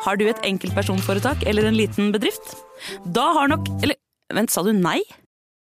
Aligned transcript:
Har 0.00 0.16
du 0.16 0.24
et 0.30 0.38
enkeltpersonforetak 0.48 1.42
eller 1.48 1.66
en 1.68 1.76
liten 1.76 2.08
bedrift? 2.14 2.54
Da 3.04 3.26
har 3.36 3.50
nok 3.52 3.68
Eller 3.82 3.98
vent, 4.32 4.50
sa 4.50 4.62
du 4.64 4.72
nei? 4.72 5.00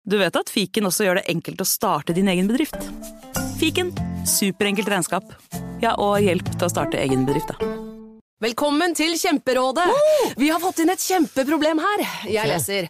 Du 0.10 0.18
vet 0.18 0.36
at 0.36 0.50
fiken 0.50 0.90
også 0.90 1.06
gjør 1.06 1.20
det 1.20 1.28
enkelt 1.32 1.62
å 1.62 1.68
starte 1.68 2.16
din 2.18 2.32
egen 2.32 2.50
bedrift? 2.50 2.76
Fiken 3.60 3.94
superenkelt 4.28 4.90
regnskap. 4.90 5.30
Ja, 5.84 5.94
og 6.02 6.18
hjelp 6.24 6.50
til 6.50 6.66
å 6.66 6.72
starte 6.72 7.00
egen 7.00 7.28
bedrift, 7.28 7.54
da. 7.54 7.70
Velkommen 8.44 8.96
til 8.98 9.14
Kjemperådet! 9.20 9.86
Vi 10.40 10.50
har 10.50 10.60
fått 10.60 10.82
inn 10.84 10.92
et 10.92 11.04
kjempeproblem 11.04 11.80
her. 11.84 12.04
Jeg 12.28 12.50
leser. 12.50 12.90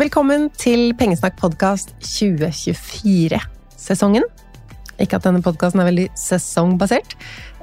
Velkommen 0.00 0.46
til 0.56 0.94
Pengesnakk 0.96 1.34
podkast 1.36 1.90
2024-sesongen. 2.00 4.24
Ikke 4.96 5.18
at 5.18 5.26
denne 5.26 5.42
podkasten 5.44 5.82
er 5.82 5.90
veldig 5.90 6.06
sesongbasert, 6.16 7.12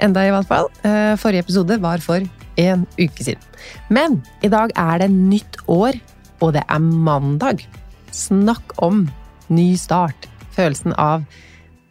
enda 0.06 0.22
i 0.22 0.30
hvert 0.36 0.46
fall. 0.46 0.70
Eh, 0.86 1.18
Forrige 1.18 1.42
episode 1.48 1.82
var 1.82 1.98
for 2.04 2.22
en 2.62 2.86
uke 3.00 3.24
siden. 3.26 3.42
Men 3.90 4.22
i 4.46 4.54
dag 4.54 4.70
er 4.78 5.02
det 5.02 5.10
nytt 5.16 5.58
år, 5.66 5.98
og 6.38 6.54
det 6.60 6.62
er 6.62 6.78
mandag. 7.10 7.66
Snakk 8.14 8.70
om 8.86 9.10
ny 9.50 9.74
start. 9.74 10.30
Følelsen 10.54 10.94
av 10.94 11.26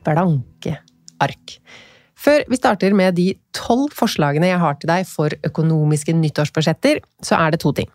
blanke 0.06 0.78
ark. 1.26 1.59
Før 2.15 2.47
vi 2.47 2.54
starter 2.62 2.94
med 2.94 3.19
de 3.19 3.34
tolv 3.50 3.91
forslagene 3.98 4.54
jeg 4.54 4.62
har 4.62 4.78
til 4.78 4.94
deg 4.94 5.10
for 5.10 5.26
økonomiske 5.42 6.15
nyttårsbudsjetter, 6.15 7.03
så 7.19 7.34
er 7.34 7.50
det 7.50 7.66
to 7.66 7.75
ting. 7.75 7.91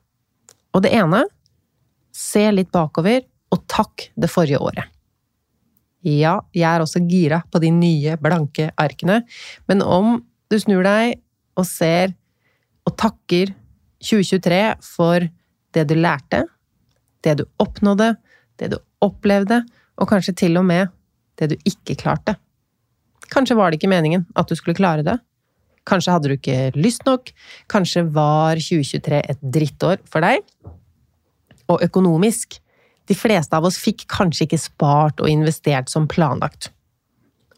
Og 0.76 0.84
det 0.84 0.92
ene 1.00 1.32
Se 2.12 2.44
litt 2.52 2.72
bakover, 2.74 3.24
og 3.52 3.64
takk 3.72 4.10
det 4.20 4.30
forrige 4.32 4.62
året. 4.64 4.88
Ja, 6.08 6.40
jeg 6.56 6.66
er 6.66 6.82
også 6.82 7.04
gira 7.06 7.42
på 7.52 7.62
de 7.62 7.70
nye, 7.76 8.16
blanke 8.18 8.72
arkene, 8.80 9.22
men 9.70 9.84
om 9.86 10.16
du 10.50 10.58
snur 10.60 10.86
deg 10.86 11.20
og 11.60 11.68
ser 11.70 12.16
og 12.88 12.96
takker 12.98 13.54
2023 14.02 14.62
for 14.82 15.28
det 15.76 15.84
du 15.88 15.94
lærte, 16.00 16.46
det 17.22 17.38
du 17.38 17.46
oppnådde, 17.62 18.16
det 18.58 18.72
du 18.74 18.80
opplevde, 19.06 19.62
og 20.02 20.10
kanskje 20.10 20.34
til 20.42 20.58
og 20.58 20.66
med 20.66 20.90
det 21.38 21.52
du 21.52 21.56
ikke 21.70 22.00
klarte. 22.00 22.36
Kanskje 23.32 23.56
var 23.56 23.70
det 23.70 23.78
ikke 23.78 23.92
meningen 23.92 24.26
at 24.36 24.50
du 24.50 24.58
skulle 24.58 24.76
klare 24.76 25.06
det. 25.06 25.20
Kanskje 25.88 26.14
hadde 26.14 26.30
du 26.30 26.36
ikke 26.36 26.72
lyst 26.78 27.06
nok. 27.06 27.30
Kanskje 27.72 28.04
var 28.14 28.58
2023 28.58 29.22
et 29.22 29.46
drittår 29.54 30.02
for 30.10 30.26
deg 30.26 30.42
og 31.72 31.84
økonomisk. 31.86 32.60
De 33.10 33.18
fleste 33.18 33.58
av 33.58 33.66
oss 33.68 33.80
fikk 33.82 34.06
kanskje 34.12 34.48
ikke 34.48 34.62
spart 34.62 35.22
og 35.24 35.32
investert 35.32 35.92
som 35.92 36.10
planlagt. 36.12 36.70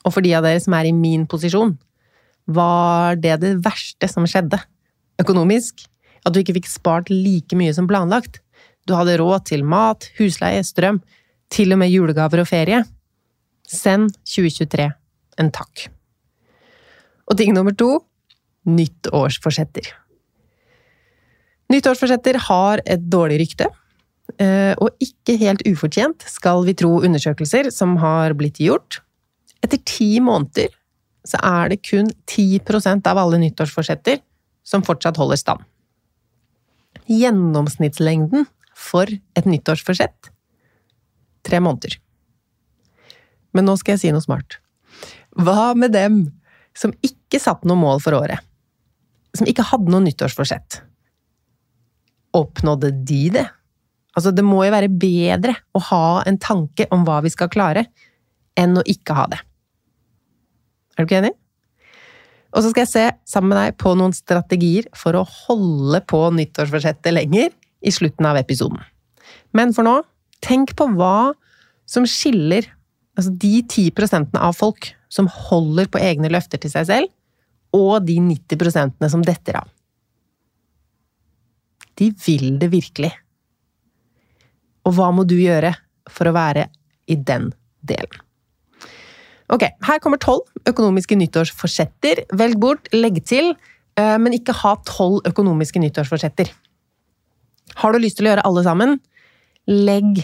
Og 0.03 0.15
for 0.15 0.25
de 0.25 0.33
av 0.35 0.45
dere 0.45 0.61
som 0.63 0.75
er 0.77 0.89
i 0.89 0.95
min 0.95 1.25
posisjon, 1.29 1.75
var 2.45 3.19
det 3.19 3.37
det 3.43 3.53
verste 3.63 4.09
som 4.11 4.27
skjedde 4.27 4.59
økonomisk? 5.21 5.85
At 6.23 6.35
du 6.35 6.41
ikke 6.41 6.57
fikk 6.59 6.71
spart 6.71 7.11
like 7.11 7.55
mye 7.59 7.73
som 7.75 7.87
planlagt? 7.87 8.41
Du 8.87 8.95
hadde 8.97 9.17
råd 9.19 9.47
til 9.51 9.63
mat, 9.63 10.09
husleie, 10.19 10.63
strøm, 10.63 10.99
til 11.53 11.71
og 11.75 11.79
med 11.79 11.91
julegaver 11.93 12.43
og 12.43 12.49
ferie? 12.49 12.81
Send 13.69 14.11
2023 14.27 14.89
en 15.39 15.51
takk. 15.53 15.87
Og 17.29 17.37
ting 17.39 17.53
nummer 17.55 17.75
to 17.75 17.95
nyttårsforsetter. 18.67 19.87
Nyttårsforsetter 21.71 22.37
har 22.49 22.83
et 22.85 23.07
dårlig 23.11 23.39
rykte. 23.41 23.69
Eh, 24.39 24.73
og 24.79 24.95
ikke 25.03 25.35
helt 25.41 25.63
ufortjent, 25.67 26.23
skal 26.31 26.63
vi 26.67 26.75
tro 26.79 26.95
undersøkelser 27.03 27.69
som 27.75 27.97
har 28.01 28.35
blitt 28.39 28.61
gjort. 28.63 29.01
Etter 29.63 29.81
ti 29.87 30.15
måneder 30.23 30.71
så 31.27 31.39
er 31.43 31.71
det 31.71 31.83
kun 31.87 32.09
10% 32.27 33.07
av 33.07 33.19
alle 33.19 33.39
nyttårsforsetter 33.43 34.19
som 34.67 34.83
fortsatt 34.83 35.19
holder 35.19 35.39
stand. 35.39 35.63
Gjennomsnittslengden 37.07 38.47
for 38.75 39.07
et 39.11 39.47
nyttårsforsett 39.47 40.31
tre 41.43 41.59
måneder. 41.63 41.97
Men 43.53 43.67
nå 43.67 43.75
skal 43.79 43.95
jeg 43.95 44.03
si 44.05 44.13
noe 44.15 44.23
smart. 44.23 44.57
Hva 45.35 45.73
med 45.77 45.93
dem 45.93 46.23
som 46.77 46.93
ikke 47.05 47.41
satte 47.41 47.67
noe 47.69 47.79
mål 47.79 48.01
for 48.03 48.17
året? 48.17 48.41
Som 49.37 49.49
ikke 49.49 49.65
hadde 49.67 49.91
noe 49.91 50.03
nyttårsforsett? 50.05 50.79
Oppnådde 52.37 52.93
de 53.05 53.21
det? 53.35 53.45
Altså, 54.13 54.33
det 54.35 54.45
må 54.45 54.61
jo 54.65 54.73
være 54.73 54.91
bedre 54.91 55.55
å 55.73 55.81
ha 55.89 56.05
en 56.29 56.37
tanke 56.41 56.85
om 56.93 57.05
hva 57.07 57.19
vi 57.25 57.31
skal 57.33 57.49
klare, 57.53 57.87
enn 58.59 58.77
å 58.77 58.85
ikke 58.85 59.15
ha 59.17 59.25
det. 59.31 59.39
Er 60.93 61.01
du 61.01 61.09
ikke 61.09 61.21
enig? 61.23 61.33
Og 62.53 62.61
så 62.61 62.69
skal 62.69 62.83
jeg 62.83 62.91
se 62.91 63.05
sammen 63.29 63.55
med 63.55 63.59
deg 63.59 63.77
på 63.81 63.95
noen 63.97 64.13
strategier 64.13 64.85
for 64.97 65.17
å 65.17 65.25
holde 65.25 66.03
på 66.05 66.19
nyttårsforsettet 66.37 67.15
lenger 67.15 67.49
i 67.81 67.93
slutten 67.93 68.27
av 68.29 68.37
episoden. 68.37 68.77
Men 69.57 69.73
for 69.73 69.87
nå, 69.87 69.95
tenk 70.45 70.75
på 70.77 70.85
hva 70.93 71.33
som 71.89 72.05
skiller 72.09 72.69
altså 73.17 73.33
de 73.41 73.55
10% 73.61 74.37
av 74.37 74.53
folk 74.57 74.91
som 75.13 75.29
holder 75.29 75.89
på 75.89 76.01
egne 76.01 76.29
løfter 76.33 76.61
til 76.61 76.73
seg 76.73 76.87
selv, 76.89 77.11
og 77.73 78.05
de 78.05 78.19
90 78.21 79.09
som 79.09 79.25
detter 79.25 79.57
av. 79.57 79.69
De 81.97 82.09
vil 82.25 82.57
det 82.61 82.69
virkelig. 82.73 83.11
Og 84.87 84.95
hva 84.97 85.09
må 85.15 85.25
du 85.27 85.35
gjøre 85.39 85.73
for 86.11 86.29
å 86.29 86.35
være 86.35 86.67
i 87.11 87.15
den 87.15 87.51
delen? 87.85 88.21
Ok, 89.53 89.67
her 89.85 89.99
kommer 90.01 90.21
tolv 90.23 90.47
økonomiske 90.69 91.17
nyttårsforsetter. 91.19 92.23
Velg 92.39 92.59
bort, 92.59 92.87
legg 92.95 93.19
til, 93.27 93.53
eh, 93.99 94.17
men 94.17 94.33
ikke 94.33 94.55
ha 94.63 94.75
tolv 94.87 95.21
økonomiske 95.29 95.81
nyttårsforsetter. 95.83 96.49
Har 97.75 97.93
du 97.93 97.99
lyst 97.99 98.17
til 98.17 98.27
å 98.27 98.33
gjøre 98.33 98.45
alle 98.45 98.63
sammen, 98.63 98.99
legg 99.67 100.23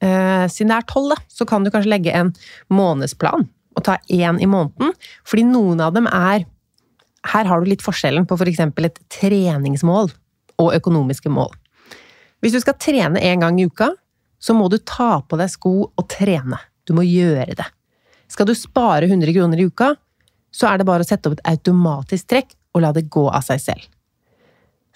eh, 0.00 0.46
Siden 0.48 0.72
det 0.72 0.76
er 0.76 0.86
tolv, 0.88 1.16
så 1.28 1.46
kan 1.46 1.64
du 1.64 1.70
kanskje 1.70 1.92
legge 1.92 2.14
en 2.16 2.32
månedsplan 2.72 3.48
og 3.76 3.84
ta 3.84 3.98
én 4.08 4.40
i 4.40 4.48
måneden. 4.48 4.94
Fordi 5.24 5.44
noen 5.44 5.80
av 5.80 5.92
dem 5.94 6.06
er 6.06 6.46
her 7.28 7.44
har 7.44 7.60
du 7.60 7.68
litt 7.68 7.84
forskjellen 7.84 8.26
på 8.26 8.38
f.eks. 8.38 8.62
For 8.72 8.88
et 8.88 9.00
treningsmål 9.12 10.10
og 10.60 10.74
økonomiske 10.76 11.32
mål. 11.32 11.52
Hvis 12.40 12.56
du 12.56 12.60
skal 12.62 12.78
trene 12.80 13.20
en 13.20 13.44
gang 13.44 13.60
i 13.60 13.66
uka, 13.68 13.90
så 14.40 14.56
må 14.56 14.70
du 14.72 14.78
ta 14.78 15.20
på 15.20 15.36
deg 15.36 15.50
sko 15.52 15.74
og 15.88 16.06
trene. 16.08 16.58
Du 16.88 16.94
må 16.96 17.04
gjøre 17.04 17.52
det. 17.58 17.66
Skal 18.30 18.48
du 18.48 18.54
spare 18.56 19.08
100 19.10 19.34
kroner 19.36 19.60
i 19.60 19.66
uka, 19.68 19.92
så 20.50 20.70
er 20.70 20.80
det 20.80 20.86
bare 20.88 21.04
å 21.04 21.08
sette 21.08 21.28
opp 21.28 21.38
et 21.38 21.48
automatisk 21.52 22.30
trekk 22.30 22.54
og 22.74 22.84
la 22.84 22.92
det 22.96 23.08
gå 23.12 23.26
av 23.28 23.44
seg 23.46 23.60
selv. 23.62 23.84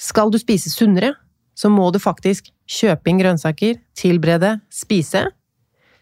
Skal 0.01 0.33
du 0.33 0.39
spise 0.41 0.73
sunnere, 0.73 1.13
så 1.55 1.71
må 1.71 1.91
du 1.95 2.01
faktisk 2.03 2.49
kjøpe 2.67 3.11
inn 3.11 3.21
grønnsaker, 3.21 3.79
tilberede, 3.95 4.57
spise. 4.73 5.29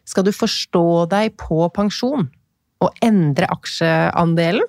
Skal 0.08 0.24
du 0.24 0.32
forstå 0.32 0.86
deg 1.12 1.34
på 1.40 1.60
pensjon 1.76 2.30
og 2.82 3.04
endre 3.04 3.50
aksjeandelen, 3.52 4.64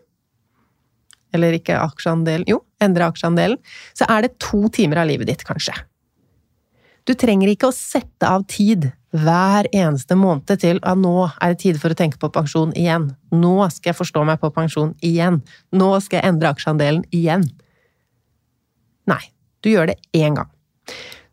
eller 1.33 1.55
ikke 1.57 1.79
aksjeandelen, 1.79 2.45
jo, 2.49 2.59
endre 2.83 3.07
aksjeandelen, 3.09 3.57
så 3.97 4.05
er 4.11 4.25
det 4.25 4.35
to 4.43 4.67
timer 4.73 5.01
av 5.01 5.09
livet 5.09 5.31
ditt, 5.31 5.45
kanskje. 5.47 5.73
Du 7.03 7.13
trenger 7.19 7.51
ikke 7.51 7.69
å 7.69 7.75
sette 7.75 8.27
av 8.27 8.45
tid 8.47 8.91
hver 9.13 9.67
eneste 9.75 10.15
måned 10.17 10.49
til 10.61 10.79
at 10.81 10.97
nå 10.97 11.27
er 11.27 11.53
det 11.53 11.59
tid 11.61 11.79
for 11.81 11.93
å 11.93 11.97
tenke 11.97 12.17
på 12.21 12.31
pensjon 12.33 12.71
igjen. 12.79 13.11
Nå 13.35 13.55
skal 13.73 13.91
jeg 13.91 13.99
forstå 13.99 14.23
meg 14.25 14.39
på 14.41 14.49
pensjon 14.55 14.95
igjen. 15.05 15.41
Nå 15.75 15.89
skal 16.01 16.21
jeg 16.21 16.31
endre 16.31 16.53
aksjeandelen 16.53 17.03
igjen. 17.13 17.45
Nei, 19.11 19.21
du 19.61 19.69
gjør 19.73 19.91
det 19.91 19.99
én 20.15 20.39
gang. 20.39 20.49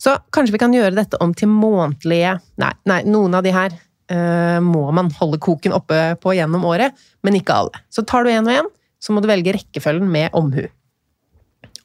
Så 0.01 0.17
kanskje 0.35 0.57
vi 0.57 0.63
kan 0.63 0.75
gjøre 0.75 0.97
dette 0.97 1.19
om 1.21 1.33
til 1.37 1.51
månedlige 1.53 2.39
Nei, 2.61 2.73
nei 2.89 3.01
noen 3.09 3.35
av 3.37 3.45
de 3.45 3.53
her 3.53 3.75
uh, 3.75 4.59
må 4.65 4.87
man 4.97 5.11
holde 5.19 5.41
koken 5.43 5.75
oppe 5.77 5.99
på 6.21 6.35
gjennom 6.37 6.67
året, 6.69 6.97
men 7.23 7.37
ikke 7.39 7.57
alle. 7.63 7.83
Så 7.93 8.05
tar 8.09 8.25
du 8.25 8.33
én 8.33 8.47
og 8.47 8.55
én, 8.55 8.71
så 9.01 9.15
må 9.15 9.23
du 9.23 9.29
velge 9.31 9.55
rekkefølgen 9.57 10.09
med 10.11 10.35
omhu. 10.37 10.67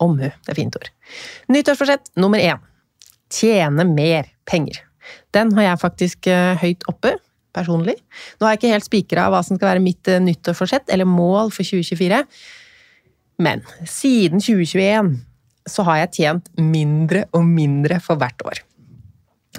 Omhu, 0.03 0.27
det 0.27 0.51
er 0.51 0.57
fint 0.57 0.75
ord. 0.79 0.89
Nyttårsforsett 1.51 2.15
nummer 2.19 2.41
én. 2.41 2.63
Tjene 3.31 3.85
mer 3.89 4.29
penger. 4.47 4.81
Den 5.35 5.53
har 5.57 5.69
jeg 5.69 5.81
faktisk 5.81 6.29
uh, 6.31 6.53
høyt 6.61 6.85
oppe, 6.91 7.15
personlig. 7.55 7.95
Nå 8.37 8.45
har 8.45 8.55
jeg 8.55 8.61
ikke 8.61 8.73
helt 8.73 8.87
spikra 8.87 9.29
hva 9.31 9.41
som 9.45 9.57
skal 9.57 9.73
være 9.73 9.83
mitt 9.85 10.11
uh, 10.11 10.21
nyttårsforsett, 10.23 10.89
eller 10.93 11.09
mål 11.09 11.53
for 11.55 11.65
2024. 11.65 12.21
Men 13.45 13.65
siden 13.89 14.41
2021 14.43 15.15
så 15.65 15.83
har 15.87 16.03
jeg 16.03 16.13
tjent 16.19 16.49
mindre 16.61 17.25
og 17.33 17.45
mindre 17.47 17.99
for 18.03 18.21
hvert 18.21 18.41
år. 18.45 18.61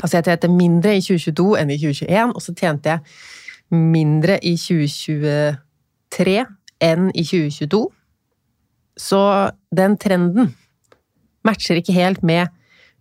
Altså 0.03 0.19
jeg 0.19 0.29
tjente 0.29 0.53
mindre 0.53 0.95
i 0.97 1.03
2022 1.03 1.47
enn 1.61 1.73
i 1.73 1.79
2021, 1.81 2.35
og 2.37 2.45
så 2.45 2.55
tjente 2.57 2.93
jeg 2.93 3.77
mindre 3.77 4.37
i 4.45 4.55
2023 4.61 6.37
enn 6.87 7.09
i 7.11 7.25
2022. 7.25 7.83
Så 8.97 9.21
den 9.77 9.97
trenden 10.01 10.55
matcher 11.47 11.81
ikke 11.81 11.97
helt 11.97 12.23
med 12.27 12.53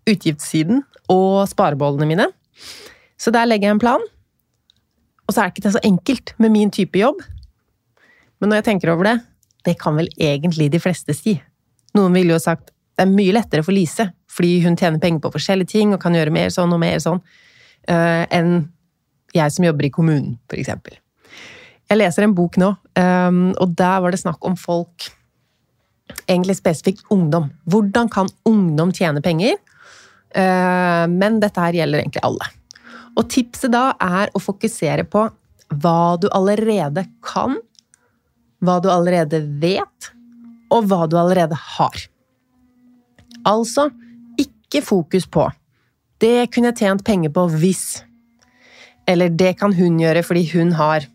utgiftssiden 0.10 0.84
og 1.12 1.46
sparebollene 1.50 2.08
mine. 2.10 2.28
Så 3.18 3.34
der 3.34 3.48
legger 3.48 3.70
jeg 3.70 3.78
en 3.78 3.84
plan. 3.84 4.04
Og 5.26 5.34
så 5.34 5.42
er 5.42 5.50
det 5.50 5.58
ikke 5.58 5.74
så 5.74 5.84
enkelt 5.86 6.36
med 6.42 6.54
min 6.54 6.72
type 6.74 7.00
jobb. 7.00 7.22
Men 8.40 8.52
når 8.52 8.62
jeg 8.62 8.68
tenker 8.70 8.94
over 8.94 9.10
det, 9.10 9.18
det 9.66 9.78
kan 9.82 9.98
vel 9.98 10.10
egentlig 10.22 10.70
de 10.74 10.82
fleste 10.82 11.16
si. 11.18 11.40
Noen 11.98 12.14
ville 12.14 12.36
jo 12.36 12.42
sagt 12.42 12.72
det 12.96 13.04
er 13.04 13.12
mye 13.12 13.34
lettere 13.36 13.64
for 13.66 13.76
Lise, 13.76 14.08
fordi 14.32 14.62
hun 14.64 14.78
tjener 14.80 15.02
penger 15.04 15.20
på 15.24 15.34
forskjellige 15.34 15.74
ting 15.74 15.92
og 15.92 16.00
kan 16.04 16.16
gjøre 16.16 16.32
mer 16.32 16.52
sånn 16.54 16.72
og 16.72 16.80
mer 16.80 17.02
sånn, 17.04 17.20
uh, 17.92 18.24
enn 18.32 18.70
jeg 19.36 19.52
som 19.52 19.66
jobber 19.68 19.88
i 19.88 19.92
kommunen, 19.92 20.38
eksempel. 20.56 20.96
Jeg 21.90 22.00
leser 22.00 22.24
en 22.24 22.36
bok 22.38 22.56
nå, 22.62 22.72
um, 22.96 23.42
og 23.52 23.76
der 23.78 24.00
var 24.02 24.16
det 24.16 24.22
snakk 24.24 24.44
om 24.48 24.58
folk 24.60 25.12
Egentlig 26.30 26.54
spesifikt 26.60 27.02
ungdom. 27.10 27.48
Hvordan 27.66 28.08
kan 28.14 28.28
ungdom 28.46 28.92
tjene 28.94 29.24
penger? 29.26 29.58
Uh, 30.36 31.06
men 31.12 31.40
dette 31.40 31.62
her 31.62 31.78
gjelder 31.78 32.04
egentlig 32.04 32.24
alle. 32.28 32.50
Og 33.16 33.30
tipset 33.32 33.72
da 33.72 33.94
er 34.02 34.34
å 34.36 34.42
fokusere 34.44 35.06
på 35.08 35.24
hva 35.82 36.16
du 36.22 36.28
allerede 36.36 37.06
kan, 37.26 37.56
hva 38.60 38.80
du 38.84 38.90
allerede 38.92 39.40
vet, 39.62 40.12
og 40.74 40.90
hva 40.90 41.06
du 41.08 41.16
allerede 41.20 41.58
har. 41.78 41.96
Altså 43.46 43.90
ikke 44.42 44.82
fokus 44.84 45.26
på 45.30 45.46
'det 46.20 46.52
kunne 46.52 46.72
jeg 46.72 46.80
tjent 46.80 47.04
penger 47.04 47.30
på 47.30 47.48
hvis' 47.52 48.04
eller 49.08 49.30
'det 49.30 49.60
kan 49.60 49.74
hun 49.74 50.00
gjøre 50.00 50.24
fordi 50.24 50.44
hun 50.54 50.72
har'. 50.74 51.08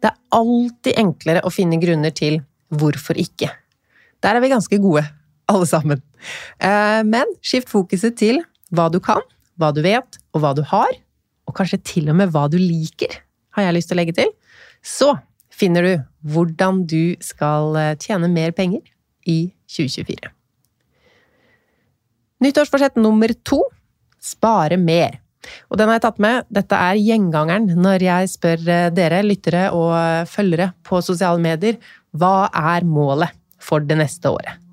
Det 0.00 0.08
er 0.10 0.18
alltid 0.32 0.94
enklere 0.96 1.42
å 1.44 1.52
finne 1.52 1.80
grunner 1.80 2.10
til 2.10 2.40
hvorfor 2.70 3.16
ikke. 3.16 3.50
Der 4.22 4.36
er 4.36 4.40
vi 4.40 4.48
ganske 4.48 4.78
gode, 4.78 5.04
alle 5.50 5.66
sammen. 5.68 6.02
Eh, 6.58 7.02
men 7.06 7.30
skift 7.44 7.70
fokuset 7.70 8.16
til 8.18 8.42
hva 8.74 8.88
du 8.92 8.98
kan, 9.02 9.22
hva 9.60 9.72
du 9.74 9.82
vet, 9.84 10.18
og 10.34 10.42
hva 10.42 10.52
du 10.56 10.62
har. 10.66 10.92
Og 11.46 11.54
kanskje 11.56 11.82
til 11.86 12.10
og 12.10 12.18
med 12.18 12.32
hva 12.34 12.46
du 12.50 12.58
liker, 12.58 13.20
har 13.56 13.68
jeg 13.68 13.76
lyst 13.78 13.90
til 13.90 13.96
å 13.96 14.00
legge 14.02 14.16
til. 14.16 14.32
Så 14.82 15.12
finner 15.56 15.86
du 15.86 15.92
hvordan 16.34 16.82
du 16.90 17.16
skal 17.24 17.78
eh, 17.80 17.92
tjene 18.02 18.30
mer 18.32 18.56
penger 18.56 18.82
i 19.26 19.38
2024. 19.72 20.32
Nyttårsforsett 22.44 22.98
nummer 23.00 23.32
to 23.46 23.62
spare 24.20 24.76
mer. 24.76 25.22
Og 25.70 25.78
den 25.78 25.88
har 25.88 25.96
jeg 25.96 26.04
tatt 26.04 26.20
med. 26.20 26.44
Dette 26.52 26.76
er 26.88 26.98
gjengangeren 26.98 27.70
når 27.78 28.04
jeg 28.08 28.34
spør 28.34 28.66
eh, 28.66 28.90
dere 28.94 29.22
lyttere 29.24 29.70
og 29.76 30.28
følgere 30.28 30.72
på 30.86 31.00
sosiale 31.06 31.40
medier 31.40 31.78
hva 32.16 32.48
er 32.50 32.86
målet 32.88 33.34
for 33.62 33.84
det 33.84 33.98
neste 34.00 34.30
året? 34.32 34.65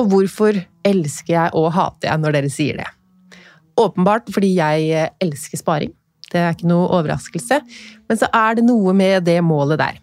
Og 0.00 0.08
hvorfor 0.10 0.58
elsker 0.86 1.34
jeg 1.36 1.54
og 1.54 1.72
hater 1.74 2.10
jeg 2.10 2.22
når 2.22 2.36
dere 2.36 2.52
sier 2.52 2.80
det? 2.80 2.88
Åpenbart 3.80 4.30
fordi 4.34 4.54
jeg 4.56 4.88
eh, 4.94 5.12
elsker 5.22 5.60
sparing. 5.60 5.94
Det 6.30 6.40
er 6.40 6.54
ikke 6.54 6.70
noe 6.70 6.88
overraskelse. 6.96 7.60
Men 8.08 8.18
så 8.18 8.28
er 8.34 8.58
det 8.58 8.66
noe 8.66 8.94
med 8.96 9.26
det 9.28 9.38
målet 9.46 9.80
der. 9.82 10.00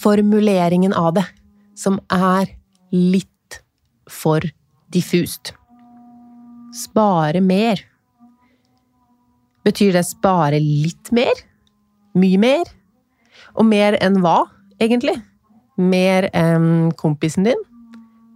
Formuleringen 0.00 0.94
av 0.96 1.12
det 1.18 1.26
som 1.76 1.98
er 2.12 2.54
litt 2.92 3.60
for 4.10 4.44
diffust. 4.92 5.52
Spare 6.76 7.42
mer. 7.44 7.82
Betyr 9.66 9.98
det 9.98 10.06
spare 10.08 10.60
litt 10.62 11.10
mer? 11.12 11.42
Mye 12.16 12.40
mer? 12.40 12.70
Og 13.58 13.66
mer 13.68 13.96
enn 14.00 14.20
hva, 14.24 14.44
egentlig? 14.80 15.18
Mer 15.76 16.30
enn 16.36 16.94
kompisen 17.00 17.48
din? 17.48 17.60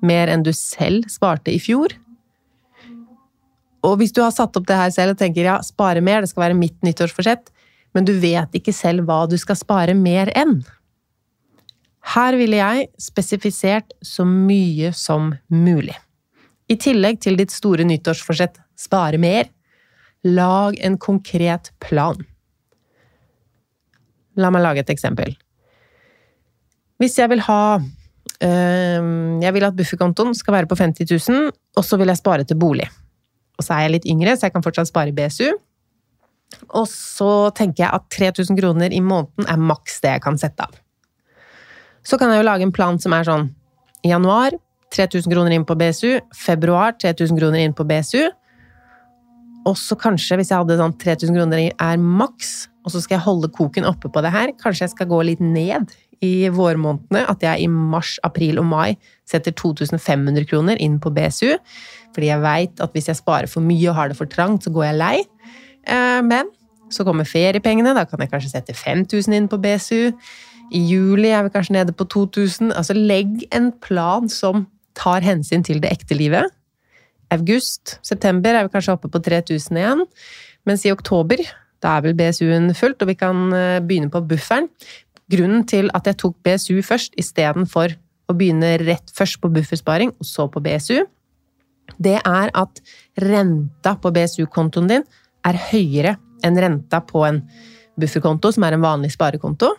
Mer 0.05 0.31
enn 0.33 0.45
du 0.45 0.53
selv 0.57 1.09
sparte 1.13 1.53
i 1.55 1.61
fjor? 1.63 1.95
Og 3.85 3.99
hvis 4.01 4.15
du 4.17 4.23
har 4.25 4.33
satt 4.33 4.57
opp 4.57 4.67
det 4.69 4.79
her 4.79 4.93
selv 4.95 5.15
og 5.15 5.21
tenker 5.21 5.49
ja, 5.49 5.59
spare 5.65 6.01
mer, 6.05 6.23
det 6.23 6.31
skal 6.33 6.47
være 6.47 6.59
mitt 6.59 6.77
nyttårsforsett, 6.87 7.51
men 7.95 8.07
du 8.09 8.15
vet 8.21 8.57
ikke 8.57 8.73
selv 8.75 9.05
hva 9.09 9.25
du 9.31 9.37
skal 9.41 9.59
spare 9.61 9.95
mer 9.97 10.33
enn. 10.37 10.63
Her 12.15 12.37
ville 12.37 12.59
jeg 12.59 12.89
spesifisert 13.01 13.95
så 14.05 14.27
mye 14.29 14.93
som 14.97 15.33
mulig. 15.53 15.97
I 16.69 16.77
tillegg 16.81 17.21
til 17.25 17.37
ditt 17.41 17.53
store 17.53 17.85
nyttårsforsett 17.89 18.61
spare 18.81 19.21
mer, 19.21 19.49
lag 20.25 20.77
en 20.81 20.97
konkret 21.01 21.71
plan. 21.85 22.21
La 24.41 24.51
meg 24.51 24.65
lage 24.65 24.83
et 24.83 24.93
eksempel. 24.93 25.37
Hvis 27.01 27.19
jeg 27.21 27.31
vil 27.31 27.45
ha 27.47 27.61
Jeg 28.45 29.55
vil 29.57 29.65
at 29.65 29.77
bufferkontoen 29.77 30.35
skal 30.37 30.59
være 30.59 30.69
på 30.69 30.77
50 30.77 31.09
000, 31.29 31.53
og 31.79 31.87
så 31.87 31.97
vil 32.01 32.13
jeg 32.13 32.21
spare 32.21 32.45
til 32.45 32.59
bolig. 32.61 32.89
Og 33.59 33.65
så 33.65 33.77
er 33.77 33.87
jeg 33.87 33.95
litt 33.95 34.09
yngre, 34.11 34.35
så 34.37 34.49
jeg 34.49 34.55
kan 34.57 34.65
fortsatt 34.65 34.91
spare 34.91 35.13
i 35.13 35.17
BSU. 35.17 35.55
Og 36.75 36.87
så 36.91 37.31
tenker 37.57 37.87
jeg 37.87 37.95
at 37.97 38.09
3000 38.15 38.59
kroner 38.59 38.95
i 38.95 39.01
måneden 39.03 39.49
er 39.51 39.61
maks 39.61 40.01
det 40.05 40.17
jeg 40.17 40.25
kan 40.25 40.39
sette 40.41 40.67
av. 40.67 40.77
Så 42.05 42.19
kan 42.21 42.31
jeg 42.31 42.43
jo 42.43 42.49
lage 42.51 42.67
en 42.67 42.75
plan 42.75 42.99
som 43.01 43.15
er 43.17 43.27
sånn 43.27 43.49
I 44.05 44.13
januar 44.13 44.55
3000 44.95 45.33
kroner 45.33 45.55
inn 45.57 45.65
på 45.67 45.77
BSU. 45.79 46.19
Februar 46.37 46.95
3000 47.01 47.41
kroner 47.41 47.65
inn 47.65 47.75
på 47.77 47.87
BSU. 47.89 48.29
Og 49.65 49.79
så 49.81 49.97
kanskje, 49.97 50.37
hvis 50.39 50.53
jeg 50.53 50.61
hadde 50.61 50.77
sånn 50.79 50.97
3000 51.01 51.39
kroner 51.39 51.71
er 51.73 52.01
maks, 52.01 52.69
og 52.85 52.93
så 52.93 53.01
skal 53.01 53.17
jeg 53.17 53.25
holde 53.25 53.49
koken 53.55 53.89
oppe 53.89 54.11
på 54.13 54.23
det 54.25 54.33
her, 54.35 54.53
kanskje 54.61 54.85
jeg 54.85 54.93
skal 54.93 55.09
gå 55.09 55.23
litt 55.25 55.41
ned 55.41 55.95
i 56.25 56.49
vårmånedene. 56.53 57.27
At 57.31 57.45
jeg 57.45 57.67
i 57.67 57.69
mars, 57.71 58.17
april 58.27 58.61
og 58.63 58.69
mai 58.71 58.97
setter 59.29 59.55
2500 59.57 60.49
kroner 60.51 60.81
inn 60.83 60.99
på 61.03 61.13
BSU. 61.15 61.55
Fordi 62.15 62.31
jeg 62.31 62.45
veit 62.45 62.83
at 62.83 62.95
hvis 62.95 63.11
jeg 63.11 63.21
sparer 63.21 63.51
for 63.51 63.65
mye 63.65 63.91
og 63.91 63.99
har 63.99 64.11
det 64.11 64.19
for 64.19 64.31
trangt, 64.31 64.65
så 64.65 64.73
går 64.75 64.89
jeg 64.91 65.01
lei. 65.01 65.17
Eh, 65.91 66.21
men 66.25 66.51
så 66.95 67.07
kommer 67.07 67.27
feriepengene, 67.27 67.95
da 67.97 68.05
kan 68.07 68.23
jeg 68.23 68.31
kanskje 68.33 68.53
sette 68.53 68.77
5000 68.77 69.35
inn 69.35 69.49
på 69.51 69.59
BSU. 69.63 70.13
I 70.75 70.81
juli 70.89 71.31
er 71.35 71.45
vi 71.47 71.53
kanskje 71.55 71.77
nede 71.77 71.95
på 71.97 72.07
2000. 72.11 72.73
Altså 72.73 72.97
legg 72.97 73.45
en 73.55 73.73
plan 73.85 74.31
som 74.33 74.67
tar 74.99 75.25
hensyn 75.27 75.65
til 75.67 75.83
det 75.83 75.91
ekte 75.93 76.17
livet. 76.17 76.53
August, 77.35 77.99
september 78.07 78.55
er 78.55 78.67
vi 78.67 78.75
kanskje 78.75 78.95
oppe 78.95 79.11
på 79.11 79.21
3000 79.25 79.81
igjen. 79.81 80.05
Mens 80.69 80.85
i 80.87 80.93
oktober, 80.95 81.41
da 81.85 81.97
er 81.97 82.07
vel 82.07 82.17
BSU-en 82.17 82.71
fullt, 82.77 83.03
og 83.03 83.11
vi 83.11 83.17
kan 83.19 83.49
eh, 83.53 83.81
begynne 83.85 84.13
på 84.13 84.23
bufferen. 84.29 84.71
Grunnen 85.33 85.65
til 85.69 85.89
at 85.97 86.09
jeg 86.09 86.19
tok 86.21 86.37
BSU 86.45 86.83
først 86.85 87.15
istedenfor 87.21 87.95
å 88.29 88.37
begynne 88.37 88.75
rett 88.83 89.13
først 89.17 89.41
på 89.41 89.51
buffersparing 89.53 90.13
og 90.13 90.29
så 90.29 90.47
på 90.53 90.63
BSU, 90.65 91.05
det 92.01 92.19
er 92.19 92.53
at 92.57 92.81
renta 93.21 93.95
på 94.01 94.13
BSU-kontoen 94.15 94.89
din 94.91 95.05
er 95.45 95.59
høyere 95.71 96.17
enn 96.45 96.61
renta 96.61 97.01
på 97.05 97.25
en 97.27 97.43
bufferkonto, 98.01 98.51
som 98.53 98.65
er 98.67 98.77
en 98.77 98.85
vanlig 98.85 99.13
sparekonto. 99.15 99.71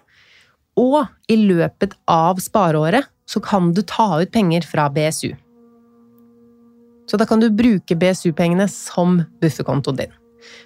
Og 0.80 1.02
i 1.32 1.38
løpet 1.40 1.96
av 2.10 2.40
spareåret 2.44 3.10
så 3.30 3.42
kan 3.44 3.72
du 3.74 3.82
ta 3.88 4.22
ut 4.22 4.32
penger 4.32 4.68
fra 4.70 4.88
BSU. 4.94 5.34
Så 7.06 7.18
da 7.22 7.28
kan 7.30 7.42
du 7.42 7.52
bruke 7.54 7.98
BSU-pengene 7.98 8.68
som 8.72 9.20
bufferkontoen 9.42 10.00
din. 10.02 10.14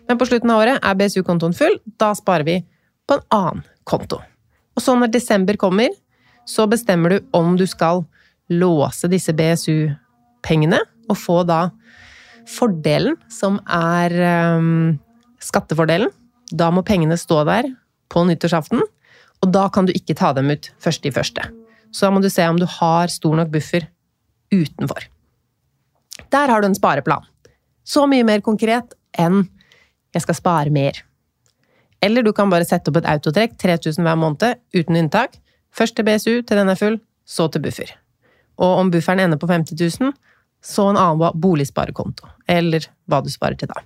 Men 0.07 0.19
på 0.19 0.27
slutten 0.27 0.51
av 0.51 0.63
året 0.63 0.83
er 0.83 0.99
BSU-kontoen 0.99 1.55
full, 1.55 1.79
da 1.99 2.13
sparer 2.17 2.47
vi 2.47 2.59
på 3.07 3.17
en 3.17 3.25
annen 3.35 3.63
konto. 3.87 4.21
Og 4.79 4.83
så 4.85 4.95
når 4.95 5.11
desember 5.11 5.57
kommer, 5.59 5.91
så 6.47 6.63
bestemmer 6.71 7.11
du 7.11 7.17
om 7.35 7.57
du 7.59 7.65
skal 7.67 8.05
låse 8.47 9.09
disse 9.11 9.33
BSU-pengene, 9.35 10.79
og 11.11 11.17
få 11.19 11.41
da 11.43 11.65
fordelen, 12.47 13.17
som 13.27 13.57
er 13.67 14.15
um, 14.55 14.95
skattefordelen. 15.43 16.13
Da 16.55 16.69
må 16.71 16.85
pengene 16.87 17.17
stå 17.19 17.41
der 17.49 17.67
på 18.09 18.23
nyttårsaften, 18.29 18.85
og 19.43 19.51
da 19.51 19.67
kan 19.73 19.89
du 19.89 19.91
ikke 19.91 20.15
ta 20.15 20.31
dem 20.37 20.53
ut 20.53 20.71
første 20.79 21.11
i 21.11 21.13
første. 21.13 21.43
Så 21.91 22.07
da 22.07 22.13
må 22.15 22.23
du 22.23 22.29
se 22.31 22.47
om 22.47 22.61
du 22.61 22.67
har 22.79 23.11
stor 23.11 23.35
nok 23.35 23.51
buffer 23.51 23.89
utenfor. 24.53 25.09
Der 26.31 26.47
har 26.47 26.61
du 26.61 26.69
en 26.69 26.77
spareplan. 26.77 27.27
Så 27.83 28.07
mye 28.07 28.23
mer 28.23 28.39
konkret 28.45 28.95
enn 29.17 29.49
'jeg 30.13 30.21
skal 30.21 30.35
spare 30.35 30.69
mer'. 30.69 31.08
Eller 32.01 32.23
du 32.23 32.31
kan 32.33 32.51
bare 32.51 32.67
sette 32.67 32.91
opp 32.91 33.01
et 33.01 33.09
autotrekk 33.11 33.57
3000 33.59 34.05
hver 34.05 34.19
måned 34.19 34.59
uten 34.75 34.99
unntak. 35.01 35.37
Først 35.75 35.97
til 35.97 36.07
BSU 36.07 36.41
til 36.41 36.57
den 36.57 36.71
er 36.71 36.79
full, 36.79 36.99
så 37.27 37.49
til 37.51 37.63
buffer. 37.63 37.91
Og 38.59 38.83
om 38.83 38.91
bufferen 38.91 39.21
ender 39.23 39.39
på 39.39 39.49
50 39.49 39.99
000, 39.99 40.13
så 40.61 40.89
en 40.89 40.99
annen 40.99 41.39
boligsparekonto. 41.39 42.27
Eller 42.47 42.87
hva 43.07 43.21
du 43.23 43.29
sparer 43.31 43.59
til 43.59 43.71
da. 43.71 43.83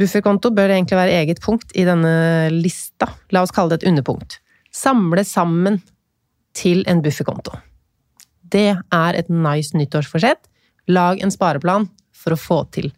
Bufferkonto 0.00 0.50
bør 0.56 0.72
egentlig 0.72 0.96
være 0.96 1.18
eget 1.20 1.42
punkt 1.44 1.74
i 1.76 1.84
denne 1.84 2.48
lista. 2.54 3.10
La 3.34 3.42
oss 3.44 3.52
kalle 3.54 3.74
det 3.74 3.82
et 3.82 3.90
underpunkt. 3.90 4.38
Samle 4.72 5.26
sammen 5.28 5.80
til 6.56 6.82
en 6.88 7.02
bufferkonto. 7.04 7.58
Det 8.50 8.70
er 8.74 9.18
et 9.18 9.28
nice 9.30 9.76
nyttårsforsett. 9.76 10.40
Lag 10.88 11.20
en 11.22 11.30
spareplan 11.30 11.86
for 12.16 12.34
å 12.34 12.40
få 12.40 12.62
til. 12.74 12.90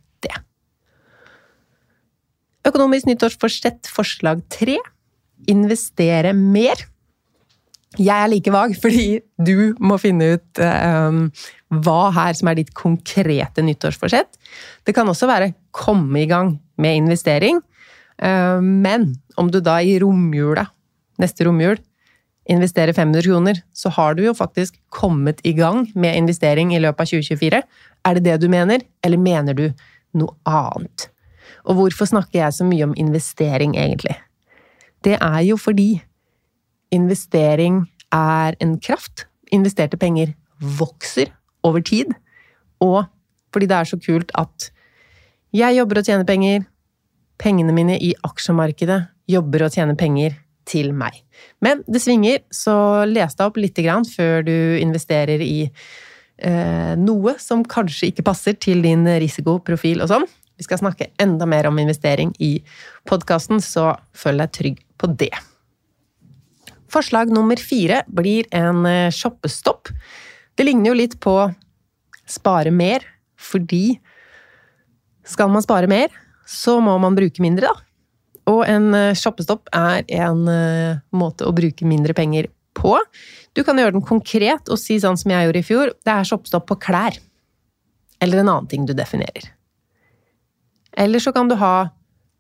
Økonomisk 2.69 3.09
nyttårsforsett 3.11 3.91
forslag 3.91 4.43
tre. 4.53 4.79
Investere 5.51 6.33
mer. 6.37 6.87
Jeg 7.99 8.15
er 8.15 8.31
like 8.31 8.53
vag, 8.55 8.77
fordi 8.81 9.21
du 9.37 9.75
må 9.83 9.99
finne 10.01 10.37
ut 10.37 10.63
um, 10.63 11.27
hva 11.83 12.13
her 12.17 12.37
som 12.39 12.49
er 12.49 12.61
ditt 12.61 12.73
konkrete 12.79 13.65
nyttårsforsett. 13.67 14.39
Det 14.87 14.95
kan 14.97 15.09
også 15.11 15.29
være 15.29 15.53
komme 15.77 16.23
i 16.23 16.29
gang 16.31 16.55
med 16.81 17.03
investering. 17.03 17.61
Um, 18.23 18.81
men 18.85 19.11
om 19.37 19.51
du 19.53 19.61
da 19.61 19.81
i 19.83 19.99
romjula, 20.01 20.69
neste 21.21 21.45
romjul, 21.49 21.81
investerer 22.51 22.95
500 22.97 23.27
kroner, 23.27 23.61
så 23.75 23.93
har 23.95 24.17
du 24.17 24.25
jo 24.25 24.35
faktisk 24.35 24.79
kommet 24.91 25.43
i 25.47 25.53
gang 25.55 25.85
med 25.95 26.17
investering 26.17 26.73
i 26.75 26.81
løpet 26.83 27.05
av 27.05 27.13
2024. 27.13 27.63
Er 28.09 28.19
det 28.19 28.25
det 28.27 28.41
du 28.43 28.49
mener, 28.51 28.83
eller 29.05 29.21
mener 29.21 29.59
du 29.59 29.67
noe 30.19 30.35
annet? 30.49 31.12
Og 31.65 31.79
hvorfor 31.79 32.09
snakker 32.11 32.41
jeg 32.41 32.57
så 32.57 32.67
mye 32.67 32.89
om 32.89 32.95
investering, 32.99 33.77
egentlig? 33.79 34.17
Det 35.05 35.17
er 35.19 35.41
jo 35.47 35.57
fordi 35.59 36.03
investering 36.93 37.85
er 38.13 38.59
en 38.61 38.77
kraft. 38.81 39.27
Investerte 39.53 39.97
penger 39.97 40.35
vokser 40.79 41.33
over 41.63 41.81
tid. 41.81 42.13
Og 42.81 43.05
fordi 43.53 43.69
det 43.71 43.77
er 43.77 43.89
så 43.89 43.99
kult 44.01 44.31
at 44.39 44.71
jeg 45.53 45.77
jobber 45.77 46.01
og 46.01 46.07
tjener 46.07 46.25
penger, 46.25 46.63
pengene 47.39 47.75
mine 47.77 47.99
i 48.01 48.15
aksjemarkedet 48.25 49.03
jobber 49.29 49.67
og 49.67 49.75
tjener 49.75 49.99
penger 49.99 50.39
til 50.69 50.93
meg. 50.97 51.19
Men 51.61 51.83
det 51.91 52.03
svinger, 52.03 52.41
så 52.55 53.05
les 53.09 53.35
deg 53.37 53.49
opp 53.49 53.59
litt 53.61 53.79
før 54.13 54.47
du 54.47 54.79
investerer 54.79 55.43
i 55.43 55.67
eh, 56.39 56.95
noe 56.97 57.35
som 57.39 57.65
kanskje 57.65 58.13
ikke 58.13 58.27
passer 58.27 58.55
til 58.55 58.83
din 58.83 59.05
risikoprofil 59.05 60.03
og 60.03 60.09
sånn. 60.09 60.27
Vi 60.59 60.67
skal 60.67 60.81
snakke 60.83 61.11
enda 61.23 61.47
mer 61.49 61.67
om 61.67 61.79
investering 61.81 62.35
i 62.39 62.59
podkasten, 63.09 63.63
så 63.65 63.95
føl 64.17 64.43
deg 64.43 64.53
trygg 64.55 64.83
på 65.01 65.11
det. 65.19 65.33
Forslag 66.93 67.33
nummer 67.33 67.57
fire 67.57 68.03
blir 68.13 68.49
en 68.53 68.85
eh, 68.87 69.11
shoppestopp. 69.15 69.89
Det 70.55 70.67
ligner 70.67 70.93
jo 70.93 70.99
litt 70.99 71.17
på 71.25 71.37
spare 72.29 72.71
mer, 72.71 73.05
fordi 73.41 73.97
skal 75.25 75.49
man 75.53 75.65
spare 75.65 75.89
mer, 75.89 76.13
så 76.49 76.77
må 76.85 76.99
man 77.01 77.17
bruke 77.17 77.43
mindre, 77.43 77.73
da. 77.73 77.89
Og 78.53 78.65
en 78.67 78.91
eh, 78.99 79.15
shoppestopp 79.17 79.71
er 79.77 80.05
en 80.21 80.45
eh, 80.51 81.01
måte 81.15 81.47
å 81.47 81.55
bruke 81.57 81.87
mindre 81.89 82.15
penger 82.19 82.51
på. 82.77 82.97
Du 83.57 83.63
kan 83.65 83.79
gjøre 83.79 83.97
den 83.97 84.05
konkret 84.05 84.69
og 84.73 84.81
si 84.81 84.99
sånn 85.01 85.19
som 85.21 85.33
jeg 85.33 85.49
gjorde 85.49 85.63
i 85.63 85.67
fjor, 85.67 85.95
det 86.05 86.15
er 86.15 86.29
shoppestopp 86.29 86.69
på 86.69 86.81
klær. 86.83 87.17
Eller 88.23 88.43
en 88.43 88.51
annen 88.53 88.71
ting 88.71 88.87
du 88.87 88.95
definerer. 88.97 89.49
Eller 90.99 91.23
så 91.23 91.33
kan 91.35 91.49
du 91.51 91.57
ha 91.61 91.91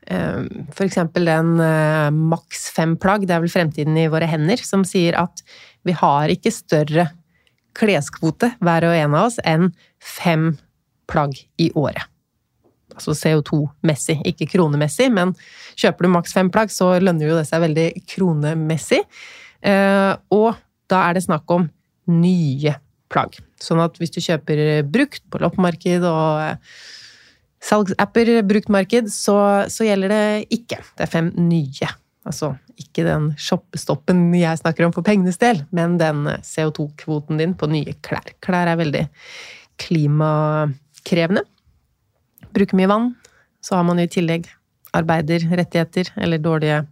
F.eks. 0.02 0.74
for 0.74 0.84
eksempel 0.84 1.28
den 1.28 1.60
eh, 1.62 2.10
maks 2.10 2.66
fem 2.74 2.96
plagg, 2.98 3.22
det 3.28 3.36
er 3.36 3.44
vel 3.44 3.52
fremtiden 3.52 3.96
i 3.96 4.08
våre 4.10 4.26
hender, 4.26 4.58
som 4.58 4.82
sier 4.84 5.14
at 5.20 5.44
vi 5.86 5.94
har 5.94 6.32
ikke 6.32 6.50
større 6.50 7.06
kleskvote, 7.78 8.52
hver 8.60 8.88
og 8.88 8.96
en 8.96 9.14
av 9.14 9.28
oss, 9.28 9.38
enn 9.46 9.70
fem 10.02 10.52
plagg 11.10 11.38
i 11.62 11.70
året. 11.78 12.04
Altså 12.92 13.14
CO2-messig, 13.16 14.18
ikke 14.28 14.50
kronemessig, 14.52 15.08
men 15.14 15.32
kjøper 15.80 16.04
du 16.04 16.12
maks 16.12 16.34
fem 16.36 16.50
plagg, 16.52 16.72
så 16.74 16.92
lønner 17.00 17.30
jo 17.30 17.38
det 17.38 17.46
seg 17.48 17.62
veldig 17.64 17.86
kronemessig. 18.10 19.00
Eh, 19.64 20.12
og 20.34 20.58
da 20.92 21.06
er 21.06 21.16
det 21.16 21.24
snakk 21.24 21.54
om 21.54 21.70
nye 22.12 22.74
plagg. 23.12 23.38
Sånn 23.62 23.80
at 23.80 23.96
hvis 24.00 24.12
du 24.12 24.20
kjøper 24.20 24.82
brukt 24.88 25.24
på 25.30 25.40
loppemarked 25.40 26.04
og 26.04 26.42
eh, 26.42 26.74
salgsapper, 27.62 28.30
bruktmarked, 28.46 29.10
så, 29.12 29.36
så, 29.70 29.86
gjelder 29.86 30.12
det 30.12 30.24
ikke. 30.58 30.80
Det 30.96 31.06
er 31.06 31.12
fem 31.12 31.32
nye. 31.38 31.90
Altså 32.26 32.52
ikke 32.78 33.04
den 33.06 33.30
shoppestoppen 33.40 34.28
jeg 34.36 34.60
snakker 34.60 34.86
om 34.86 34.94
for 34.94 35.06
pengenes 35.06 35.40
del, 35.42 35.64
men 35.74 35.98
den 36.00 36.24
CO2-kvoten 36.46 37.40
din 37.40 37.56
på 37.58 37.68
nye 37.70 37.94
klær. 38.04 38.34
Klær 38.44 38.70
er 38.72 38.80
veldig 38.80 39.04
klimakrevende. 39.82 41.44
Bruker 42.52 42.78
mye 42.78 42.90
vann. 42.90 43.12
Så 43.62 43.78
har 43.78 43.86
man 43.86 44.00
i 44.02 44.10
tillegg 44.10 44.48
arbeiderrettigheter 44.92 46.10
eller 46.20 46.42
dårlige 46.42 46.82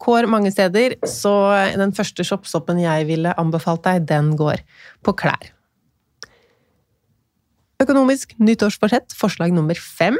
kår 0.00 0.28
mange 0.30 0.52
steder. 0.54 0.96
Så 1.08 1.32
den 1.76 1.94
første 1.96 2.26
shoppestoppen 2.26 2.80
jeg 2.82 3.08
ville 3.10 3.34
anbefalt 3.40 3.84
deg, 3.86 4.06
den 4.08 4.34
går 4.38 4.62
på 5.04 5.16
klær. 5.24 5.53
Økonomisk 7.84 8.32
nyttårsforsett, 8.40 9.12
forslag 9.16 9.52
nummer 9.52 9.76
fem 9.76 10.16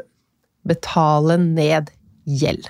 betale 0.69 1.39
ned 1.41 1.93
gjeld. 2.29 2.67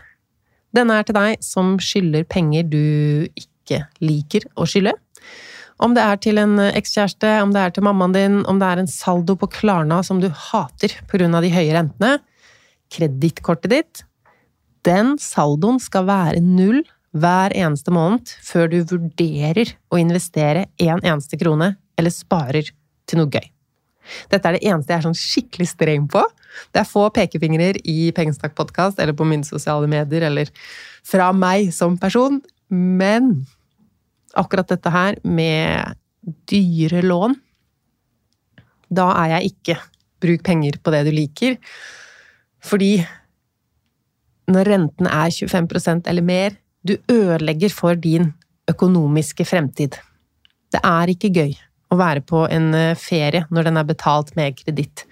Denne 0.74 0.98
er 0.98 1.06
til 1.06 1.16
deg 1.16 1.42
som 1.44 1.76
skylder 1.82 2.26
penger 2.30 2.66
du 2.66 3.26
ikke 3.38 3.84
liker 4.02 4.46
å 4.58 4.66
skylde. 4.68 4.94
Om 5.82 5.94
det 5.96 6.02
er 6.06 6.20
til 6.22 6.38
en 6.38 6.58
ekskjæreste, 6.68 7.30
om 7.42 7.52
det 7.54 7.62
er 7.62 7.74
til 7.74 7.86
mammaen 7.86 8.14
din, 8.14 8.40
om 8.50 8.60
det 8.60 8.68
er 8.70 8.82
en 8.82 8.90
saldo 8.90 9.34
på 9.38 9.48
Klarna 9.50 10.00
som 10.06 10.20
du 10.22 10.28
hater 10.30 10.94
pga. 11.10 11.40
de 11.42 11.50
høye 11.50 11.74
rentene, 11.74 12.18
kredittkortet 12.94 13.70
ditt 13.70 14.04
Den 14.84 15.16
saldoen 15.18 15.80
skal 15.80 16.06
være 16.06 16.42
null 16.44 16.84
hver 17.14 17.54
eneste 17.56 17.90
måned 17.94 18.28
før 18.42 18.68
du 18.70 18.82
vurderer 18.84 19.74
å 19.90 19.98
investere 19.98 20.66
en 20.78 21.00
eneste 21.00 21.38
krone 21.40 21.74
eller 21.98 22.10
sparer 22.10 22.70
til 23.06 23.18
noe 23.18 23.30
gøy. 23.30 23.53
Dette 24.32 24.48
er 24.48 24.56
det 24.56 24.66
eneste 24.68 24.92
jeg 24.92 25.00
er 25.00 25.06
sånn 25.08 25.18
skikkelig 25.18 25.68
streng 25.70 26.06
på. 26.10 26.22
Det 26.74 26.82
er 26.82 26.88
få 26.88 27.06
pekefingre 27.14 27.72
i 27.90 28.12
Pengestakk-podkast 28.14 29.00
eller 29.02 29.16
på 29.16 29.26
mine 29.28 29.46
sosiale 29.46 29.88
medier 29.90 30.26
eller 30.28 30.52
fra 31.04 31.30
meg 31.36 31.72
som 31.74 31.98
person, 32.00 32.40
men 32.70 33.44
akkurat 34.38 34.70
dette 34.70 34.90
her 34.90 35.18
med 35.22 35.98
dyre 36.48 37.02
lån 37.04 37.34
Da 38.94 39.10
er 39.20 39.34
jeg 39.34 39.52
ikke 39.52 39.76
bruk 40.24 40.44
penger 40.46 40.78
på 40.80 40.92
det 40.94 41.02
du 41.04 41.10
liker, 41.12 41.56
fordi 42.64 42.96
når 44.48 44.68
renten 44.70 45.08
er 45.08 45.32
25% 45.32 46.08
eller 46.08 46.24
mer, 46.24 46.56
du 46.84 46.96
ødelegger 47.10 47.72
for 47.72 47.96
din 47.96 48.30
økonomiske 48.70 49.44
fremtid. 49.48 49.96
Det 50.72 50.80
er 50.84 51.12
ikke 51.12 51.32
gøy 51.32 51.52
å 51.92 51.98
være 52.00 52.24
på 52.26 52.44
en 52.52 52.70
eh, 52.76 52.98
ferie 52.98 53.44
når 53.52 53.68
den 53.68 53.80
er 53.80 53.88
betalt 53.88 54.32
med 54.38 54.56
kreditt. 54.58 55.04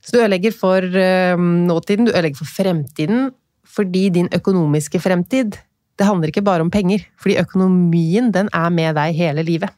Så 0.00 0.14
du 0.16 0.22
ødelegger 0.22 0.54
for 0.56 0.84
eh, 0.84 1.36
nåtiden, 1.38 2.08
du 2.08 2.14
ødelegger 2.14 2.40
for 2.42 2.52
fremtiden, 2.60 3.30
fordi 3.70 4.08
din 4.14 4.30
økonomiske 4.34 5.00
fremtid, 5.02 5.58
det 6.00 6.08
handler 6.08 6.32
ikke 6.32 6.46
bare 6.46 6.64
om 6.64 6.72
penger, 6.72 7.04
fordi 7.20 7.38
økonomien 7.42 8.30
den 8.34 8.48
er 8.56 8.70
med 8.72 8.96
deg 8.96 9.18
hele 9.18 9.44
livet. 9.46 9.74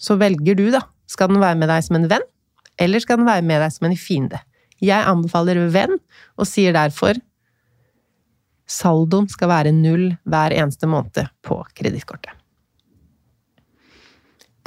Så 0.00 0.16
velger 0.20 0.56
du, 0.56 0.68
da. 0.72 0.84
Skal 1.10 1.32
den 1.32 1.42
være 1.42 1.58
med 1.58 1.68
deg 1.68 1.82
som 1.84 1.98
en 1.98 2.06
venn, 2.08 2.24
eller 2.80 3.02
skal 3.02 3.18
den 3.18 3.28
være 3.28 3.44
med 3.44 3.60
deg 3.64 3.74
som 3.74 3.88
en 3.88 3.98
fiende? 3.98 4.38
Jeg 4.80 5.04
anbefaler 5.04 5.58
venn, 5.74 5.98
og 6.38 6.48
sier 6.48 6.72
derfor 6.72 7.18
saldoen 8.70 9.26
skal 9.28 9.50
være 9.50 9.74
null 9.74 10.12
hver 10.30 10.54
eneste 10.54 10.88
måned 10.88 11.26
på 11.44 11.58
kredittkortet. 11.76 12.39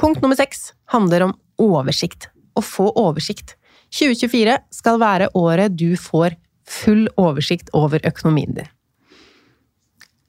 Punkt 0.00 0.22
nummer 0.22 0.38
seks 0.38 0.72
handler 0.92 1.28
om 1.28 1.34
oversikt. 1.62 2.28
Å 2.54 2.62
få 2.62 2.90
oversikt. 2.98 3.56
2024 3.94 4.56
skal 4.74 4.98
være 5.02 5.30
året 5.38 5.76
du 5.78 5.94
får 5.98 6.36
full 6.66 7.06
oversikt 7.20 7.70
over 7.76 8.02
økonomien 8.06 8.56
din. 8.56 8.70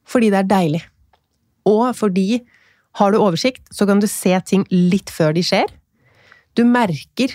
Fordi 0.06 0.30
det 0.34 0.44
er 0.44 0.52
deilig. 0.52 0.84
Og 1.66 1.90
fordi 1.98 2.44
har 3.00 3.12
du 3.12 3.20
oversikt, 3.20 3.66
så 3.74 3.88
kan 3.90 4.00
du 4.00 4.08
se 4.08 4.36
ting 4.48 4.64
litt 4.72 5.12
før 5.12 5.34
de 5.36 5.44
skjer. 5.44 5.72
Du 6.56 6.64
merker 6.68 7.34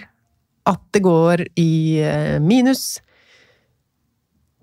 at 0.69 0.81
det 0.95 1.03
går 1.05 1.45
i 1.59 2.01
eh, 2.01 2.39
minus. 2.41 3.01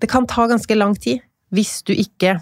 Det 0.00 0.08
kan 0.10 0.26
ta 0.30 0.48
ganske 0.50 0.74
lang 0.78 0.96
tid 0.98 1.22
hvis 1.54 1.82
du 1.86 1.94
ikke 1.94 2.38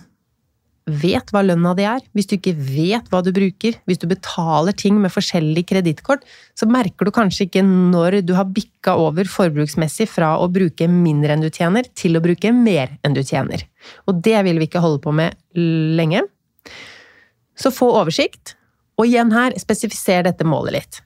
vet 0.87 1.33
hva 1.35 1.43
lønna 1.43 1.73
di 1.75 1.83
er, 1.89 2.03
hvis 2.15 2.29
du 2.31 2.37
ikke 2.37 2.55
vet 2.55 3.09
hva 3.11 3.19
du 3.25 3.33
bruker, 3.35 3.75
hvis 3.91 3.99
du 3.99 4.07
betaler 4.11 4.75
ting 4.79 5.01
med 5.03 5.11
forskjellig 5.11 5.65
kredittkort, 5.67 6.23
så 6.55 6.69
merker 6.71 7.09
du 7.09 7.13
kanskje 7.15 7.49
ikke 7.49 7.65
når 7.67 8.21
du 8.27 8.33
har 8.39 8.47
bikka 8.47 8.95
over 9.03 9.27
forbruksmessig 9.31 10.07
fra 10.11 10.37
å 10.39 10.47
bruke 10.53 10.87
mindre 10.91 11.35
enn 11.35 11.43
du 11.43 11.51
tjener, 11.51 11.91
til 11.99 12.15
å 12.15 12.23
bruke 12.23 12.55
mer 12.55 12.95
enn 13.03 13.19
du 13.19 13.25
tjener. 13.27 13.67
Og 14.07 14.23
det 14.23 14.39
vil 14.47 14.63
vi 14.63 14.71
ikke 14.71 14.85
holde 14.85 15.03
på 15.03 15.15
med 15.17 15.35
lenge. 15.57 16.23
Så 17.59 17.75
få 17.75 17.91
oversikt, 17.99 18.55
og 18.97 19.11
igjen 19.11 19.35
her, 19.35 19.57
spesifiser 19.59 20.23
dette 20.29 20.47
målet 20.47 20.79
litt. 20.79 21.03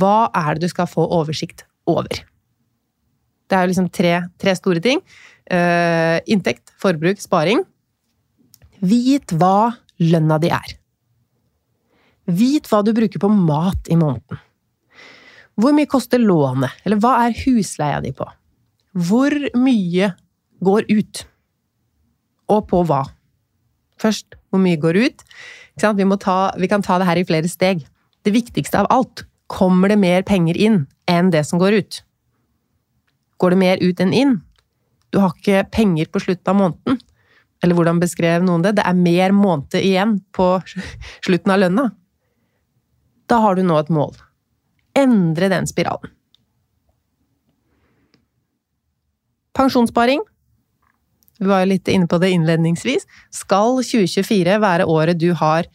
Hva 0.00 0.30
er 0.36 0.56
det 0.56 0.66
du 0.66 0.72
skal 0.72 0.88
få 0.88 1.04
oversikt 1.04 1.66
over? 1.88 2.24
Det 3.48 3.56
er 3.56 3.64
jo 3.64 3.72
liksom 3.72 3.92
tre, 3.92 4.14
tre 4.40 4.54
store 4.56 4.80
ting. 4.84 5.00
Uh, 5.48 6.20
inntekt, 6.28 6.72
forbruk, 6.80 7.20
sparing. 7.20 7.62
Vit 8.80 9.32
hva 9.34 9.74
lønna 9.98 10.38
di 10.38 10.50
er. 10.54 10.74
Vit 12.28 12.68
hva 12.70 12.82
du 12.84 12.92
bruker 12.94 13.22
på 13.22 13.30
mat 13.32 13.88
i 13.90 13.96
måneden. 13.98 14.38
Hvor 15.58 15.74
mye 15.74 15.90
koster 15.90 16.22
lånet, 16.22 16.70
eller 16.86 17.00
hva 17.02 17.16
er 17.24 17.38
husleia 17.40 17.98
di 18.04 18.12
på? 18.14 18.26
Hvor 18.94 19.34
mye 19.58 20.12
går 20.62 20.86
ut? 20.90 21.24
Og 22.48 22.68
på 22.70 22.84
hva? 22.86 23.02
Først, 23.98 24.36
hvor 24.50 24.62
mye 24.62 24.78
går 24.78 25.00
ut? 25.02 25.24
Vi, 25.78 25.82
ta, 26.22 26.36
vi, 26.54 26.68
kan 26.70 26.82
ta 26.82 26.98
det 26.98 27.08
her 27.08 27.18
i 27.18 27.26
flere 27.26 27.50
steg. 27.50 27.82
Det 28.22 28.34
viktigste 28.34 28.84
av 28.84 28.90
alt 28.94 29.24
kommer 29.50 29.90
det 29.90 29.98
mer 29.98 30.22
penger 30.22 30.56
inn 30.58 30.84
enn 31.10 31.32
det 31.34 31.44
som 31.48 31.58
går 31.58 31.80
ut. 31.80 32.00
Går 33.38 33.54
det 33.54 33.58
mer 33.58 33.82
ut 33.82 34.00
enn 34.02 34.14
inn? 34.14 34.38
Du 35.10 35.18
har 35.22 35.34
ikke 35.34 35.66
penger 35.72 36.10
på 36.12 36.22
slutten 36.22 36.52
av 36.52 36.58
måneden. 36.58 37.02
Eller 37.62 37.74
hvordan 37.74 38.00
beskrev 38.02 38.44
noen 38.46 38.62
det? 38.62 38.76
Det 38.78 38.86
er 38.86 38.98
mer 38.98 39.34
måned 39.34 39.74
igjen 39.80 40.18
på 40.34 40.50
slutten 41.26 41.54
av 41.54 41.62
lønna. 41.64 41.88
Da 43.28 43.40
har 43.44 43.58
du 43.58 43.64
nå 43.66 43.76
et 43.80 43.92
mål. 43.92 44.14
Endre 44.98 45.50
den 45.52 45.66
spiralen. 45.70 46.14
Pensjonssparing 49.58 50.22
vi 51.38 51.46
var 51.46 51.62
jo 51.62 51.70
litt 51.70 51.88
inne 51.90 52.08
på 52.10 52.18
det 52.18 52.32
innledningsvis. 52.34 53.06
Skal 53.34 53.78
2024 53.86 54.58
være 54.62 54.86
året 54.90 55.20
du 55.20 55.30
har 55.38 55.68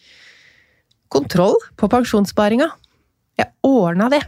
kontroll 1.14 1.56
på 1.80 1.88
pensjonssparinga? 1.92 2.68
Jeg 3.40 3.54
ordna 3.66 4.10
det. 4.12 4.22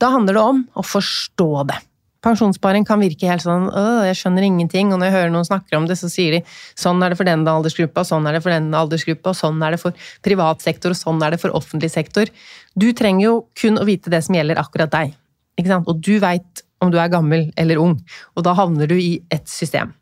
Da 0.00 0.10
handler 0.16 0.36
det 0.36 0.42
om 0.42 0.64
å 0.74 0.84
forstå 0.84 1.50
det. 1.70 1.78
Pensjonssparing 2.20 2.84
kan 2.84 3.00
virke 3.00 3.28
helt 3.30 3.40
sånn 3.40 3.70
øh, 3.72 4.02
jeg 4.04 4.18
skjønner 4.18 4.44
ingenting, 4.44 4.90
og 4.92 5.00
når 5.00 5.08
jeg 5.08 5.14
hører 5.14 5.30
noen 5.32 5.46
snakker 5.48 5.78
om 5.78 5.86
det, 5.88 5.96
så 5.96 6.10
sier 6.12 6.36
de 6.36 6.40
sånn 6.78 7.00
er 7.00 7.12
det 7.12 7.16
for 7.16 7.28
denne 7.28 7.54
aldersgruppa, 7.56 8.04
sånn 8.04 8.28
er 8.28 8.36
det 8.36 8.42
for 8.44 8.52
denne 8.52 8.76
aldersgruppa, 8.76 9.32
sånn 9.36 9.62
er 9.64 9.74
det 9.74 9.80
for 9.80 10.10
privat 10.26 10.60
sektor, 10.64 10.92
og 10.92 11.00
sånn 11.00 11.24
er 11.24 11.32
det 11.32 11.40
for 11.40 11.56
offentlig 11.56 11.88
sektor. 11.94 12.28
Du 12.76 12.90
trenger 12.96 13.24
jo 13.24 13.38
kun 13.56 13.80
å 13.80 13.86
vite 13.88 14.12
det 14.12 14.20
som 14.26 14.36
gjelder 14.36 14.60
akkurat 14.60 14.92
deg. 14.92 15.16
Ikke 15.56 15.72
sant? 15.72 15.88
Og 15.88 16.04
du 16.04 16.18
veit 16.20 16.64
om 16.84 16.92
du 16.92 16.98
er 17.00 17.08
gammel 17.12 17.48
eller 17.60 17.80
ung, 17.80 17.96
og 18.36 18.44
da 18.44 18.52
havner 18.58 18.90
du 18.90 18.96
i 19.00 19.14
ett 19.32 19.48
system. 19.48 19.94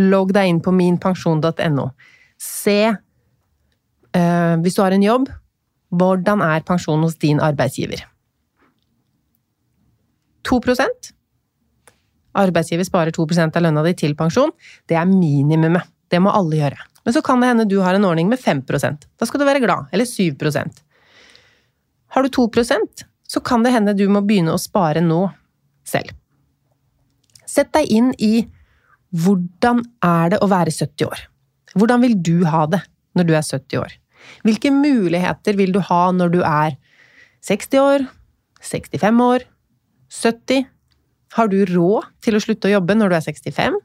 Logg 0.00 0.32
deg 0.32 0.48
inn 0.48 0.64
på 0.64 0.72
minpensjon.no. 0.72 1.90
Se, 2.40 2.80
øh, 4.16 4.56
hvis 4.64 4.80
du 4.80 4.84
har 4.84 4.96
en 4.96 5.04
jobb, 5.04 5.28
hvordan 5.92 6.40
er 6.46 6.64
pensjonen 6.64 7.04
hos 7.04 7.20
din 7.20 7.40
arbeidsgiver? 7.42 8.06
2 10.48 10.60
Arbeidsgiver 12.38 12.86
sparer 12.86 13.14
2% 13.16 13.56
av 13.56 13.64
lønna 13.64 13.82
di 13.86 13.94
til 13.98 14.14
pensjon. 14.18 14.52
Det 14.86 14.98
er 14.98 15.08
minimumet. 15.08 15.88
Det 16.10 16.18
må 16.22 16.32
alle 16.34 16.58
gjøre. 16.58 16.86
Men 17.06 17.14
så 17.16 17.22
kan 17.24 17.40
det 17.40 17.50
hende 17.50 17.68
du 17.70 17.78
har 17.80 17.96
en 17.96 18.04
ordning 18.04 18.28
med 18.28 18.40
5% 18.42 19.06
Da 19.18 19.26
skal 19.26 19.40
du 19.40 19.46
være 19.48 19.62
glad. 19.62 19.88
Eller 19.94 20.04
7% 20.04 20.82
Har 22.14 22.22
du 22.22 22.28
2% 22.28 23.04
så 23.30 23.40
kan 23.40 23.62
det 23.62 23.70
hende 23.70 23.94
du 23.94 24.08
må 24.10 24.24
begynne 24.26 24.56
å 24.56 24.58
spare 24.58 25.02
nå 25.04 25.20
selv. 25.86 26.10
Sett 27.46 27.70
deg 27.76 27.86
inn 27.86 28.10
i 28.18 28.42
hvordan 29.14 29.84
er 30.02 30.32
det 30.34 30.40
å 30.42 30.48
være 30.50 30.74
70 30.74 31.06
år? 31.06 31.22
Hvordan 31.78 32.02
vil 32.02 32.16
du 32.18 32.36
ha 32.50 32.64
det 32.70 32.80
når 33.18 33.28
du 33.28 33.32
er 33.38 33.46
70 33.46 33.82
år? 33.84 33.94
Hvilke 34.46 34.72
muligheter 34.74 35.58
vil 35.58 35.70
du 35.74 35.78
ha 35.86 36.02
når 36.14 36.34
du 36.34 36.40
er 36.42 36.74
60 37.46 37.82
år, 37.82 38.06
65 38.66 39.22
år, 39.24 39.46
70 40.10 40.66
har 41.36 41.50
du 41.50 41.60
råd 41.68 42.10
til 42.24 42.36
å 42.36 42.42
slutte 42.42 42.68
å 42.68 42.74
jobbe 42.74 42.96
når 42.96 43.12
du 43.12 43.16
er 43.18 43.26
65? 43.28 43.78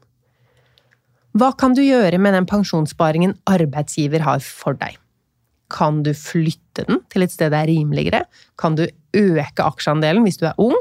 Hva 1.36 1.50
kan 1.60 1.76
du 1.76 1.82
gjøre 1.84 2.18
med 2.22 2.34
den 2.34 2.48
pensjonssparingen 2.48 3.36
arbeidsgiver 3.50 4.24
har 4.24 4.42
for 4.42 4.78
deg? 4.80 4.96
Kan 5.72 6.02
du 6.06 6.12
flytte 6.16 6.86
den 6.86 7.02
til 7.12 7.26
et 7.26 7.34
sted 7.34 7.52
det 7.52 7.60
er 7.60 7.70
rimeligere? 7.70 8.22
Kan 8.58 8.78
du 8.78 8.86
øke 8.86 9.66
aksjeandelen 9.66 10.24
hvis 10.26 10.40
du 10.40 10.46
er 10.48 10.58
ung? 10.62 10.76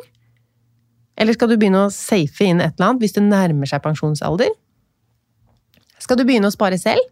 Eller 1.19 1.35
skal 1.35 1.51
du 1.51 1.57
begynne 1.57 1.85
å 1.85 1.93
safe 1.93 2.47
inn 2.47 2.61
et 2.63 2.75
eller 2.75 2.91
annet 2.91 3.03
hvis 3.03 3.15
du 3.15 3.21
nærmer 3.23 3.69
seg 3.69 3.83
pensjonsalder? 3.83 4.51
Skal 6.01 6.19
du 6.19 6.25
begynne 6.27 6.51
å 6.51 6.55
spare 6.55 6.79
selv? 6.79 7.03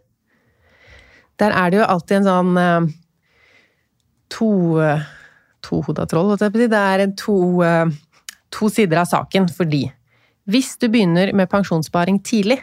Der 1.40 1.54
er 1.56 1.70
det 1.70 1.80
jo 1.80 1.86
alltid 1.88 2.20
en 2.20 2.28
sånn 2.28 2.58
uh, 2.58 2.90
to 4.30 4.50
Tohoda 5.64 6.04
troll, 6.06 6.28
holdt 6.28 6.44
jeg 6.44 6.52
på 6.52 6.60
å 6.60 6.62
si. 6.62 6.70
Det 6.70 6.82
er 6.92 7.02
en 7.04 7.14
to 7.18 7.36
uh, 7.64 7.94
to 8.54 8.70
sider 8.72 9.02
av 9.02 9.10
saken, 9.10 9.48
fordi 9.50 9.88
hvis 10.50 10.74
du 10.80 10.88
begynner 10.92 11.32
med 11.36 11.50
pensjonssparing 11.50 12.20
tidlig, 12.24 12.60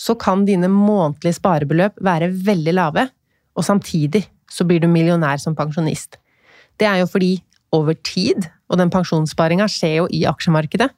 så 0.00 0.16
kan 0.18 0.46
dine 0.48 0.68
månedlige 0.72 1.38
sparebeløp 1.38 2.00
være 2.02 2.30
veldig 2.46 2.74
lave, 2.76 3.06
og 3.56 3.66
samtidig 3.66 4.24
så 4.50 4.66
blir 4.66 4.82
du 4.82 4.88
millionær 4.90 5.40
som 5.42 5.56
pensjonist. 5.56 6.18
Det 6.80 6.88
er 6.88 7.02
jo 7.02 7.10
fordi 7.10 7.36
over 7.76 7.94
tid, 8.06 8.48
og 8.70 8.78
den 8.80 8.90
pensjonssparinga 8.90 9.66
skjer 9.70 10.00
jo 10.00 10.06
i 10.14 10.24
aksjemarkedet, 10.26 10.88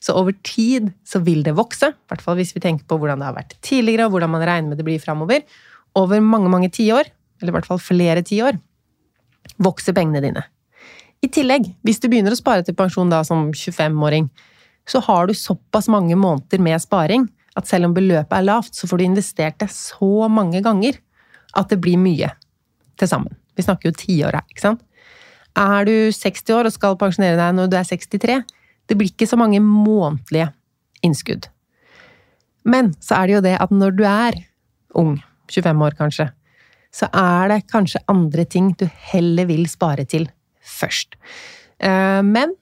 så 0.00 0.14
over 0.16 0.36
tid 0.46 0.92
så 1.08 1.20
vil 1.24 1.42
det 1.44 1.56
vokse, 1.58 1.92
i 1.92 2.12
hvert 2.12 2.24
fall 2.24 2.38
hvis 2.38 2.54
vi 2.56 2.62
tenker 2.64 2.88
på 2.88 2.96
hvordan 3.00 3.20
det 3.20 3.28
har 3.28 3.36
vært 3.36 3.56
tidligere, 3.64 4.06
og 4.06 4.16
hvordan 4.16 4.32
man 4.32 4.46
regner 4.48 4.72
med 4.72 4.80
det 4.80 4.86
blir 4.88 5.02
framover, 5.02 5.44
over 5.98 6.24
mange, 6.24 6.48
mange 6.52 6.70
tiår, 6.72 7.10
eller 7.42 7.52
i 7.52 7.56
hvert 7.58 7.68
fall 7.68 7.82
flere 7.82 8.24
tiår, 8.24 8.56
vokser 9.60 9.96
pengene 9.96 10.22
dine. 10.24 10.46
I 11.22 11.30
tillegg, 11.30 11.68
hvis 11.86 12.00
du 12.02 12.08
begynner 12.10 12.34
å 12.34 12.38
spare 12.38 12.64
til 12.66 12.74
pensjon 12.74 13.10
da 13.10 13.20
som 13.26 13.52
25-åring, 13.54 14.26
så 14.90 14.98
har 15.06 15.28
du 15.28 15.36
såpass 15.38 15.86
mange 15.92 16.16
måneder 16.18 16.58
med 16.62 16.82
sparing 16.82 17.28
at 17.54 17.68
selv 17.68 17.86
om 17.86 17.94
beløpet 17.94 18.34
er 18.34 18.46
lavt, 18.48 18.74
så 18.74 18.88
får 18.90 18.98
du 18.98 19.04
investert 19.06 19.60
det 19.62 19.68
så 19.70 20.26
mange 20.32 20.62
ganger 20.64 20.98
at 21.58 21.70
det 21.70 21.78
blir 21.84 22.00
mye 22.00 22.32
til 22.98 23.10
sammen. 23.10 23.36
Vi 23.54 23.62
snakker 23.62 23.90
jo 23.90 24.00
tiår 24.00 24.34
her, 24.34 24.48
ikke 24.50 24.64
sant? 24.64 24.82
Er 25.58 25.86
du 25.86 25.94
60 26.16 26.56
år 26.56 26.66
og 26.66 26.74
skal 26.74 26.98
pensjonere 26.98 27.38
deg 27.38 27.54
når 27.54 27.70
du 27.70 27.78
er 27.78 27.86
63, 27.86 28.40
det 28.88 28.98
blir 28.98 29.12
ikke 29.12 29.28
så 29.28 29.38
mange 29.38 29.60
månedlige 29.62 30.50
innskudd. 31.06 31.46
Men 32.66 32.94
så 33.02 33.20
er 33.20 33.28
det 33.28 33.36
jo 33.36 33.46
det 33.46 33.56
at 33.62 33.74
når 33.74 33.98
du 33.98 34.06
er 34.08 34.38
ung, 34.98 35.18
25 35.52 35.86
år 35.86 35.98
kanskje, 35.98 36.30
så 36.92 37.06
er 37.14 37.52
det 37.52 37.64
kanskje 37.70 38.02
andre 38.10 38.44
ting 38.48 38.72
du 38.80 38.88
heller 39.12 39.46
vil 39.48 39.68
spare 39.70 40.08
til 40.08 40.26
først. 40.62 41.18
Eh, 41.82 42.22
men 42.26 42.54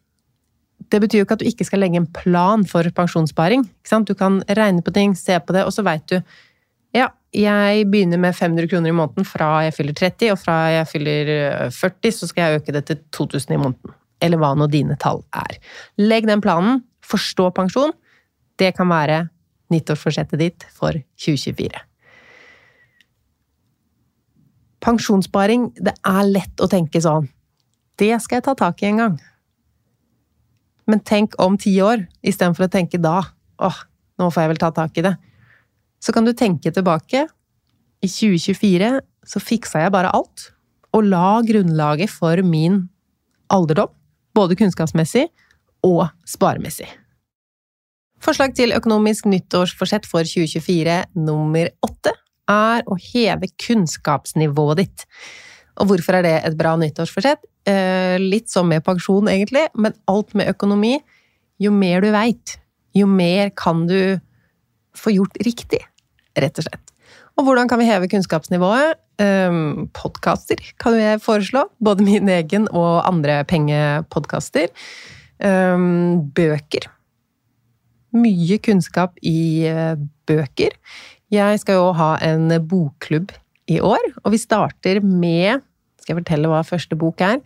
det 0.90 1.00
betyr 1.02 1.20
jo 1.20 1.26
ikke 1.26 1.36
at 1.38 1.42
du 1.42 1.48
ikke 1.48 1.66
skal 1.68 1.84
legge 1.84 2.00
en 2.00 2.08
plan 2.10 2.64
for 2.66 2.86
pensjonssparing. 2.96 3.66
Du 4.06 4.14
kan 4.18 4.40
regne 4.48 4.82
på 4.82 4.94
ting, 4.94 5.14
se 5.14 5.38
på 5.38 5.54
det, 5.54 5.64
og 5.64 5.74
så 5.74 5.84
veit 5.86 6.06
du 6.10 6.18
ja, 6.90 7.06
jeg 7.30 7.84
begynner 7.86 8.18
med 8.18 8.34
500 8.34 8.66
kroner 8.66 8.90
i 8.90 8.96
måneden 8.96 9.26
fra 9.28 9.60
jeg 9.62 9.76
fyller 9.76 9.94
30, 9.94 10.32
og 10.32 10.38
fra 10.40 10.56
jeg 10.74 10.88
fyller 10.90 11.28
40 11.70 12.08
eh, 12.08 12.14
så 12.16 12.26
skal 12.26 12.42
jeg 12.42 12.60
øke 12.60 12.74
det 12.74 12.84
til 12.88 12.98
2000 13.14 13.54
i 13.54 13.60
måneden. 13.60 13.94
Eller 14.20 14.40
hva 14.40 14.50
nå 14.58 14.66
dine 14.66 14.96
tall 15.00 15.22
er. 15.32 15.60
Legg 16.00 16.26
den 16.28 16.42
planen. 16.42 16.82
Forstå 17.06 17.48
pensjon. 17.54 17.94
Det 18.58 18.74
kan 18.76 18.90
være 18.90 19.22
nyttårsforsettet 19.70 20.42
ditt 20.42 20.66
for 20.74 20.98
2024. 21.22 21.70
Pensjonssparing, 24.82 25.70
det 25.78 25.94
er 26.06 26.26
lett 26.26 26.62
å 26.62 26.68
tenke 26.70 27.02
sånn 27.04 27.28
Det 28.00 28.14
skal 28.22 28.40
jeg 28.40 28.46
ta 28.46 28.54
tak 28.56 28.80
i 28.82 28.88
en 28.88 29.02
gang. 29.02 29.18
Men 30.88 31.02
tenk 31.06 31.36
om 31.42 31.58
ti 31.60 31.74
år, 31.84 32.06
istedenfor 32.24 32.66
å 32.66 32.72
tenke 32.72 33.00
da. 33.00 33.20
Åh, 33.60 33.82
nå 34.18 34.30
får 34.32 34.44
jeg 34.44 34.52
vel 34.54 34.62
ta 34.62 34.70
tak 34.74 34.96
i 34.98 35.04
det. 35.04 35.14
Så 36.00 36.14
kan 36.16 36.24
du 36.24 36.32
tenke 36.32 36.72
tilbake. 36.72 37.26
I 38.00 38.08
2024 38.08 38.94
så 39.28 39.42
fiksa 39.42 39.84
jeg 39.84 39.92
bare 39.92 40.12
alt, 40.16 40.48
og 40.96 41.04
la 41.06 41.42
grunnlaget 41.46 42.10
for 42.10 42.40
min 42.46 42.86
alderdom. 43.52 43.92
Både 44.34 44.56
kunnskapsmessig 44.56 45.26
og 45.84 46.06
sparemessig. 46.28 46.88
Forslag 48.20 48.54
til 48.56 48.74
økonomisk 48.76 49.28
nyttårsforsett 49.28 50.08
for 50.08 50.24
2024 50.28 50.96
nummer 51.20 51.70
åtte 51.84 52.12
er 52.50 52.84
å 52.88 52.96
heve 53.00 53.48
kunnskapsnivået 53.60 54.82
ditt. 54.82 55.06
Og 55.80 55.88
hvorfor 55.90 56.18
er 56.18 56.26
det 56.26 56.34
et 56.48 56.58
bra 56.58 56.74
nyttårsforsett? 56.80 57.44
Eh, 57.68 58.16
litt 58.20 58.48
som 58.48 58.68
med 58.70 58.84
pensjon, 58.86 59.28
egentlig, 59.28 59.66
men 59.76 59.96
alt 60.08 60.32
med 60.38 60.48
økonomi. 60.52 60.96
Jo 61.60 61.72
mer 61.74 62.00
du 62.00 62.08
veit, 62.14 62.56
jo 62.96 63.08
mer 63.10 63.50
kan 63.52 63.84
du 63.88 64.16
få 64.96 65.12
gjort 65.12 65.36
riktig, 65.44 65.82
rett 66.40 66.60
og 66.60 66.66
slett. 66.66 66.94
Og 67.38 67.46
hvordan 67.46 67.68
kan 67.70 67.80
vi 67.80 67.88
heve 67.88 68.08
kunnskapsnivået? 68.10 68.98
Um, 69.20 69.88
podkaster 69.92 70.60
kan 70.80 70.96
jeg 70.96 71.20
foreslå. 71.20 71.66
Både 71.84 72.04
min 72.04 72.28
egen 72.32 72.66
og 72.72 73.04
andre 73.08 73.42
pengepodkaster. 73.48 74.72
Um, 75.40 76.32
bøker. 76.36 76.88
Mye 78.16 78.58
kunnskap 78.64 79.20
i 79.24 79.68
uh, 79.68 80.00
bøker. 80.28 80.76
Jeg 81.30 81.62
skal 81.62 81.78
jo 81.78 81.90
ha 81.96 82.14
en 82.24 82.50
bokklubb 82.68 83.32
i 83.70 83.78
år, 83.84 84.02
og 84.24 84.32
vi 84.34 84.40
starter 84.40 84.98
med 85.04 85.62
Skal 86.10 86.18
jeg 86.18 86.24
fortelle 86.24 86.48
hva 86.50 86.60
første 86.66 86.96
bok 86.98 87.20
er? 87.22 87.36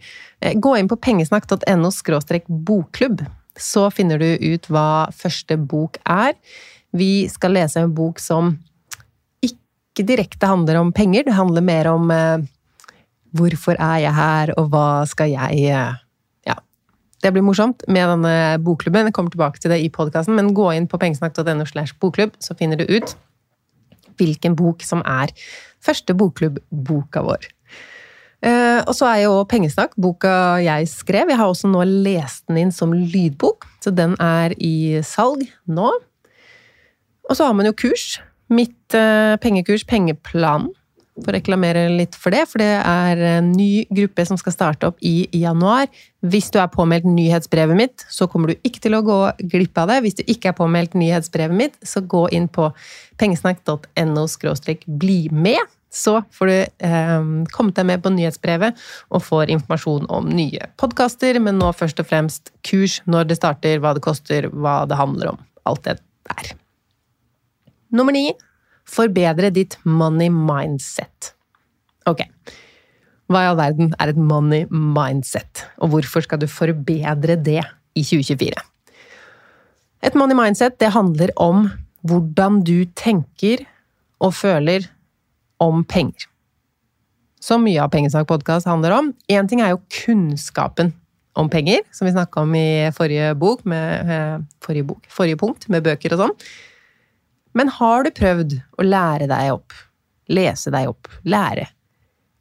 Eh, 0.40 0.54
gå 0.56 0.70
inn 0.78 0.88
på 0.88 0.96
pengesnakk.no 0.96 1.90
bokklubb, 2.48 3.20
så 3.60 3.90
finner 3.92 4.16
du 4.16 4.40
ut 4.40 4.68
hva 4.72 5.10
første 5.12 5.58
bok 5.60 5.98
er. 6.08 6.32
Vi 6.96 7.28
skal 7.28 7.52
lese 7.52 7.82
en 7.84 7.92
bok 7.92 8.18
som 8.18 8.54
ikke 9.44 10.06
direkte 10.08 10.48
handler 10.48 10.80
om 10.80 10.94
penger, 10.96 11.24
det 11.26 11.36
handler 11.36 11.60
mer 11.60 11.90
om 11.92 12.08
eh, 12.10 12.46
hvorfor 13.36 13.76
er 13.76 13.98
jeg 14.06 14.16
her, 14.16 14.54
og 14.56 14.72
hva 14.72 15.04
skal 15.04 15.28
jeg 15.28 15.68
eh. 15.68 15.92
Det 17.24 17.30
blir 17.32 17.40
morsomt 17.40 17.80
med 17.88 18.04
denne 18.04 18.58
bokklubben. 18.60 19.06
Jeg 19.08 19.14
kommer 19.16 19.32
tilbake 19.32 19.56
til 19.56 19.72
det 19.72 19.78
i 19.80 19.88
podkasten, 19.88 20.36
men 20.36 20.52
gå 20.52 20.66
inn 20.76 20.84
på 20.84 20.98
pengesnakk.no 21.00 21.64
slash 21.64 21.96
bokklubb, 21.96 22.34
så 22.36 22.52
finner 22.52 22.76
du 22.76 22.84
ut 22.84 23.14
hvilken 24.20 24.52
bok 24.58 24.84
som 24.84 25.00
er 25.08 25.32
første 25.80 26.12
bokklubbboka 26.12 27.24
vår. 27.24 27.48
Uh, 28.44 28.82
og 28.84 28.92
så 28.92 29.08
er 29.08 29.22
jo 29.22 29.38
Pengesnakk 29.48 29.94
boka 29.96 30.60
jeg 30.60 30.88
skrev. 30.92 31.30
Jeg 31.32 31.40
har 31.40 31.48
også 31.48 31.70
nå 31.70 31.80
lest 32.04 32.44
den 32.50 32.60
inn 32.60 32.74
som 32.74 32.92
lydbok, 32.92 33.64
så 33.80 33.92
den 33.94 34.18
er 34.20 34.52
i 34.60 35.00
salg 35.06 35.46
nå. 35.64 35.88
Og 37.24 37.36
så 37.38 37.48
har 37.48 37.56
man 37.56 37.70
jo 37.70 37.76
kurs. 37.86 38.18
Mitt 38.52 38.92
uh, 38.92 39.40
pengekurs 39.40 39.86
Pengeplanen 39.88 40.74
for 41.14 41.30
å 41.30 41.36
reklamere 41.36 41.86
litt 41.94 42.16
for 42.18 42.34
det, 42.34 42.42
for 42.50 42.60
det 42.60 42.72
er 42.80 43.20
en 43.36 43.52
ny 43.54 43.84
gruppe 43.94 44.24
som 44.26 44.38
skal 44.40 44.54
starte 44.54 44.88
opp 44.90 44.98
i 45.04 45.28
januar. 45.38 45.86
Hvis 46.26 46.50
du 46.50 46.58
er 46.58 46.72
påmeldt 46.72 47.06
nyhetsbrevet 47.06 47.78
mitt, 47.78 48.04
så 48.10 48.26
kommer 48.30 48.50
du 48.50 48.66
ikke 48.66 48.82
til 48.82 48.98
å 48.98 49.02
gå 49.06 49.18
glipp 49.52 49.78
av 49.78 49.92
det. 49.92 50.00
Hvis 50.04 50.18
du 50.18 50.24
ikke 50.26 50.50
er 50.50 50.58
påmeldt 50.58 50.98
nyhetsbrevet 50.98 51.56
mitt, 51.56 51.78
så 51.86 52.02
gå 52.02 52.26
inn 52.34 52.48
på 52.50 52.66
pengesnakk.no 53.22 54.26
bli 54.98 55.20
med. 55.30 55.73
Så 55.94 56.16
får 56.34 56.50
du 56.50 56.56
eh, 56.58 57.26
kommet 57.54 57.76
deg 57.78 57.86
med 57.86 58.02
på 58.02 58.10
nyhetsbrevet 58.10 58.80
og 59.14 59.22
får 59.22 59.52
informasjon 59.54 60.08
om 60.12 60.26
nye 60.26 60.66
podkaster, 60.80 61.38
men 61.42 61.60
nå 61.60 61.70
først 61.76 62.02
og 62.02 62.08
fremst 62.10 62.50
kurs, 62.66 62.98
når 63.06 63.30
det 63.30 63.38
starter, 63.38 63.78
hva 63.82 63.94
det 63.94 64.02
koster, 64.04 64.50
hva 64.50 64.82
det 64.90 64.98
handler 64.98 65.34
om. 65.34 65.40
Alt 65.70 65.86
det 65.86 66.00
der. 66.26 66.50
Nummer 67.94 68.16
ni 68.16 68.32
Forbedre 68.84 69.48
ditt 69.48 69.78
money 69.88 70.28
mindset. 70.28 71.32
Ok. 72.04 72.20
Hva 73.32 73.40
i 73.40 73.48
all 73.48 73.56
verden 73.56 73.94
er 73.96 74.12
et 74.12 74.20
money 74.20 74.66
mindset, 74.68 75.64
og 75.80 75.94
hvorfor 75.94 76.26
skal 76.26 76.42
du 76.42 76.46
forbedre 76.50 77.38
det 77.40 77.62
i 77.96 78.02
2024? 78.04 78.60
Et 80.04 80.18
money 80.20 80.36
mindset 80.36 80.76
det 80.82 80.92
handler 80.92 81.32
om 81.40 81.70
hvordan 82.04 82.60
du 82.66 82.84
tenker 82.92 83.64
og 84.20 84.34
føler 84.36 84.84
om 85.64 85.84
penger. 85.88 86.28
Så 87.44 87.58
mye 87.60 87.82
av 87.82 87.90
Pengesnakk-podkast 87.92 88.68
handler 88.68 88.94
om. 88.96 89.10
Én 89.28 89.48
ting 89.48 89.60
er 89.60 89.74
jo 89.74 89.82
kunnskapen 89.92 90.94
om 91.36 91.50
penger, 91.50 91.82
som 91.92 92.06
vi 92.06 92.14
snakka 92.14 92.44
om 92.44 92.54
i 92.56 92.90
forrige 92.94 93.34
bok, 93.36 93.64
med, 93.68 94.10
eh, 94.10 94.38
forrige, 94.64 94.86
bok, 94.86 95.06
forrige 95.10 95.40
punkt, 95.40 95.68
med 95.68 95.84
bøker 95.84 96.14
og 96.14 96.22
sånn. 96.22 96.36
Men 97.54 97.68
har 97.68 98.04
du 98.04 98.10
prøvd 98.10 98.62
å 98.78 98.86
lære 98.86 99.28
deg 99.28 99.52
opp, 99.52 99.72
lese 100.28 100.70
deg 100.70 100.88
opp, 100.88 101.08
lære, 101.24 101.68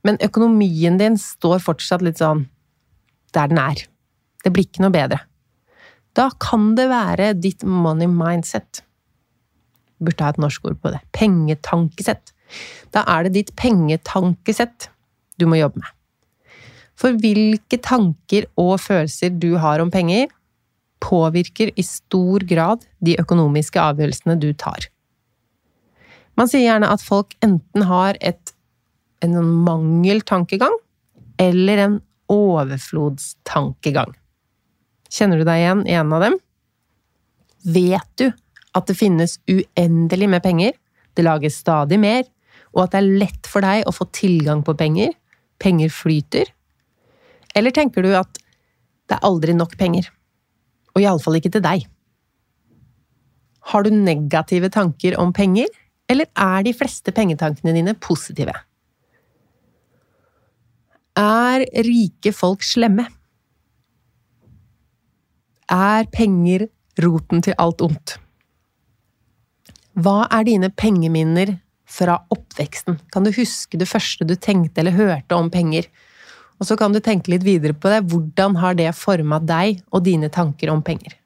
men 0.03 0.17
økonomien 0.17 0.97
din 0.99 1.17
står 1.17 1.61
fortsatt 1.63 2.01
litt 2.01 2.19
sånn 2.19 2.47
der 3.33 3.47
den 3.47 3.57
er, 3.57 3.85
det 4.43 4.53
blir 4.53 4.67
ikke 4.67 4.83
noe 4.83 4.93
bedre, 4.93 5.21
da 6.13 6.29
kan 6.43 6.75
det 6.77 6.89
være 6.91 7.33
ditt 7.39 7.63
money 7.65 8.07
mindset. 8.07 8.83
Burde 10.03 10.25
ha 10.25 10.33
et 10.33 10.41
norsk 10.41 10.65
ord 10.69 10.77
på 10.83 10.91
det. 10.93 10.99
Pengetankesett. 11.15 12.32
Da 12.93 13.03
er 13.09 13.25
det 13.25 13.33
ditt 13.37 13.51
pengetankesett 13.59 14.89
du 15.41 15.47
må 15.49 15.59
jobbe 15.59 15.81
med. 15.81 15.91
For 16.99 17.17
hvilke 17.17 17.79
tanker 17.81 18.45
og 18.59 18.77
følelser 18.83 19.33
du 19.33 19.55
har 19.61 19.81
om 19.81 19.91
penger, 19.93 20.29
påvirker 21.03 21.73
i 21.75 21.83
stor 21.83 22.45
grad 22.47 22.85
de 23.03 23.17
økonomiske 23.19 23.81
avgjørelsene 23.81 24.37
du 24.39 24.51
tar. 24.55 24.87
Man 26.39 26.49
sier 26.49 26.65
gjerne 26.65 26.89
at 26.89 27.03
folk 27.03 27.35
enten 27.45 27.85
har 27.89 28.17
et, 28.21 28.53
en 29.25 29.35
mangeltankegang 29.65 30.77
eller 31.41 31.81
en 31.83 31.97
overflodstankegang. 32.31 34.13
Kjenner 35.13 35.41
du 35.41 35.45
deg 35.45 35.61
igjen 35.61 35.83
i 35.89 35.97
en 35.99 36.15
av 36.15 36.23
dem? 36.25 36.39
Vet 37.63 38.09
du 38.19 38.29
at 38.73 38.87
det 38.89 38.97
finnes 38.97 39.37
uendelig 39.45 40.29
med 40.31 40.43
penger, 40.45 40.73
det 41.13 41.25
lages 41.27 41.59
stadig 41.61 41.99
mer, 42.01 42.23
og 42.73 42.85
at 42.85 42.95
det 42.95 43.01
er 43.01 43.19
lett 43.21 43.49
for 43.49 43.65
deg 43.65 43.85
å 43.87 43.93
få 43.93 44.07
tilgang 44.15 44.63
på 44.65 44.75
penger, 44.77 45.13
penger 45.61 45.93
flyter? 45.93 46.49
Eller 47.53 47.73
tenker 47.73 48.05
du 48.05 48.11
at 48.17 48.39
det 49.09 49.17
er 49.17 49.25
aldri 49.27 49.53
nok 49.55 49.77
penger? 49.77 50.09
Og 50.93 51.01
iallfall 51.03 51.37
ikke 51.37 51.53
til 51.53 51.63
deg. 51.65 51.85
Har 53.71 53.85
du 53.85 53.93
negative 53.93 54.69
tanker 54.73 55.15
om 55.21 55.31
penger, 55.33 55.69
eller 56.09 56.27
er 56.35 56.65
de 56.65 56.73
fleste 56.75 57.13
pengetankene 57.15 57.75
dine 57.75 57.93
positive? 57.95 58.55
Er 61.19 61.63
rike 61.85 62.33
folk 62.33 62.65
slemme? 62.65 63.05
Er 65.71 66.09
penger 66.11 66.67
roten 67.01 67.41
til 67.45 67.55
alt 67.61 67.81
ondt? 67.85 68.17
Hva 69.93 70.23
er 70.33 70.47
dine 70.49 70.71
pengeminner 70.73 71.53
fra 71.93 72.17
oppveksten? 72.33 72.97
Kan 73.13 73.27
du 73.27 73.33
huske 73.35 73.79
det 73.79 73.89
første 73.89 74.25
du 74.27 74.35
tenkte 74.35 74.81
eller 74.81 74.97
hørte 74.97 75.37
om 75.37 75.51
penger? 75.53 75.89
Og 76.61 76.67
så 76.69 76.77
kan 76.79 76.93
du 76.93 77.01
tenke 77.03 77.33
litt 77.33 77.45
videre 77.45 77.75
på 77.75 77.91
det. 77.91 78.03
Hvordan 78.09 78.57
har 78.61 78.77
det 78.79 78.93
forma 78.97 79.41
deg 79.43 79.83
og 79.91 80.05
dine 80.07 80.29
tanker 80.33 80.71
om 80.73 80.83
penger? 80.85 81.17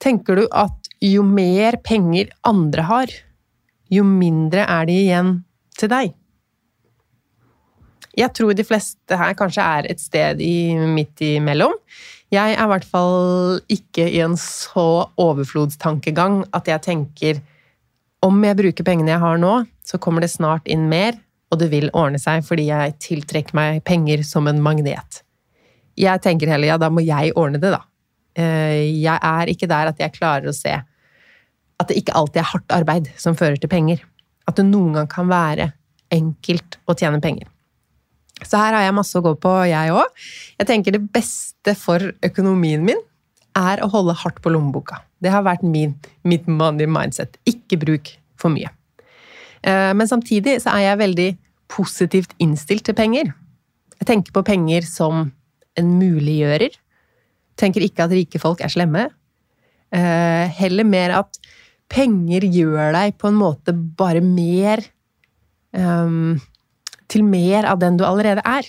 Tenker 0.00 0.40
du 0.40 0.46
at 0.56 0.90
jo 1.04 1.24
mer 1.24 1.76
penger 1.84 2.30
andre 2.46 2.86
har, 2.88 3.12
jo 3.90 4.04
mindre 4.06 4.64
er 4.68 4.88
det 4.88 4.96
igjen 5.04 5.34
til 5.78 5.90
deg. 5.92 6.14
Jeg 8.18 8.34
tror 8.34 8.56
de 8.56 8.66
fleste 8.66 9.16
her 9.16 9.36
kanskje 9.38 9.64
er 9.64 9.88
et 9.92 10.00
sted 10.02 10.40
i, 10.42 10.74
midt 10.74 11.22
imellom. 11.24 11.76
Jeg 12.30 12.54
er 12.54 12.62
i 12.62 12.70
hvert 12.70 12.86
fall 12.86 13.60
ikke 13.70 14.06
i 14.06 14.20
en 14.24 14.36
så 14.38 15.06
overflodstankegang 15.20 16.42
at 16.56 16.68
jeg 16.70 16.84
tenker 16.84 17.40
om 18.24 18.44
jeg 18.44 18.58
bruker 18.58 18.86
pengene 18.86 19.14
jeg 19.14 19.22
har 19.22 19.40
nå, 19.40 19.54
så 19.86 19.98
kommer 20.02 20.24
det 20.24 20.32
snart 20.32 20.68
inn 20.70 20.88
mer, 20.90 21.16
og 21.50 21.60
det 21.62 21.70
vil 21.72 21.88
ordne 21.96 22.20
seg 22.22 22.44
fordi 22.46 22.68
jeg 22.68 22.96
tiltrekker 23.02 23.56
meg 23.56 23.80
penger 23.86 24.22
som 24.26 24.48
en 24.50 24.60
magnet. 24.62 25.22
Jeg 25.98 26.22
tenker 26.24 26.52
heller 26.52 26.74
ja, 26.74 26.78
da 26.80 26.90
må 26.92 27.02
jeg 27.04 27.34
ordne 27.38 27.60
det, 27.62 27.72
da. 27.74 27.82
Eh, 28.38 28.86
jeg 29.02 29.16
er 29.16 29.50
ikke 29.50 29.68
der 29.70 29.90
at 29.90 30.00
jeg 30.00 30.14
klarer 30.14 30.50
å 30.50 30.54
se 30.54 30.76
at 31.80 31.88
det 31.88 31.96
ikke 31.96 32.14
alltid 32.16 32.42
er 32.42 32.50
hardt 32.52 32.74
arbeid 32.76 33.08
som 33.18 33.36
fører 33.38 33.58
til 33.60 33.72
penger. 33.72 34.02
At 34.48 34.60
det 34.60 34.66
noen 34.68 34.98
gang 34.98 35.08
kan 35.10 35.30
være 35.30 35.70
enkelt 36.12 36.78
å 36.90 36.96
tjene 36.98 37.22
penger. 37.24 37.48
Så 38.40 38.60
her 38.60 38.74
har 38.76 38.86
jeg 38.86 38.96
masse 38.96 39.16
å 39.18 39.24
gå 39.24 39.34
på, 39.40 39.52
jeg 39.68 39.92
òg. 39.92 40.24
Jeg 40.60 40.68
tenker 40.68 40.96
det 40.96 41.02
beste 41.12 41.74
for 41.76 42.12
økonomien 42.24 42.84
min 42.84 43.00
er 43.58 43.82
å 43.82 43.90
holde 43.92 44.16
hardt 44.16 44.40
på 44.44 44.52
lommeboka. 44.52 45.00
Det 45.20 45.32
har 45.32 45.44
vært 45.44 45.64
min, 45.66 45.94
mitt 46.24 46.48
money 46.48 46.88
mindset. 46.88 47.36
Ikke 47.48 47.78
bruk 47.80 48.12
for 48.40 48.52
mye. 48.52 48.70
Eh, 49.62 49.92
men 49.96 50.08
samtidig 50.08 50.58
så 50.64 50.74
er 50.74 50.88
jeg 50.88 51.02
veldig 51.02 51.30
positivt 51.70 52.34
innstilt 52.42 52.86
til 52.88 52.96
penger. 52.96 53.32
Jeg 54.00 54.08
tenker 54.08 54.34
på 54.34 54.44
penger 54.46 54.86
som 54.88 55.28
en 55.78 55.90
muliggjører. 56.00 56.76
Tenker 57.60 57.84
ikke 57.84 58.06
at 58.06 58.14
rike 58.16 58.40
folk 58.40 58.62
er 58.64 58.72
slemme. 58.72 59.08
Eh, 59.92 60.46
heller 60.60 60.86
mer 60.88 61.16
at 61.20 61.40
penger 61.90 62.46
gjør 62.46 62.94
deg 62.94 63.18
på 63.20 63.28
en 63.30 63.38
måte 63.40 63.74
bare 63.74 64.22
mer 64.22 64.84
um, 65.74 66.38
Til 67.10 67.24
mer 67.26 67.66
av 67.66 67.80
den 67.82 67.96
du 67.98 68.04
allerede 68.06 68.42
er. 68.46 68.62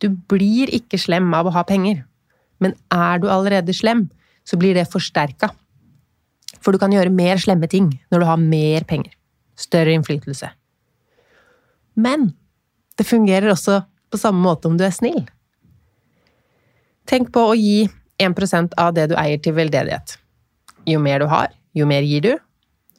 Du 0.00 0.10
blir 0.12 0.68
ikke 0.76 0.98
slem 1.00 1.30
av 1.32 1.48
å 1.48 1.54
ha 1.54 1.62
penger. 1.64 2.02
Men 2.60 2.74
er 2.92 3.22
du 3.22 3.30
allerede 3.32 3.72
slem, 3.72 4.10
så 4.44 4.58
blir 4.60 4.76
det 4.76 4.88
forsterka. 4.90 5.50
For 6.60 6.72
du 6.72 6.80
kan 6.80 6.92
gjøre 6.92 7.12
mer 7.14 7.40
slemme 7.40 7.68
ting 7.70 7.90
når 8.12 8.22
du 8.22 8.28
har 8.28 8.40
mer 8.40 8.86
penger. 8.88 9.12
Større 9.56 9.92
innflytelse. 9.96 10.50
Men 12.00 12.32
det 12.96 13.08
fungerer 13.08 13.52
også 13.52 13.82
på 14.10 14.18
samme 14.20 14.42
måte 14.44 14.68
om 14.68 14.76
du 14.78 14.84
er 14.86 14.94
snill. 14.94 15.22
Tenk 17.08 17.32
på 17.34 17.50
å 17.50 17.56
gi 17.58 17.88
1% 18.20 18.76
av 18.78 18.94
det 18.96 19.08
du 19.10 19.16
eier 19.18 19.40
til 19.42 19.56
veldedighet. 19.56 20.16
Jo 20.88 21.00
mer 21.02 21.22
du 21.22 21.28
har, 21.30 21.50
jo 21.76 21.86
mer 21.88 22.06
gir 22.06 22.24
du. 22.24 22.32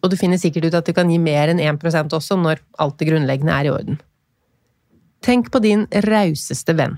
Og 0.01 0.09
du 0.09 0.17
finner 0.17 0.41
sikkert 0.41 0.69
ut 0.69 0.77
at 0.79 0.87
du 0.87 0.95
kan 0.97 1.09
gi 1.11 1.19
mer 1.21 1.51
enn 1.51 1.61
1% 1.61 2.15
også 2.17 2.37
når 2.41 2.63
alt 2.81 2.97
det 2.99 3.09
grunnleggende 3.11 3.53
er 3.53 3.69
i 3.69 3.73
orden. 3.73 4.01
Tenk 5.21 5.51
på 5.53 5.61
din 5.61 5.85
rauseste 6.07 6.73
venn. 6.77 6.97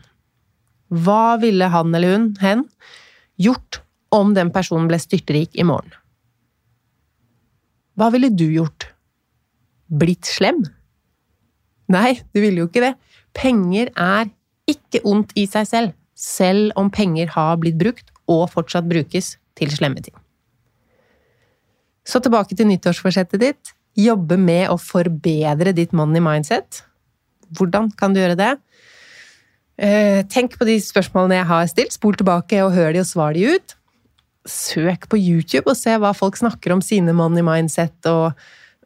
Hva 0.87 1.35
ville 1.41 1.67
han 1.73 1.91
eller 1.95 2.15
hun, 2.15 2.27
hen, 2.39 2.63
gjort 3.41 3.82
om 4.13 4.33
den 4.37 4.51
personen 4.53 4.87
ble 4.89 4.99
styrtrik 5.01 5.57
i 5.57 5.65
morgen? 5.67 5.91
Hva 7.97 8.09
ville 8.13 8.31
du 8.33 8.47
gjort? 8.49 8.87
Blitt 9.93 10.25
slem? 10.29 10.63
Nei, 11.93 12.15
du 12.33 12.41
ville 12.41 12.63
jo 12.63 12.69
ikke 12.69 12.81
det. 12.85 12.95
Penger 13.37 13.91
er 13.99 14.31
ikke 14.69 15.03
ondt 15.09 15.33
i 15.37 15.45
seg 15.49 15.67
selv, 15.69 15.93
selv 16.17 16.73
om 16.79 16.89
penger 16.93 17.33
har 17.35 17.59
blitt 17.61 17.77
brukt 17.77 18.09
og 18.31 18.47
fortsatt 18.53 18.87
brukes 18.89 19.35
til 19.59 19.73
slemme 19.73 20.01
ting. 20.01 20.15
Så 22.07 22.19
tilbake 22.23 22.55
til 22.57 22.67
nyttårsforsettet 22.67 23.41
ditt. 23.41 23.73
Jobbe 23.99 24.39
med 24.41 24.71
å 24.73 24.79
forbedre 24.81 25.73
ditt 25.75 25.93
money 25.95 26.23
mindset. 26.23 26.81
Hvordan 27.53 27.91
kan 27.99 28.15
du 28.15 28.21
gjøre 28.21 28.39
det? 28.39 28.51
Eh, 29.77 30.21
tenk 30.29 30.57
på 30.57 30.67
de 30.69 30.77
spørsmålene 30.81 31.39
jeg 31.39 31.49
har 31.49 31.69
stilt, 31.69 31.95
spol 31.95 32.17
tilbake 32.17 32.59
og 32.65 32.73
hør 32.75 32.93
de 32.93 33.01
og 33.03 33.09
svar 33.09 33.37
de 33.37 33.45
ut. 33.55 33.75
Søk 34.49 35.07
på 35.11 35.19
YouTube 35.19 35.69
og 35.71 35.79
se 35.79 35.95
hva 35.99 36.11
folk 36.17 36.35
snakker 36.39 36.73
om 36.75 36.81
sine 36.83 37.13
money 37.15 37.45
mindset 37.45 38.09
og 38.11 38.33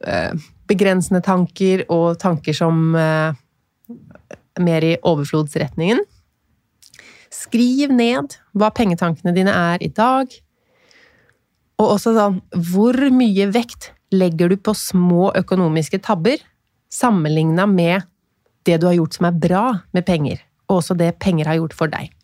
eh, 0.06 0.34
begrensende 0.70 1.24
tanker 1.26 1.86
og 1.94 2.20
tanker 2.22 2.54
som 2.54 2.96
eh, 2.96 3.38
mer 4.62 4.86
i 4.86 4.98
overflodsretningen. 5.02 6.04
Skriv 7.34 7.94
ned 7.94 8.38
hva 8.58 8.72
pengetankene 8.76 9.34
dine 9.36 9.54
er 9.54 9.84
i 9.84 9.90
dag. 9.92 10.32
Og 11.78 11.94
også 11.94 12.14
sånn 12.16 12.42
Hvor 12.72 12.98
mye 13.14 13.50
vekt 13.54 13.92
legger 14.14 14.50
du 14.50 14.58
på 14.58 14.74
små 14.78 15.32
økonomiske 15.36 16.00
tabber 16.06 16.42
sammenligna 16.94 17.68
med 17.68 18.06
det 18.68 18.80
du 18.80 18.88
har 18.88 18.96
gjort 18.98 19.18
som 19.18 19.28
er 19.30 19.40
bra 19.48 19.64
med 19.96 20.06
penger, 20.08 20.40
og 20.68 20.80
også 20.82 20.96
det 21.00 21.18
penger 21.20 21.52
har 21.52 21.60
gjort 21.60 21.76
for 21.76 21.92
deg? 21.92 22.17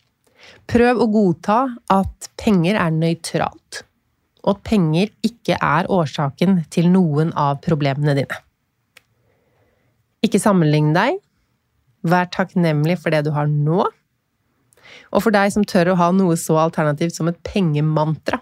Prøv 0.69 1.01
å 1.03 1.09
godta 1.11 1.57
at 1.91 2.29
penger 2.39 2.77
er 2.79 2.93
nøytralt, 2.95 3.83
og 4.43 4.55
at 4.55 4.63
penger 4.67 5.11
ikke 5.25 5.57
er 5.59 5.89
årsaken 5.91 6.61
til 6.73 6.89
noen 6.93 7.33
av 7.39 7.59
problemene 7.65 8.15
dine. 8.17 8.39
Ikke 10.23 10.39
sammenlign 10.39 10.93
deg. 10.95 11.19
Vær 12.07 12.29
takknemlig 12.31 12.97
for 13.01 13.15
det 13.15 13.23
du 13.27 13.31
har 13.35 13.49
nå. 13.51 13.83
Og 15.11 15.23
for 15.23 15.35
deg 15.35 15.51
som 15.55 15.65
tør 15.67 15.93
å 15.93 15.99
ha 15.99 16.09
noe 16.15 16.35
så 16.39 16.57
alternativt 16.63 17.15
som 17.17 17.29
et 17.31 17.39
pengemantra. 17.47 18.39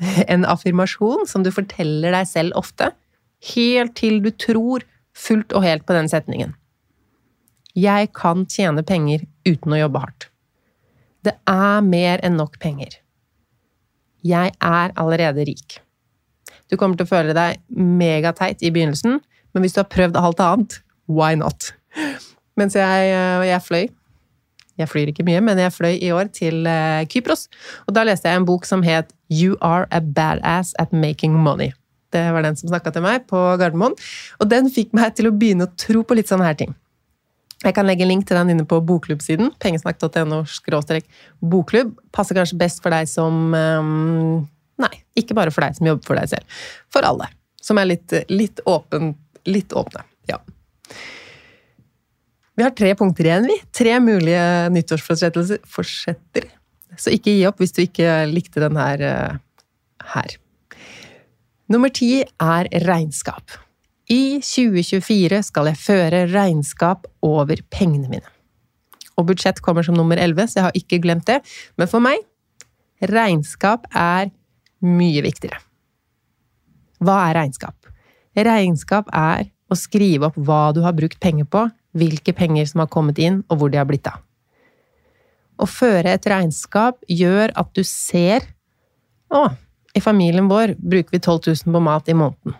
En 0.32 0.44
affirmasjon 0.44 1.24
som 1.28 1.44
du 1.44 1.48
forteller 1.52 2.12
deg 2.12 2.28
selv 2.28 2.56
ofte, 2.60 2.90
helt 3.54 3.94
til 3.96 4.20
du 4.24 4.30
tror 4.32 4.84
fullt 5.16 5.54
og 5.56 5.64
helt 5.64 5.86
på 5.88 5.96
den 5.96 6.08
setningen. 6.12 6.52
Jeg 7.76 8.10
kan 8.16 8.44
tjene 8.48 8.84
penger 8.88 9.24
uten 9.48 9.72
å 9.72 9.80
jobbe 9.80 10.02
hardt. 10.04 10.28
Det 11.26 11.34
er 11.50 11.82
mer 11.82 12.22
enn 12.26 12.38
nok 12.38 12.60
penger. 12.62 13.00
Jeg 14.26 14.54
er 14.54 14.94
allerede 14.94 15.46
rik. 15.48 15.80
Du 16.70 16.76
kommer 16.78 16.98
til 16.98 17.06
å 17.06 17.10
føle 17.10 17.34
deg 17.36 17.60
megateit 17.70 18.62
i 18.62 18.72
begynnelsen, 18.74 19.20
men 19.54 19.64
hvis 19.64 19.76
du 19.76 19.82
har 19.82 19.90
prøvd 19.90 20.18
alt 20.18 20.42
annet, 20.42 20.80
why 21.10 21.34
not? 21.38 21.72
Mens 22.58 22.78
jeg, 22.78 23.12
jeg 23.46 23.62
fløy 23.66 23.86
jeg 24.76 24.90
flyr 24.90 25.10
ikke 25.10 25.24
mye, 25.24 25.40
men 25.40 25.60
jeg 25.60 25.72
fløy 25.72 25.94
i 25.94 26.12
år 26.12 26.28
til 26.36 26.66
eh, 26.68 27.06
Kypros. 27.08 27.46
Og 27.88 27.96
da 27.96 28.04
leste 28.04 28.28
jeg 28.28 28.42
en 28.42 28.48
bok 28.48 28.66
som 28.68 28.84
het 28.84 29.12
You 29.32 29.56
Are 29.64 29.86
a 29.88 30.02
Badass 30.04 30.74
at 30.80 30.92
Making 30.92 31.36
Money. 31.40 31.72
Det 32.12 32.22
var 32.32 32.44
den 32.44 32.58
som 32.60 32.68
snakka 32.70 32.92
til 32.94 33.04
meg 33.04 33.24
på 33.30 33.40
Gardermoen. 33.60 33.96
Og 34.40 34.50
den 34.50 34.68
fikk 34.72 34.92
meg 34.96 35.16
til 35.16 35.30
å 35.30 35.34
begynne 35.34 35.66
å 35.66 35.72
tro 35.80 36.04
på 36.04 36.16
litt 36.18 36.28
sånne 36.28 36.48
her 36.48 36.58
ting. 36.60 36.76
Jeg 37.66 37.74
kan 37.74 37.86
legge 37.88 38.04
en 38.06 38.12
link 38.12 38.26
til 38.28 38.38
den 38.38 38.52
inne 38.54 38.66
på 38.68 38.78
bokklubbsiden. 38.86 39.50
Pengesnakk.no 39.62 40.42
bokklubb. 41.40 41.96
Passer 42.14 42.38
kanskje 42.38 42.58
best 42.60 42.82
for 42.84 42.94
deg 42.94 43.10
som 43.10 43.54
um, 43.54 44.44
Nei, 44.76 44.92
ikke 45.16 45.34
bare 45.34 45.52
for 45.54 45.64
deg 45.64 45.78
som 45.78 45.88
jobber 45.88 46.04
for 46.04 46.20
deg 46.20 46.28
selv. 46.34 46.58
For 46.92 47.06
alle. 47.08 47.30
Som 47.64 47.80
er 47.80 47.88
litt, 47.88 48.12
litt, 48.28 48.60
åpen, 48.68 49.14
litt 49.48 49.72
åpne. 49.72 50.04
Ja. 50.28 50.36
Vi 52.56 52.64
har 52.64 52.74
tre 52.76 52.92
punkter 52.98 53.26
igjen, 53.26 53.48
vi. 53.48 53.56
Tre 53.74 53.96
mulige 54.04 54.44
nyttårsforsetter. 54.76 56.50
Så 56.96 57.12
ikke 57.16 57.32
gi 57.32 57.48
opp 57.48 57.58
hvis 57.60 57.74
du 57.76 57.82
ikke 57.86 58.20
likte 58.30 58.62
den 58.62 58.78
her. 58.80 59.02
Eh, 59.02 59.42
her. 60.14 60.36
Nummer 61.72 61.90
ti 61.90 62.20
er 62.22 62.68
regnskap. 62.86 63.56
I 64.12 64.38
2024 64.38 65.40
skal 65.48 65.72
jeg 65.72 65.82
føre 65.82 66.26
regnskap 66.30 67.08
over 67.26 67.58
pengene 67.74 68.06
mine. 68.10 68.28
Og 69.18 69.26
budsjett 69.30 69.58
kommer 69.64 69.82
som 69.82 69.96
nummer 69.98 70.20
elleve, 70.20 70.44
så 70.46 70.60
jeg 70.60 70.66
har 70.68 70.78
ikke 70.78 71.00
glemt 71.02 71.26
det. 71.26 71.40
Men 71.74 71.90
for 71.90 72.04
meg 72.04 72.22
regnskap 73.02 73.88
er 73.90 74.30
mye 74.86 75.24
viktigere. 75.24 75.58
Hva 77.02 77.18
er 77.26 77.40
regnskap? 77.40 77.74
Regnskap 78.36 79.10
er 79.10 79.48
å 79.66 79.76
skrive 79.78 80.30
opp 80.30 80.38
hva 80.38 80.70
du 80.76 80.82
har 80.84 80.94
brukt 80.96 81.18
penger 81.20 81.48
på, 81.50 81.64
hvilke 81.96 82.34
penger 82.36 82.68
som 82.70 82.84
har 82.84 82.92
kommet 82.92 83.18
inn, 83.18 83.40
og 83.50 83.58
hvor 83.58 83.72
de 83.72 83.80
har 83.80 83.88
blitt 83.88 84.06
av. 84.06 84.20
Å 85.56 85.66
føre 85.66 86.12
et 86.12 86.28
regnskap 86.28 87.00
gjør 87.08 87.54
at 87.56 87.72
du 87.74 87.82
ser 87.82 88.52
Å, 89.32 89.48
i 89.96 90.00
familien 90.04 90.46
vår 90.46 90.76
bruker 90.78 91.16
vi 91.16 91.18
12 91.18 91.66
000 91.66 91.74
på 91.74 91.80
mat 91.82 92.12
i 92.12 92.14
måneden. 92.14 92.54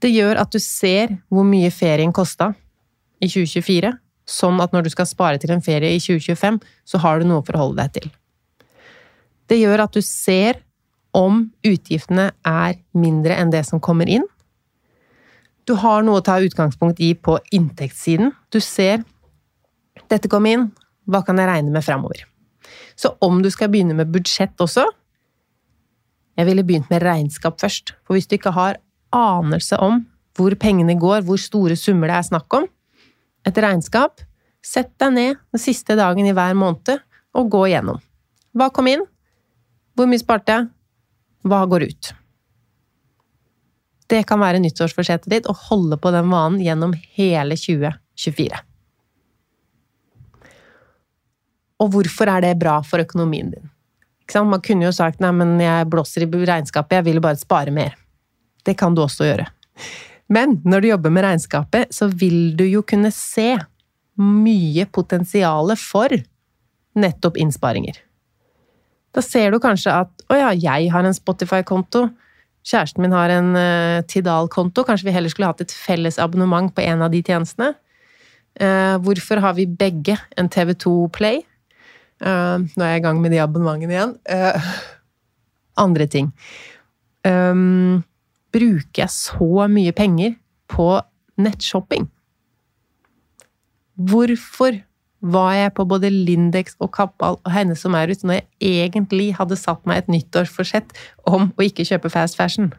Det 0.00 0.10
gjør 0.12 0.40
at 0.40 0.52
du 0.52 0.58
ser 0.62 1.16
hvor 1.28 1.44
mye 1.44 1.70
ferien 1.74 2.12
kosta 2.16 2.52
i 3.20 3.28
2024, 3.28 3.92
sånn 4.30 4.60
at 4.64 4.72
når 4.72 4.86
du 4.86 4.90
skal 4.94 5.08
spare 5.08 5.40
til 5.42 5.52
en 5.52 5.64
ferie 5.64 5.92
i 5.96 6.00
2025, 6.00 6.60
så 6.88 7.00
har 7.02 7.20
du 7.20 7.28
noe 7.28 7.44
for 7.44 7.56
å 7.56 7.66
holde 7.66 7.82
deg 7.82 7.96
til. 7.98 8.10
Det 9.50 9.58
gjør 9.60 9.84
at 9.84 9.96
du 9.96 10.00
ser 10.06 10.62
om 11.16 11.48
utgiftene 11.66 12.30
er 12.46 12.78
mindre 12.94 13.36
enn 13.36 13.50
det 13.52 13.64
som 13.66 13.82
kommer 13.82 14.08
inn, 14.08 14.24
du 15.70 15.76
har 15.78 16.02
noe 16.02 16.18
å 16.18 16.24
ta 16.24 16.40
utgangspunkt 16.42 16.98
i 17.04 17.12
på 17.14 17.36
inntektssiden. 17.54 18.32
Du 18.50 18.58
ser 18.64 19.04
dette 20.10 20.26
kom 20.30 20.48
inn, 20.50 20.70
hva 21.06 21.20
kan 21.26 21.38
jeg 21.38 21.46
regne 21.46 21.70
med 21.70 21.84
framover? 21.86 22.24
Så 22.98 23.12
om 23.22 23.38
du 23.42 23.50
skal 23.54 23.70
begynne 23.70 23.94
med 23.94 24.10
budsjett 24.12 24.58
også 24.60 24.88
Jeg 26.38 26.46
ville 26.46 26.62
begynt 26.64 26.88
med 26.88 27.02
regnskap 27.02 27.58
først. 27.60 27.92
For 28.06 28.16
hvis 28.16 28.26
du 28.26 28.38
ikke 28.38 28.54
har 28.56 28.78
anelse 29.14 29.78
om 29.82 30.02
hvor 30.38 30.54
pengene 30.60 30.94
går, 30.98 31.24
hvor 31.26 31.40
store 31.40 31.76
summer 31.76 32.10
det 32.10 32.16
er 32.18 32.28
snakk 32.30 32.58
om, 32.60 32.66
et 33.46 33.56
regnskap, 33.60 34.22
sett 34.64 34.92
deg 35.00 35.14
ned 35.16 35.40
den 35.52 35.62
siste 35.62 35.96
dagen 35.98 36.28
i 36.28 36.34
hver 36.36 36.56
måned 36.58 37.00
og 37.36 37.50
gå 37.52 37.66
igjennom. 37.70 38.00
Hva 38.56 38.70
kom 38.74 38.88
inn? 38.90 39.04
Hvor 39.96 40.08
mye 40.10 40.20
sparte 40.20 40.56
jeg? 40.56 40.68
Hva 41.46 41.62
går 41.70 41.86
ut? 41.88 42.12
Det 44.10 44.24
kan 44.26 44.40
være 44.42 44.60
nyttårsforsettet 44.62 45.30
ditt 45.30 45.48
å 45.48 45.54
holde 45.68 45.96
på 46.00 46.10
den 46.14 46.30
vanen 46.32 46.58
gjennom 46.62 46.96
hele 47.14 47.56
2024. 47.56 48.58
Og 51.80 51.92
hvorfor 51.94 52.28
er 52.28 52.44
det 52.44 52.56
bra 52.60 52.80
for 52.84 53.02
økonomien 53.02 53.52
din? 53.54 53.70
Man 54.46 54.62
kunne 54.62 54.86
jo 54.86 54.94
sagt 54.94 55.22
nei, 55.22 55.32
men 55.34 55.56
jeg 55.58 55.88
blåser 55.90 56.22
i 56.22 56.28
regnskapet, 56.28 57.00
jeg 57.00 57.06
vil 57.08 57.22
bare 57.22 57.40
spare 57.40 57.72
mer. 57.74 57.96
Det 58.66 58.76
kan 58.78 58.96
du 58.96 59.02
også 59.04 59.28
gjøre. 59.28 59.48
Men 60.30 60.60
når 60.64 60.82
du 60.82 60.90
jobber 60.92 61.14
med 61.14 61.26
regnskapet, 61.26 61.90
så 61.94 62.06
vil 62.08 62.54
du 62.58 62.64
jo 62.68 62.84
kunne 62.86 63.10
se 63.14 63.54
mye 64.20 64.86
potensial 64.92 65.72
for 65.80 66.12
nettopp 67.00 67.38
innsparinger. 67.40 67.98
Da 69.10 69.22
ser 69.24 69.50
du 69.50 69.58
kanskje 69.62 69.94
at 70.04 70.26
å 70.30 70.38
ja, 70.38 70.50
jeg 70.54 70.90
har 70.92 71.06
en 71.06 71.16
Spotify-konto, 71.16 72.08
Kjæresten 72.60 73.00
min 73.00 73.14
har 73.16 73.32
en 73.32 73.54
uh, 73.56 74.02
Tidal-konto. 74.04 74.84
Kanskje 74.84 75.08
vi 75.08 75.14
heller 75.14 75.32
skulle 75.32 75.48
hatt 75.48 75.62
et 75.64 75.72
felles 75.72 76.18
abonnement 76.20 76.68
på 76.74 76.84
en 76.84 77.04
av 77.06 77.12
de 77.12 77.22
tjenestene. 77.24 77.72
Uh, 78.60 78.98
hvorfor 79.00 79.40
har 79.40 79.54
vi 79.56 79.64
begge 79.64 80.18
en 80.36 80.50
TV2 80.52 81.08
Play? 81.16 81.40
Uh, 82.20 82.60
nå 82.76 82.84
er 82.84 82.94
jeg 82.94 83.00
i 83.00 83.06
gang 83.06 83.22
med 83.22 83.32
de 83.32 83.40
abonnementene 83.40 83.96
igjen. 83.96 84.14
andre 85.86 86.06
ting. 86.12 86.28
Um, 87.24 88.02
bruker 88.54 89.04
jeg 89.04 89.12
så 89.14 89.66
mye 89.70 89.92
penger 89.96 90.36
på 90.70 90.88
nettshopping? 91.40 92.08
Hvorfor 94.00 94.80
var 95.20 95.52
jeg 95.52 95.72
på 95.76 95.84
både 95.84 96.08
Lindex 96.10 96.78
og 96.80 96.92
Kappal 96.96 97.36
og 97.36 97.50
Heine 97.52 97.76
som 97.76 97.92
er 97.92 98.06
Maurits 98.06 98.24
når 98.24 98.40
jeg 98.40 98.86
egentlig 98.86 99.34
hadde 99.36 99.58
satt 99.60 99.84
meg 99.88 100.00
et 100.00 100.12
nyttårsforsett 100.12 100.94
om 101.28 101.50
å 101.52 101.66
ikke 101.66 101.84
kjøpe 101.84 102.12
fast 102.12 102.38
fashion? 102.38 102.70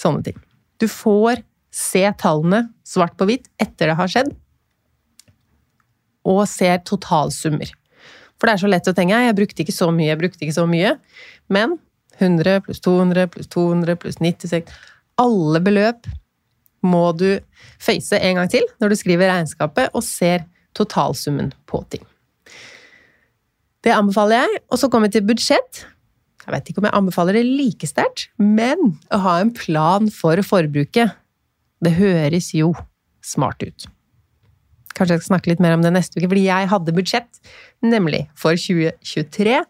Sånne 0.00 0.24
ting. 0.26 0.38
Du 0.82 0.88
får 0.90 1.44
se 1.70 2.02
tallene 2.18 2.64
svart 2.86 3.14
på 3.18 3.28
hvitt 3.28 3.46
etter 3.62 3.92
det 3.92 3.98
har 4.00 4.10
skjedd, 4.10 4.32
og 6.26 6.42
ser 6.50 6.82
totalsummer. 6.84 7.70
For 8.40 8.48
det 8.48 8.56
er 8.56 8.62
så 8.62 8.70
lett 8.70 8.88
å 8.90 8.96
tenke 8.96 9.20
jeg 9.20 9.36
brukte 9.38 9.62
ikke 9.62 9.76
så 9.76 9.90
mye, 9.94 10.10
jeg 10.10 10.20
brukte 10.20 10.44
ikke 10.44 10.56
så 10.56 10.66
mye. 10.68 10.96
Men 11.52 11.76
100 12.20 12.60
pluss 12.66 12.82
200 12.84 13.28
pluss 13.34 13.50
200 13.52 13.96
pluss 14.00 14.20
96 14.20 14.70
Alle 15.20 15.60
beløp 15.64 16.08
må 16.86 17.10
du 17.12 17.40
face 17.82 18.16
en 18.16 18.40
gang 18.40 18.50
til 18.52 18.64
når 18.80 18.92
du 18.92 19.00
skriver 19.00 19.32
regnskapet 19.32 19.92
og 19.92 20.04
ser 20.06 20.46
totalsummen 20.76 21.50
på 21.68 21.82
ting. 21.92 22.04
Det 23.84 23.92
anbefaler 23.94 24.44
jeg. 24.44 24.60
Og 24.70 24.80
så 24.80 24.88
kommer 24.88 25.08
vi 25.08 25.18
til 25.18 25.26
budsjett. 25.28 25.84
Jeg 26.40 26.52
vet 26.54 26.70
ikke 26.70 26.82
om 26.82 26.88
jeg 26.88 26.96
anbefaler 26.96 27.36
det 27.36 27.46
like 27.46 27.88
sterkt, 27.88 28.28
men 28.40 28.94
å 29.12 29.20
ha 29.24 29.38
en 29.42 29.52
plan 29.54 30.08
for 30.12 30.40
forbruket, 30.44 31.12
det 31.84 31.94
høres 31.96 32.50
jo 32.56 32.72
smart 33.24 33.60
ut. 33.62 33.86
Kanskje 34.96 35.14
jeg 35.14 35.22
skal 35.22 35.30
snakke 35.34 35.52
litt 35.52 35.62
mer 35.62 35.76
om 35.76 35.84
det 35.84 35.92
neste 35.94 36.18
uke, 36.18 36.28
fordi 36.28 36.48
jeg 36.48 36.70
hadde 36.72 36.94
budsjett, 36.96 37.40
nemlig 37.84 38.24
for 38.36 38.58
2023. 38.58 39.60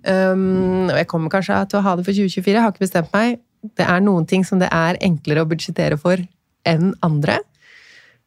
Um, 0.00 0.88
og 0.88 0.96
jeg 0.96 1.08
kommer 1.10 1.32
kanskje 1.32 1.58
til 1.68 1.80
å 1.80 1.84
ha 1.84 1.94
det 1.96 2.06
for 2.06 2.16
2024, 2.16 2.54
jeg 2.54 2.64
har 2.64 2.72
ikke 2.72 2.86
bestemt 2.86 3.10
meg. 3.14 3.40
Det 3.76 3.84
er 3.84 4.00
noen 4.00 4.26
ting 4.28 4.46
som 4.48 4.60
det 4.62 4.70
er 4.72 4.98
enklere 5.04 5.44
å 5.44 5.48
budsjettere 5.48 5.98
for 6.00 6.22
enn 6.68 6.94
andre. 7.04 7.40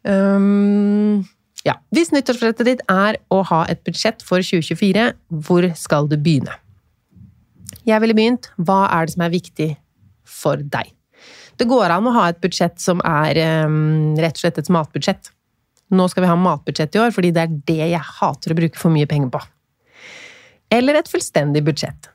Um, 0.06 1.24
ja. 1.66 1.78
Hvis 1.96 2.12
nyttårsforsettet 2.14 2.68
ditt 2.68 2.84
er 2.92 3.18
å 3.34 3.42
ha 3.50 3.64
et 3.72 3.82
budsjett 3.88 4.24
for 4.26 4.44
2024, 4.44 5.14
hvor 5.48 5.70
skal 5.80 6.10
du 6.12 6.18
begynne? 6.20 6.60
Jeg 7.88 8.00
ville 8.04 8.16
begynt 8.16 8.52
hva 8.62 8.86
er 8.92 9.08
det 9.08 9.16
som 9.16 9.26
er 9.26 9.34
viktig 9.34 9.70
for 10.28 10.62
deg? 10.62 10.92
Det 11.60 11.68
går 11.70 11.94
an 11.94 12.10
å 12.10 12.16
ha 12.16 12.28
et 12.32 12.42
budsjett 12.44 12.80
som 12.82 13.02
er 13.06 13.40
um, 13.66 14.14
rett 14.20 14.38
og 14.38 14.44
slett 14.44 14.60
et 14.60 14.72
matbudsjett. 14.74 15.32
Nå 15.94 16.08
skal 16.10 16.26
vi 16.26 16.32
ha 16.32 16.38
matbudsjett 16.40 16.96
i 16.98 17.02
år, 17.04 17.14
fordi 17.16 17.34
det 17.36 17.44
er 17.44 17.58
det 17.70 17.82
jeg 17.94 18.08
hater 18.20 18.54
å 18.54 18.58
bruke 18.58 18.80
for 18.80 18.94
mye 18.94 19.10
penger 19.10 19.30
på. 19.34 19.42
Eller 20.74 20.98
et 20.98 21.12
fullstendig 21.12 21.64
budsjett. 21.68 22.10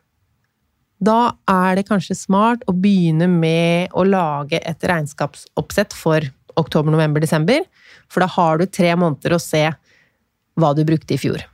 Da 0.99 1.35
er 1.47 1.79
det 1.79 1.87
kanskje 1.87 2.17
smart 2.19 2.65
å 2.67 2.75
begynne 2.75 3.29
med 3.31 3.95
å 3.95 4.03
lage 4.07 4.59
et 4.59 4.89
regnskapsoppsett 4.91 5.95
for 5.95 6.27
oktober, 6.59 6.91
november, 6.91 7.23
desember. 7.23 7.63
For 8.11 8.25
da 8.25 8.31
har 8.35 8.59
du 8.59 8.67
tre 8.67 8.91
måneder 8.99 9.37
å 9.37 9.43
se 9.43 9.63
hva 10.59 10.73
du 10.75 10.83
brukte 10.89 11.15
i 11.15 11.21
fjor. 11.23 11.45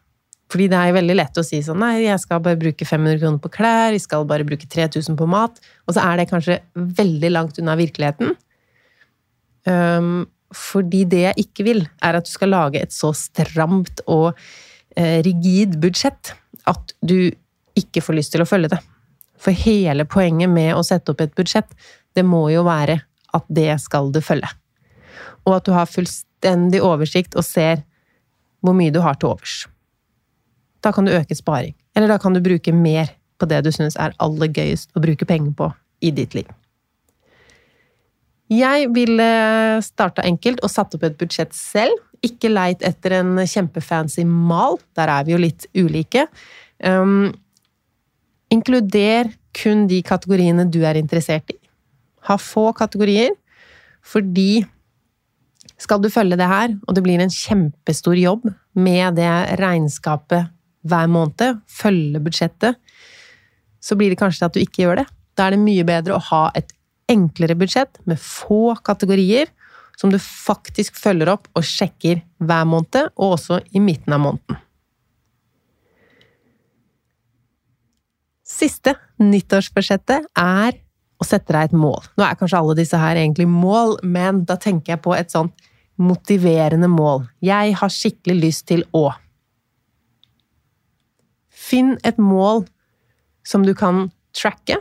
Fordi 0.52 0.68
det 0.70 0.78
er 0.78 0.96
veldig 0.96 1.16
lett 1.16 1.40
å 1.40 1.44
si 1.44 1.58
sånn 1.64 1.80
nei, 1.82 2.04
jeg 2.04 2.20
skal 2.22 2.40
bare 2.44 2.60
bruke 2.60 2.86
500 2.86 3.20
kroner 3.20 3.40
på 3.42 3.50
klær, 3.56 3.94
jeg 3.96 4.04
skal 4.04 4.26
bare 4.28 4.46
bruke 4.46 4.68
3000 4.70 5.16
på 5.18 5.28
mat. 5.28 5.58
Og 5.88 5.96
så 5.96 6.04
er 6.04 6.20
det 6.20 6.28
kanskje 6.30 6.60
veldig 6.74 7.32
langt 7.32 7.58
unna 7.60 7.76
virkeligheten. 7.80 8.36
Um, 9.68 10.28
fordi 10.54 11.02
det 11.10 11.24
jeg 11.24 11.46
ikke 11.46 11.66
vil, 11.66 11.82
er 12.04 12.16
at 12.16 12.28
du 12.28 12.32
skal 12.32 12.52
lage 12.54 12.80
et 12.80 12.94
så 12.94 13.10
stramt 13.16 14.04
og 14.06 14.38
rigid 14.96 15.78
budsjett 15.82 16.34
at 16.70 16.94
du 17.02 17.32
ikke 17.78 18.02
får 18.04 18.18
lyst 18.20 18.34
til 18.34 18.44
å 18.44 18.48
følge 18.48 18.74
det. 18.76 18.82
For 19.40 19.56
hele 19.64 20.06
poenget 20.06 20.52
med 20.52 20.76
å 20.76 20.84
sette 20.86 21.12
opp 21.12 21.24
et 21.24 21.34
budsjett, 21.34 21.70
det 22.14 22.22
må 22.24 22.46
jo 22.52 22.62
være 22.66 23.00
at 23.34 23.48
det 23.50 23.72
skal 23.82 24.12
du 24.14 24.20
følge 24.22 24.52
og 25.44 25.58
at 25.58 25.68
du 25.68 25.74
har 25.76 25.90
fullstendig 25.90 26.82
oversikt 26.84 27.36
og 27.38 27.46
ser 27.46 27.84
hvor 28.64 28.76
mye 28.76 28.92
du 28.92 29.00
har 29.04 29.18
til 29.20 29.34
overs. 29.34 29.64
Da 30.84 30.92
kan 30.92 31.06
du 31.06 31.14
øke 31.14 31.36
sparing, 31.36 31.74
eller 31.96 32.14
da 32.14 32.18
kan 32.20 32.36
du 32.36 32.42
bruke 32.44 32.72
mer 32.72 33.12
på 33.40 33.48
det 33.50 33.62
du 33.64 33.72
syns 33.74 33.96
er 34.00 34.16
aller 34.22 34.52
gøyest 34.52 34.92
å 34.96 35.02
bruke 35.04 35.28
penger 35.28 35.52
på 35.56 35.70
i 36.04 36.12
ditt 36.14 36.36
liv. 36.36 36.48
Jeg 38.52 38.90
ville 38.92 39.28
starta 39.84 40.24
enkelt 40.24 40.60
og 40.62 40.72
satt 40.72 40.94
opp 40.96 41.06
et 41.08 41.16
budsjett 41.20 41.54
selv. 41.56 41.96
Ikke 42.24 42.50
leit 42.52 42.82
etter 42.86 43.18
en 43.20 43.36
kjempefancy 43.40 44.24
mal, 44.26 44.78
der 44.96 45.12
er 45.12 45.26
vi 45.26 45.34
jo 45.34 45.40
litt 45.42 45.66
ulike. 45.76 46.26
Um, 46.80 47.32
inkluder 48.52 49.30
kun 49.54 49.86
de 49.90 50.00
kategoriene 50.06 50.66
du 50.70 50.80
er 50.86 50.98
interessert 50.98 51.52
i. 51.52 51.58
Ha 52.28 52.38
få 52.40 52.70
kategorier, 52.76 53.34
fordi 54.04 54.64
skal 55.80 56.00
du 56.00 56.10
følge 56.12 56.38
det 56.38 56.48
her, 56.48 56.74
og 56.86 56.96
det 56.96 57.02
blir 57.04 57.20
en 57.20 57.32
kjempestor 57.32 58.16
jobb 58.18 58.46
med 58.78 59.18
det 59.18 59.32
regnskapet 59.60 60.50
hver 60.84 61.10
måned, 61.10 61.60
følge 61.68 62.20
budsjettet, 62.22 62.78
så 63.84 63.96
blir 63.98 64.12
det 64.12 64.20
kanskje 64.20 64.48
at 64.48 64.56
du 64.56 64.62
ikke 64.62 64.84
gjør 64.84 65.02
det. 65.02 65.06
Da 65.36 65.46
er 65.46 65.54
det 65.54 65.64
mye 65.64 65.84
bedre 65.86 66.16
å 66.16 66.24
ha 66.30 66.44
et 66.56 66.72
enklere 67.10 67.56
budsjett 67.58 68.00
med 68.08 68.20
få 68.20 68.76
kategorier, 68.84 69.50
som 70.00 70.12
du 70.12 70.18
faktisk 70.20 70.96
følger 70.98 71.30
opp 71.34 71.48
og 71.54 71.66
sjekker 71.66 72.22
hver 72.42 72.68
måned, 72.68 73.12
og 73.16 73.36
også 73.38 73.60
i 73.72 73.82
midten 73.82 74.16
av 74.16 74.24
måneden. 74.26 74.60
Siste 78.44 78.94
nyttårsbudsjettet 79.18 80.28
er 80.38 80.76
å 81.18 81.26
sette 81.26 81.54
deg 81.54 81.70
et 81.70 81.76
mål. 81.78 82.02
Nå 82.18 82.26
er 82.26 82.38
kanskje 82.38 82.60
alle 82.60 82.76
disse 82.78 82.98
her 82.98 83.18
egentlig 83.18 83.46
mål, 83.50 83.96
men 84.02 84.44
da 84.48 84.58
tenker 84.60 84.94
jeg 84.94 85.04
på 85.04 85.14
et 85.16 85.32
sånt 85.32 85.70
motiverende 86.00 86.90
mål. 86.90 87.24
Jeg 87.44 87.76
har 87.78 87.92
skikkelig 87.92 88.40
lyst 88.40 88.66
til 88.72 88.86
å 88.92 89.10
Finn 91.64 91.94
et 92.04 92.18
mål 92.20 92.66
som 93.46 93.62
du 93.64 93.72
kan 93.78 94.10
tracke. 94.36 94.76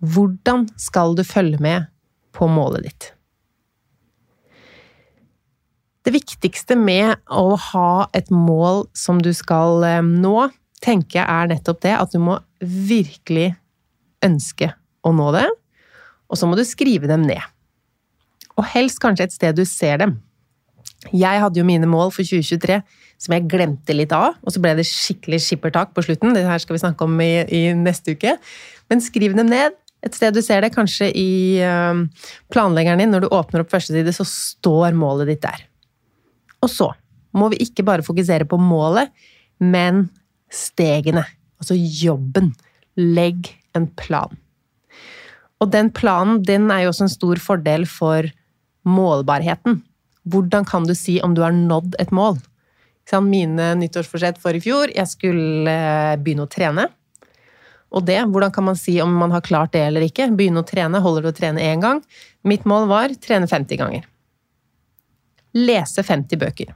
Hvordan 0.00 0.64
skal 0.80 1.12
du 1.18 1.20
følge 1.26 1.60
med 1.60 1.90
på 2.32 2.48
målet 2.48 2.86
ditt? 2.86 3.10
Det 6.06 6.12
viktigste 6.14 6.76
med 6.78 7.16
å 7.26 7.56
ha 7.72 8.06
et 8.14 8.28
mål 8.30 8.84
som 8.94 9.18
du 9.18 9.32
skal 9.34 9.82
eh, 9.82 10.04
nå, 10.06 10.52
tenker 10.84 11.18
jeg 11.18 11.26
er 11.26 11.50
nettopp 11.50 11.80
det 11.82 11.96
at 11.98 12.12
du 12.14 12.20
må 12.22 12.36
virkelig 12.62 13.48
ønske 14.22 14.70
å 15.02 15.10
nå 15.10 15.32
det, 15.34 15.48
og 16.30 16.38
så 16.38 16.46
må 16.46 16.54
du 16.58 16.62
skrive 16.66 17.10
dem 17.10 17.24
ned. 17.26 17.42
Og 18.54 18.68
helst 18.70 19.02
kanskje 19.02 19.26
et 19.26 19.34
sted 19.34 19.58
du 19.58 19.64
ser 19.66 19.98
dem. 20.04 20.16
Jeg 21.10 21.42
hadde 21.42 21.58
jo 21.58 21.66
mine 21.66 21.90
mål 21.90 22.14
for 22.14 22.22
2023 22.22 22.78
som 23.20 23.34
jeg 23.34 23.48
glemte 23.50 23.94
litt 23.96 24.14
av, 24.14 24.38
og 24.46 24.54
så 24.54 24.62
ble 24.62 24.76
det 24.78 24.86
skikkelig 24.86 25.42
skippertak 25.42 25.90
på 25.96 26.06
slutten. 26.06 26.36
Det 26.36 26.46
her 26.46 26.62
skal 26.62 26.78
vi 26.78 26.84
snakke 26.86 27.06
om 27.06 27.18
i, 27.22 27.32
i 27.50 27.62
neste 27.76 28.14
uke. 28.14 28.36
Men 28.90 29.02
skriv 29.02 29.34
dem 29.34 29.50
ned 29.50 29.74
et 30.06 30.14
sted 30.14 30.34
du 30.36 30.42
ser 30.44 30.62
det, 30.62 30.74
kanskje 30.76 31.10
i 31.18 31.30
uh, 31.66 32.04
planleggeren 32.54 33.02
din. 33.02 33.10
Når 33.10 33.26
du 33.26 33.32
åpner 33.34 33.64
opp 33.64 33.72
første 33.74 33.96
side, 33.96 34.12
så 34.14 34.26
står 34.28 34.94
målet 34.94 35.34
ditt 35.34 35.42
der. 35.42 35.66
Og 36.64 36.72
så 36.72 36.90
må 37.36 37.50
vi 37.52 37.60
ikke 37.64 37.84
bare 37.86 38.06
fokusere 38.06 38.48
på 38.48 38.58
målet, 38.60 39.12
men 39.60 40.06
stegene. 40.52 41.24
Altså 41.60 41.76
jobben. 41.76 42.52
Legg 42.96 43.50
en 43.76 43.88
plan. 43.98 44.32
Og 45.60 45.70
den 45.72 45.90
planen 45.92 46.42
din 46.44 46.70
er 46.72 46.84
jo 46.84 46.92
også 46.92 47.06
en 47.06 47.12
stor 47.12 47.40
fordel 47.40 47.86
for 47.88 48.28
målbarheten. 48.88 49.80
Hvordan 50.26 50.66
kan 50.68 50.86
du 50.88 50.94
si 50.96 51.18
om 51.22 51.34
du 51.36 51.42
har 51.44 51.54
nådd 51.54 51.96
et 52.02 52.12
mål? 52.14 52.38
Mine 53.22 53.70
nyttårsforsett 53.78 54.40
for 54.42 54.56
i 54.56 54.60
fjor 54.60 54.90
jeg 54.90 55.06
skulle 55.06 55.70
eh, 55.70 56.16
begynne 56.18 56.46
å 56.48 56.50
trene. 56.50 56.88
Og 57.94 58.02
det, 58.08 58.18
hvordan 58.26 58.50
kan 58.52 58.66
man 58.66 58.78
si 58.78 58.96
om 59.00 59.12
man 59.14 59.30
har 59.30 59.44
klart 59.46 59.72
det 59.76 59.84
eller 59.86 60.02
ikke? 60.08 60.26
Begynne 60.34 60.64
å 60.64 60.66
trene, 60.66 61.00
holder 61.00 61.22
du 61.22 61.30
å 61.30 61.36
trene 61.36 61.62
én 61.62 61.84
gang? 61.84 62.02
Mitt 62.42 62.66
mål 62.66 62.88
var 62.90 63.14
trene 63.22 63.46
50 63.46 63.78
ganger. 63.78 64.08
Lese 65.56 66.04
50 66.04 66.40
bøker. 66.40 66.74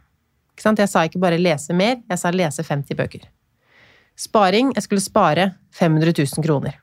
Jeg 0.61 0.89
sa 0.89 1.05
ikke 1.07 1.21
bare 1.21 1.41
lese 1.41 1.73
mer, 1.77 2.01
jeg 2.09 2.21
sa 2.21 2.33
lese 2.33 2.65
50 2.65 2.97
bøker. 2.97 3.25
Sparing, 4.21 4.75
jeg 4.77 4.85
skulle 4.85 5.05
spare 5.05 5.47
500 5.77 6.13
000 6.19 6.45
kroner. 6.45 6.77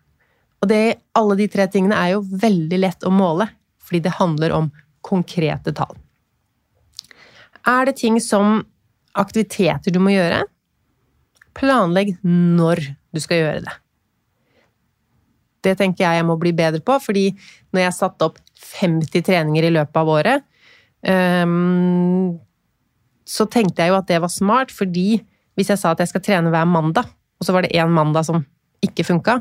Og 0.62 0.70
det, 0.72 0.98
alle 1.14 1.38
de 1.38 1.48
tre 1.52 1.68
tingene 1.70 1.98
er 1.98 2.16
jo 2.16 2.24
veldig 2.26 2.80
lett 2.82 3.06
å 3.06 3.14
måle, 3.14 3.46
fordi 3.84 4.02
det 4.08 4.18
handler 4.18 4.56
om 4.58 4.72
konkrete 5.06 5.74
tall. 5.78 5.94
Er 7.68 7.86
det 7.86 7.98
ting 8.00 8.18
som 8.24 8.64
aktiviteter 9.18 9.94
du 9.94 10.00
må 10.02 10.16
gjøre? 10.16 10.42
Planlegg 11.58 12.16
når 12.24 12.82
du 13.14 13.22
skal 13.22 13.44
gjøre 13.44 13.64
det. 13.68 13.76
Det 15.66 15.74
tenker 15.80 16.06
jeg 16.06 16.20
jeg 16.20 16.28
må 16.28 16.38
bli 16.40 16.54
bedre 16.56 16.82
på, 16.86 16.98
fordi 17.02 17.30
når 17.76 17.88
jeg 17.88 17.98
satte 17.98 18.30
opp 18.30 18.38
50 18.80 19.26
treninger 19.26 19.68
i 19.68 19.74
løpet 19.74 20.00
av 20.00 20.12
året, 20.14 20.46
så 23.28 23.46
tenkte 23.52 23.84
jeg 23.84 23.94
jo 23.94 24.00
at 24.00 24.08
det 24.10 24.22
var 24.24 24.32
smart, 24.32 24.74
fordi 24.76 25.22
hvis 25.58 25.72
jeg 25.72 25.80
sa 25.82 25.94
at 25.94 26.02
jeg 26.04 26.12
skal 26.12 26.24
trene 26.26 26.52
hver 26.54 26.68
mandag, 26.70 27.08
og 27.40 27.48
så 27.48 27.54
var 27.56 27.66
det 27.66 27.76
én 27.76 27.94
mandag 27.94 28.26
som 28.28 28.44
ikke 28.86 29.06
funka, 29.08 29.40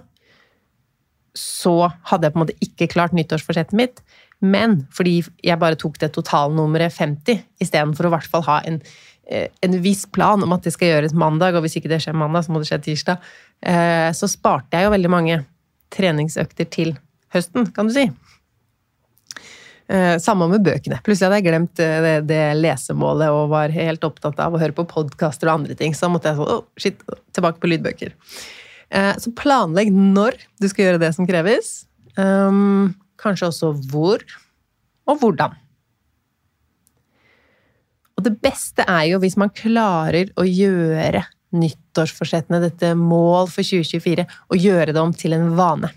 så 1.37 1.91
hadde 2.09 2.27
jeg 2.27 2.33
på 2.33 2.39
en 2.39 2.45
måte 2.45 2.65
ikke 2.65 2.89
klart 2.93 3.17
nyttårsforsettet 3.17 3.77
mitt. 3.77 4.01
Men 4.41 4.83
fordi 4.93 5.19
jeg 5.45 5.61
bare 5.61 5.79
tok 5.81 5.99
det 6.01 6.13
totalnummeret 6.17 6.93
50, 6.93 7.43
istedenfor 7.63 8.09
å 8.09 8.11
i 8.11 8.15
hvert 8.17 8.31
fall 8.33 8.45
ha 8.49 8.61
en, 8.69 8.81
eh, 9.29 9.49
en 9.65 9.77
viss 9.85 10.07
plan 10.07 10.43
om 10.43 10.53
at 10.57 10.65
det 10.65 10.73
skal 10.73 10.93
gjøres 10.93 11.17
mandag, 11.17 11.57
og 11.57 11.65
hvis 11.65 11.77
ikke 11.77 11.93
det 11.93 12.03
skjer 12.05 12.17
mandag, 12.17 12.45
så 12.45 12.53
må 12.53 12.61
det 12.61 12.69
skje 12.71 12.83
tirsdag, 12.89 13.19
eh, 13.63 14.13
så 14.13 14.29
sparte 14.29 14.77
jeg 14.77 14.85
jo 14.85 14.95
veldig 14.97 15.13
mange 15.13 15.45
treningsøkter 15.93 16.69
til 16.71 16.97
høsten, 17.33 17.73
kan 17.73 17.89
du 17.89 17.93
si. 17.97 18.11
Eh, 19.87 20.17
samme 20.23 20.49
med 20.51 20.65
bøkene. 20.67 20.99
Plutselig 21.07 21.29
hadde 21.29 21.41
jeg 21.41 21.47
glemt 21.47 21.79
det, 21.79 22.15
det 22.27 22.43
lesemålet 22.59 23.31
og 23.31 23.53
var 23.53 23.75
helt 23.75 24.05
opptatt 24.07 24.41
av 24.43 24.57
å 24.57 24.61
høre 24.61 24.75
på 24.75 24.87
podkaster 24.91 25.51
og 25.51 25.61
andre 25.61 25.79
ting. 25.79 25.95
Så 25.95 26.11
måtte 26.11 26.33
jeg 26.33 26.41
sånn, 26.41 26.53
oh, 26.57 26.65
shit, 26.81 27.03
tilbake 27.37 27.63
på 27.63 27.71
lydbøker. 27.71 28.15
Så 29.19 29.33
planlegg 29.35 29.89
når 29.91 30.37
du 30.63 30.69
skal 30.71 30.85
gjøre 30.85 31.01
det 31.03 31.09
som 31.17 31.27
kreves. 31.27 31.71
Um, 32.15 32.95
Kanskje 33.21 33.49
også 33.49 33.73
hvor 33.91 34.23
og 35.07 35.23
hvordan. 35.23 35.55
Og 38.17 38.25
det 38.25 38.35
beste 38.43 38.85
er 38.89 39.07
jo 39.11 39.21
hvis 39.23 39.37
man 39.41 39.53
klarer 39.55 40.33
å 40.41 40.45
gjøre 40.47 41.25
nyttårsforsettene, 41.57 42.61
dette 42.65 42.93
mål 42.99 43.49
for 43.53 43.65
2024, 43.65 44.27
og 44.51 44.61
gjøre 44.61 44.93
det 44.93 45.03
om 45.03 45.13
til 45.17 45.37
en 45.37 45.53
vane. 45.57 45.93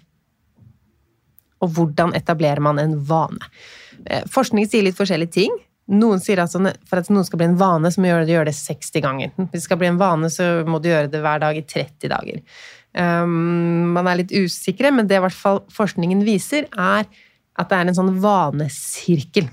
Og 1.64 1.74
hvordan 1.76 2.14
etablerer 2.16 2.62
man 2.64 2.80
en 2.80 2.96
vane? 3.08 3.50
Eh, 4.06 4.26
forskning 4.32 4.68
sier 4.70 4.86
litt 4.86 4.98
forskjellige 4.98 5.36
ting. 5.36 5.56
Noen 5.90 6.22
sier 6.22 6.42
at 6.44 6.54
for 6.54 7.02
at 7.02 7.08
noen 7.10 7.26
skal 7.26 7.42
bli 7.42 7.48
en 7.50 7.58
vane, 7.58 7.90
så 7.90 8.02
må 8.02 8.12
du 8.22 8.34
gjøre 8.34 8.52
det 8.52 8.58
60 8.58 9.02
ganger. 9.02 9.32
Hvis 9.40 9.64
det 9.64 9.66
skal 9.66 9.80
bli 9.82 9.90
en 9.90 9.98
vane, 10.02 10.30
så 10.30 10.62
må 10.70 10.78
du 10.82 10.92
gjøre 10.92 11.10
det 11.10 11.22
hver 11.24 11.42
dag 11.42 11.58
i 11.58 11.66
30 11.66 12.12
dager. 12.12 12.44
Um, 12.94 13.90
man 13.96 14.10
er 14.10 14.22
litt 14.22 14.34
usikre, 14.34 14.92
men 14.94 15.10
det 15.10 15.22
hvert 15.22 15.36
fall 15.36 15.64
forskningen 15.74 16.22
viser, 16.28 16.70
er 16.78 17.10
at 17.60 17.72
det 17.72 17.80
er 17.80 17.90
en 17.90 17.98
sånn 17.98 18.14
vanesirkel. 18.22 19.50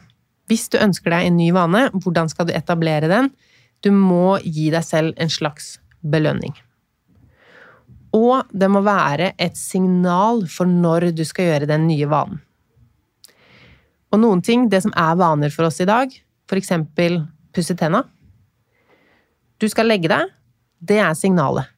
Hvis 0.46 0.68
du 0.70 0.76
ønsker 0.78 1.14
deg 1.14 1.26
en 1.30 1.40
ny 1.40 1.48
vane, 1.56 1.86
hvordan 1.96 2.28
skal 2.30 2.48
du 2.48 2.54
etablere 2.54 3.08
den? 3.10 3.32
Du 3.80 3.90
må 3.92 4.36
gi 4.44 4.68
deg 4.72 4.84
selv 4.84 5.16
en 5.20 5.32
slags 5.32 5.76
belønning. 6.04 6.54
Og 8.16 8.46
det 8.52 8.68
må 8.72 8.84
være 8.84 9.32
et 9.42 9.56
signal 9.58 10.44
for 10.52 10.68
når 10.68 11.10
du 11.16 11.24
skal 11.28 11.50
gjøre 11.50 11.70
den 11.72 11.88
nye 11.88 12.08
vanen. 12.08 12.40
Og 14.16 14.22
noen 14.22 14.40
ting, 14.40 14.66
det 14.72 14.80
som 14.86 14.94
er 14.96 15.16
vaner 15.20 15.52
for 15.52 15.68
oss 15.68 15.82
i 15.84 15.88
dag, 15.88 16.08
f.eks. 16.48 16.72
pusse 17.52 17.76
tenna 17.76 18.06
Du 19.60 19.68
skal 19.68 19.90
legge 19.92 20.08
deg, 20.08 20.32
det 20.80 21.00
er 21.04 21.12
signalet. 21.16 21.68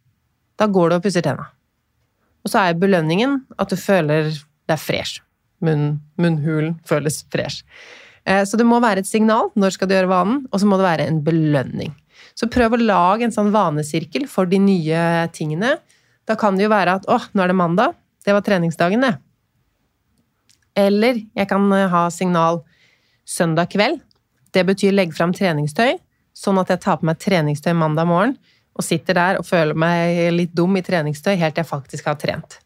Da 0.59 0.66
går 0.70 0.91
du 0.91 0.99
og 0.99 1.03
pusser 1.03 1.24
tenna. 1.26 1.51
Og 2.47 2.53
så 2.53 2.62
er 2.62 2.78
belønningen 2.78 3.41
at 3.59 3.70
du 3.70 3.78
føler 3.78 4.30
deg 4.70 4.78
fresh 4.78 5.22
munn, 5.64 5.99
munnhulen 6.20 6.76
føles 6.86 7.22
fresh. 7.32 7.64
Eh, 8.24 8.45
så 8.47 8.59
det 8.59 8.66
må 8.68 8.80
være 8.82 9.03
et 9.03 9.11
signal 9.11 9.51
når 9.59 9.74
skal 9.74 9.91
du 9.91 9.97
gjøre 9.97 10.11
vanen, 10.11 10.43
og 10.53 10.62
så 10.62 10.68
må 10.68 10.78
det 10.78 10.86
være 10.86 11.09
en 11.11 11.22
belønning. 11.26 11.95
Så 12.39 12.51
prøv 12.51 12.74
å 12.74 12.82
lage 12.82 13.26
en 13.26 13.34
sånn 13.34 13.53
vanesirkel 13.55 14.28
for 14.30 14.47
de 14.51 14.61
nye 14.62 15.28
tingene. 15.34 15.76
Da 16.28 16.36
kan 16.39 16.59
det 16.59 16.66
jo 16.66 16.74
være 16.74 16.99
at 17.01 17.07
'å, 17.07 17.18
nå 17.34 17.43
er 17.43 17.51
det 17.51 17.59
mandag', 17.59 17.97
det 18.24 18.34
var 18.34 18.43
treningsdagen, 18.47 19.01
det. 19.01 19.16
Eller 20.79 21.22
jeg 21.35 21.49
kan 21.51 21.64
eh, 21.74 21.89
ha 21.91 22.05
signal 22.14 22.62
søndag 23.29 23.72
kveld. 23.74 24.01
Det 24.55 24.64
betyr 24.68 24.95
legge 24.95 25.16
fram 25.16 25.35
treningstøy, 25.37 25.99
sånn 26.37 26.61
at 26.62 26.70
jeg 26.72 26.83
tar 26.85 27.01
på 27.01 27.09
meg 27.09 27.18
treningstøy 27.20 27.74
mandag 27.76 28.09
morgen 28.09 28.39
og 28.79 28.87
sitter 28.87 29.18
der 29.18 29.41
og 29.41 29.47
føler 29.47 29.74
meg 29.79 30.20
litt 30.37 30.55
dum 30.57 30.76
i 30.79 30.85
treningstøy 30.87 31.35
helt 31.35 31.57
til 31.57 31.64
jeg 31.64 31.70
faktisk 31.72 32.07
har 32.09 32.18
trent. 32.20 32.61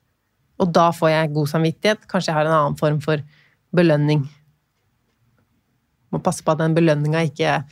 Og 0.60 0.68
da 0.70 0.90
får 0.94 1.10
jeg 1.10 1.32
god 1.34 1.50
samvittighet. 1.50 2.04
Kanskje 2.10 2.30
jeg 2.30 2.36
har 2.36 2.48
en 2.50 2.58
annen 2.58 2.78
form 2.78 3.00
for 3.02 3.22
belønning. 3.74 4.26
Må 6.12 6.20
passe 6.22 6.44
på 6.44 6.52
at 6.52 6.60
den 6.60 6.76
belønninga 6.76 7.24
ikke 7.30 7.62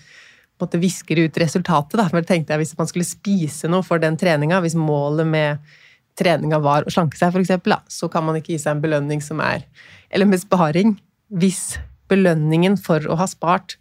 måtte 0.60 0.80
visker 0.80 1.20
ut 1.20 1.38
resultatet. 1.40 1.98
Da. 2.00 2.08
For 2.08 2.24
tenkte 2.26 2.54
jeg 2.54 2.64
Hvis 2.64 2.78
man 2.78 2.88
skulle 2.88 3.08
spise 3.08 3.68
noe 3.70 3.84
for 3.86 4.00
den 4.02 4.16
treninga, 4.20 4.60
hvis 4.64 4.78
målet 4.78 5.28
med 5.28 5.76
treninga 6.20 6.60
var 6.62 6.86
å 6.86 6.92
slanke 6.92 7.18
seg, 7.18 7.32
f.eks., 7.32 7.96
så 7.96 8.08
kan 8.12 8.26
man 8.26 8.38
ikke 8.38 8.54
gi 8.54 8.60
seg 8.62 8.76
en 8.76 8.84
belønning 8.84 9.24
som 9.24 9.40
er 9.44 9.66
Eller 10.10 10.26
med 10.26 10.42
sparing. 10.42 10.96
Hvis 11.30 11.78
belønningen 12.10 12.76
for 12.80 13.04
å 13.06 13.16
ha 13.20 13.26
spart 13.30 13.76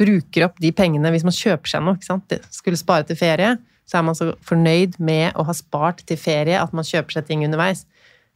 bruker 0.00 0.46
opp 0.46 0.60
de 0.62 0.70
pengene 0.72 1.10
hvis 1.12 1.26
man 1.26 1.36
kjøper 1.36 1.68
seg 1.68 1.84
noe, 1.84 1.98
ikke 1.98 2.08
sant? 2.08 2.36
skulle 2.54 2.80
spare 2.80 3.04
til 3.04 3.18
ferie, 3.20 3.58
så 3.84 3.98
er 3.98 4.06
man 4.06 4.16
så 4.16 4.30
fornøyd 4.46 4.96
med 5.02 5.36
å 5.36 5.44
ha 5.48 5.54
spart 5.56 6.04
til 6.08 6.18
ferie 6.20 6.60
at 6.60 6.72
man 6.76 6.86
kjøper 6.86 7.18
seg 7.18 7.26
ting 7.28 7.44
underveis. 7.44 7.84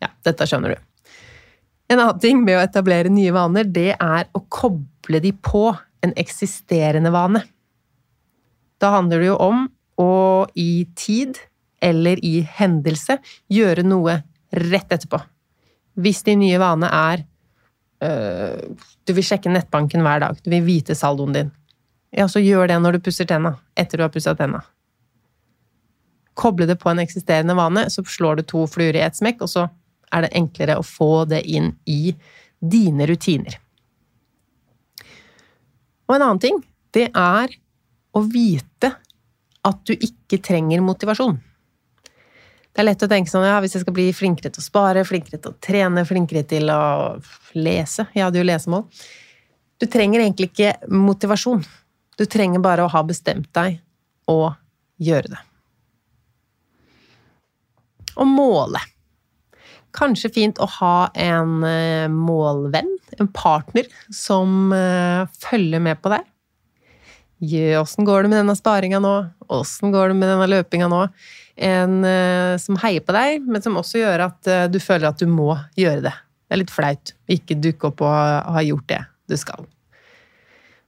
Ja, 0.03 0.11
dette 0.27 0.49
skjønner 0.51 0.75
du. 0.75 0.83
En 1.93 2.01
annen 2.01 2.21
ting 2.21 2.41
med 2.45 2.59
å 2.59 2.65
etablere 2.65 3.13
nye 3.13 3.33
vaner, 3.35 3.65
det 3.69 3.93
er 3.95 4.29
å 4.35 4.43
koble 4.53 5.21
de 5.23 5.33
på 5.37 5.69
en 6.05 6.15
eksisterende 6.21 7.13
vane. 7.15 7.45
Da 8.83 8.91
handler 8.97 9.23
det 9.23 9.31
jo 9.31 9.37
om 9.41 9.67
å 10.01 10.13
i 10.59 10.87
tid 10.99 11.39
eller 11.85 12.21
i 12.25 12.39
hendelse 12.59 13.19
gjøre 13.53 13.85
noe 13.87 14.19
rett 14.55 14.93
etterpå. 14.97 15.21
Hvis 16.01 16.25
din 16.27 16.41
nye 16.43 16.59
vane 16.59 16.89
er 16.91 17.23
øh, 18.03 18.75
Du 19.07 19.13
vil 19.15 19.27
sjekke 19.27 19.53
nettbanken 19.53 20.03
hver 20.03 20.23
dag. 20.23 20.39
Du 20.43 20.51
vil 20.51 20.65
vite 20.65 20.97
saldoen 20.99 21.35
din. 21.37 21.51
Ja, 22.15 22.27
så 22.31 22.41
gjør 22.41 22.71
det 22.71 22.79
når 22.81 22.97
du 22.97 23.05
pusser 23.05 23.29
tenna. 23.29 23.57
Etter 23.77 23.99
du 23.99 24.05
har 24.07 24.13
pussa 24.15 24.35
tenna. 24.39 24.63
Koble 26.35 26.67
det 26.67 26.79
på 26.81 26.91
en 26.91 27.03
eksisterende 27.03 27.55
vane, 27.55 27.87
så 27.91 28.03
slår 28.03 28.41
du 28.41 28.47
to 28.49 28.65
fluer 28.71 28.97
i 28.97 29.03
ett 29.05 29.17
smekk, 29.19 29.45
og 29.45 29.51
så 29.51 29.69
er 30.15 30.25
det 30.25 30.33
enklere 30.39 30.79
å 30.79 30.87
få 30.87 31.27
det 31.31 31.43
inn 31.47 31.73
i 31.91 32.15
dine 32.59 33.07
rutiner. 33.07 33.59
Og 36.09 36.17
en 36.17 36.25
annen 36.25 36.43
ting, 36.43 36.59
det 36.95 37.11
er 37.11 37.55
å 38.15 38.23
vite 38.27 38.93
at 39.65 39.83
du 39.89 39.95
ikke 39.95 40.41
trenger 40.45 40.83
motivasjon. 40.85 41.39
Det 42.75 42.83
er 42.83 42.89
lett 42.89 43.05
å 43.07 43.11
tenke 43.11 43.31
sånn 43.31 43.47
ja, 43.47 43.61
hvis 43.63 43.77
jeg 43.77 43.85
skal 43.85 43.95
bli 43.95 44.09
flinkere 44.15 44.51
til 44.51 44.59
å 44.59 44.65
spare, 44.67 45.05
flinkere 45.07 45.39
til 45.39 45.53
å 45.53 45.59
trene, 45.63 46.03
flinkere 46.09 46.43
til 46.51 46.73
å 46.75 46.81
lese 47.55 48.09
Jeg 48.17 48.25
hadde 48.27 48.41
jo 48.41 48.47
lesemål. 48.49 48.89
Du 49.79 49.87
trenger 49.91 50.25
egentlig 50.25 50.49
ikke 50.51 50.73
motivasjon. 50.91 51.63
Du 52.19 52.25
trenger 52.31 52.63
bare 52.63 52.83
å 52.83 52.91
ha 52.91 53.03
bestemt 53.07 53.47
deg 53.55 53.79
og 54.31 54.57
gjøre 55.03 55.31
det. 55.37 55.41
Og 58.19 58.27
måle. 58.31 58.83
Kanskje 59.95 60.33
fint 60.35 60.59
å 60.59 60.67
ha 60.81 60.97
en 61.15 61.63
eh, 61.67 62.11
målvenn, 62.11 62.91
en 63.19 63.31
partner, 63.31 63.87
som 64.11 64.75
eh, 64.75 65.23
følger 65.47 65.83
med 65.83 66.03
på 66.03 66.11
deg. 66.15 66.27
Åssen 67.79 68.07
går 68.07 68.25
det 68.25 68.33
med 68.33 68.41
denne 68.41 68.59
sparinga 68.59 68.99
nå? 69.03 69.15
Åssen 69.53 69.95
går 69.95 70.11
det 70.11 70.19
med 70.19 70.31
denne 70.33 70.51
løpinga 70.51 70.91
nå? 70.91 71.05
En 71.55 72.01
eh, 72.09 72.55
som 72.59 72.79
heier 72.83 73.05
på 73.05 73.15
deg, 73.15 73.45
men 73.47 73.63
som 73.63 73.77
også 73.79 74.01
gjør 74.01 74.27
at 74.27 74.51
du 74.73 74.81
føler 74.83 75.11
at 75.11 75.21
du 75.21 75.29
må 75.31 75.53
gjøre 75.79 76.03
det. 76.09 76.15
Det 76.45 76.57
er 76.57 76.61
litt 76.61 76.75
flaut 76.75 77.15
å 77.15 77.35
ikke 77.37 77.59
dukke 77.63 77.91
opp 77.91 78.03
og 78.05 78.55
ha 78.57 78.65
gjort 78.65 78.89
det 78.91 79.01
du 79.31 79.37
skal. 79.41 79.69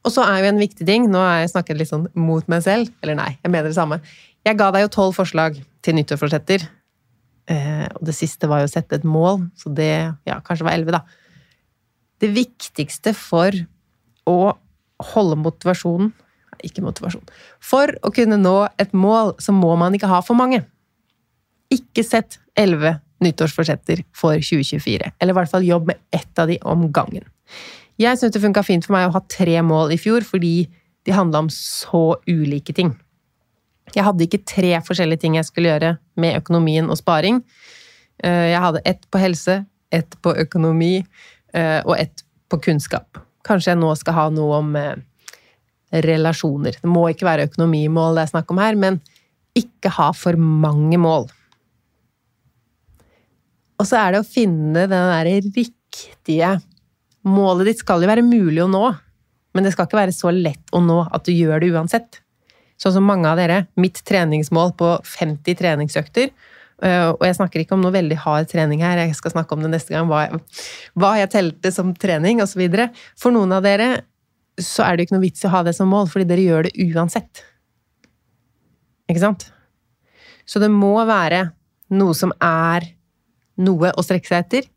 Og 0.07 0.13
så 0.15 0.23
er 0.27 0.43
jo 0.43 0.51
en 0.53 0.61
viktig 0.61 0.85
ting 0.87 1.09
Nå 1.11 1.19
har 1.19 1.41
jeg 1.41 1.51
snakket 1.51 1.79
litt 1.81 1.91
sånn 1.91 2.05
mot 2.15 2.47
meg 2.51 2.63
selv. 2.63 2.91
Eller 3.03 3.17
nei, 3.19 3.31
jeg 3.41 3.51
mener 3.51 3.71
det 3.71 3.79
samme. 3.79 3.99
Jeg 4.47 4.59
ga 4.59 4.69
deg 4.75 4.85
jo 4.85 4.93
tolv 4.99 5.17
forslag 5.17 5.57
til 5.83 5.97
nyttårsforsetter 5.97 6.67
Eh, 7.47 7.87
og 7.95 8.03
det 8.09 8.15
siste 8.17 8.49
var 8.51 8.63
jo 8.63 8.69
å 8.69 8.73
sette 8.73 8.99
et 8.99 9.07
mål, 9.07 9.45
så 9.59 9.71
det 9.71 9.93
ja, 10.27 10.41
kanskje 10.43 10.67
var 10.67 10.75
elleve, 10.75 10.99
da. 10.99 11.03
Det 12.23 12.33
viktigste 12.35 13.13
for 13.15 13.55
å 14.27 14.39
holde 15.13 15.39
motivasjonen 15.39 16.11
Ikke 16.65 16.85
motivasjon. 16.85 17.25
For 17.61 17.93
å 18.07 18.13
kunne 18.15 18.39
nå 18.41 18.57
et 18.81 18.95
mål, 18.97 19.35
så 19.43 19.55
må 19.55 19.75
man 19.81 19.97
ikke 19.97 20.11
ha 20.11 20.23
for 20.25 20.39
mange. 20.39 20.63
Ikke 21.73 22.05
sett 22.07 22.39
elleve 22.57 22.97
nyttårsforsetter 23.25 24.05
for 24.17 24.37
2024. 24.41 25.13
Eller 25.21 25.35
i 25.35 25.39
hvert 25.39 25.53
fall 25.53 25.67
jobb 25.67 25.91
med 25.91 26.01
ett 26.15 26.39
av 26.39 26.51
de 26.51 26.59
om 26.65 26.87
gangen. 26.93 27.25
Jeg 27.97 28.19
syntes 28.19 28.37
det 28.37 28.45
funka 28.45 28.65
fint 28.67 28.85
for 28.85 28.97
meg 28.97 29.09
å 29.09 29.15
ha 29.15 29.23
tre 29.33 29.57
mål 29.65 29.95
i 29.95 30.01
fjor, 30.01 30.25
fordi 30.27 30.67
de 31.07 31.15
handla 31.17 31.47
om 31.47 31.51
så 31.53 32.19
ulike 32.29 32.75
ting. 32.77 32.93
Jeg 33.95 34.05
hadde 34.05 34.27
ikke 34.27 34.45
tre 34.45 34.75
forskjellige 34.85 35.23
ting 35.23 35.37
jeg 35.39 35.49
skulle 35.49 35.71
gjøre 35.71 35.95
med 36.21 36.37
økonomien 36.41 36.91
og 36.91 36.99
sparing. 36.99 37.41
Eh, 38.25 38.51
jeg 38.53 38.63
hadde 38.63 38.83
ett 38.85 39.07
på 39.13 39.21
helse, 39.23 39.61
ett 39.95 40.17
på 40.23 40.35
økonomi 40.37 40.99
eh, 41.55 41.81
og 41.85 41.95
ett 41.99 42.25
på 42.51 42.59
kunnskap. 42.67 43.21
Kanskje 43.47 43.73
jeg 43.73 43.81
nå 43.81 43.93
skal 43.97 44.19
ha 44.19 44.27
noe 44.35 44.61
om 44.61 44.75
eh, 44.77 44.97
relasjoner. 46.05 46.77
Det 46.83 46.91
må 46.91 47.07
ikke 47.11 47.29
være 47.29 47.47
økonomimål 47.49 48.19
det 48.19 48.27
er 48.27 48.33
snakk 48.35 48.53
om 48.53 48.61
her, 48.63 48.79
men 48.79 49.01
ikke 49.57 49.93
ha 49.97 50.11
for 50.17 50.37
mange 50.37 50.99
mål. 51.01 51.29
Og 53.77 53.89
så 53.89 53.99
er 54.01 54.15
det 54.15 54.23
å 54.23 54.29
finne 54.29 54.87
den 54.89 55.11
derre 55.13 55.41
riktige 55.45 56.57
Målet 57.27 57.67
ditt 57.67 57.81
skal 57.83 58.05
jo 58.05 58.07
være 58.07 58.23
mulig 58.23 58.61
å 58.63 58.69
nå, 58.71 58.85
men 59.57 59.65
det 59.67 59.73
skal 59.75 59.89
ikke 59.89 59.99
være 59.99 60.15
så 60.15 60.31
lett 60.31 60.71
å 60.71 60.79
nå 60.79 61.01
at 61.11 61.25
du 61.27 61.33
gjør 61.35 61.59
det 61.59 61.73
uansett. 61.75 62.21
Sånn 62.79 62.95
som 62.95 63.09
mange 63.09 63.27
av 63.27 63.41
dere. 63.41 63.65
Mitt 63.81 63.99
treningsmål 64.07 64.77
på 64.79 64.93
50 65.03 65.57
treningsøkter. 65.59 66.31
øh, 66.85 67.09
Og 67.17 67.25
jeg 67.27 67.39
snakker 67.41 67.65
ikke 67.65 67.75
om 67.75 67.83
noe 67.83 67.97
veldig 67.97 68.19
hard 68.23 68.47
trening 68.53 68.85
her, 68.85 69.01
jeg 69.03 69.17
skal 69.19 69.35
snakke 69.35 69.57
om 69.57 69.65
det 69.65 69.73
neste 69.73 69.97
gang, 69.97 70.07
hva 70.07 70.27
jeg, 70.29 70.43
hva 70.95 71.17
jeg 71.19 71.33
telte 71.35 71.73
som 71.75 71.95
trening 71.99 72.43
osv. 72.45 72.63
For 73.19 73.35
noen 73.35 73.57
av 73.57 73.67
dere 73.67 74.05
så 74.63 74.85
er 74.85 74.97
det 74.97 75.05
jo 75.05 75.09
ikke 75.09 75.17
noe 75.17 75.27
vits 75.27 75.45
i 75.45 75.49
å 75.49 75.53
ha 75.53 75.63
det 75.67 75.75
som 75.77 75.91
mål, 75.93 76.09
fordi 76.11 76.29
dere 76.29 76.45
gjør 76.45 76.69
det 76.69 76.89
uansett. 76.95 77.43
Ikke 79.11 79.23
sant? 79.23 79.51
Så 80.47 80.63
det 80.63 80.71
må 80.73 80.95
være 81.07 81.51
noe 81.97 82.17
som 82.17 82.33
er 82.43 82.89
noe 83.63 83.93
å 83.95 84.05
strekke 84.05 84.29
seg 84.29 84.45
etter, 84.45 84.69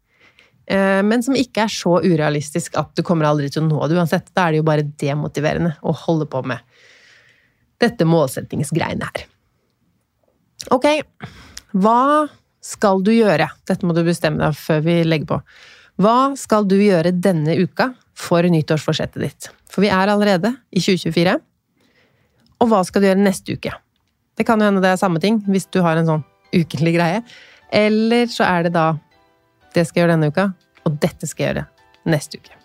eh, 0.69 1.01
men 1.05 1.23
som 1.25 1.37
ikke 1.37 1.65
er 1.65 1.73
så 1.73 1.97
urealistisk 2.03 2.77
at 2.79 2.93
du 2.97 3.03
kommer 3.05 3.29
aldri 3.29 3.49
til 3.51 3.63
å 3.63 3.69
nå 3.69 3.81
det 3.87 3.97
uansett. 3.99 4.31
Da 4.33 4.47
er 4.47 4.55
det 4.55 4.61
jo 4.61 4.69
bare 4.69 4.87
demotiverende 5.01 5.75
å 5.81 5.95
holde 6.05 6.29
på 6.29 6.43
med 6.47 6.63
dette 7.79 8.07
målsettingsgreiene 8.07 9.07
her. 9.07 9.25
Ok, 10.75 10.87
hva 11.79 12.27
skal 12.63 13.03
du 13.05 13.13
gjøre? 13.15 13.47
Dette 13.69 13.87
må 13.87 13.95
du 13.95 14.03
bestemme 14.03 14.41
deg 14.41 14.57
før 14.59 14.81
vi 14.83 14.97
legger 15.07 15.29
på. 15.29 15.37
Hva 15.99 16.17
skal 16.39 16.67
du 16.67 16.77
gjøre 16.79 17.15
denne 17.15 17.55
uka 17.59 17.93
for 18.19 18.43
nyttårsforsettet 18.43 19.23
ditt? 19.23 19.49
For 19.71 19.85
vi 19.85 19.91
er 19.93 20.11
allerede 20.11 20.53
i 20.71 20.81
2024. 20.83 21.37
Og 22.59 22.71
hva 22.71 22.81
skal 22.87 23.01
du 23.01 23.09
gjøre 23.09 23.23
neste 23.23 23.55
uke? 23.55 23.73
Det 24.39 24.45
kan 24.47 24.59
jo 24.59 24.67
hende 24.69 24.83
det 24.83 24.93
er 24.93 24.99
samme 24.99 25.21
ting, 25.23 25.41
hvis 25.47 25.67
du 25.71 25.81
har 25.83 25.99
en 25.99 26.07
sånn 26.07 26.25
ukentlig 26.55 26.95
greie. 26.97 27.23
Eller 27.75 28.29
så 28.31 28.47
er 28.47 28.67
det 28.67 28.75
da 28.75 28.93
det 29.75 29.85
skal 29.85 30.01
jeg 30.01 30.05
gjøre 30.07 30.15
denne 30.15 30.31
uka, 30.33 30.47
og 30.87 30.95
dette 31.03 31.27
skal 31.29 31.43
jeg 31.43 31.53
gjøre 31.53 31.67
neste 32.09 32.39
uke. 32.39 32.55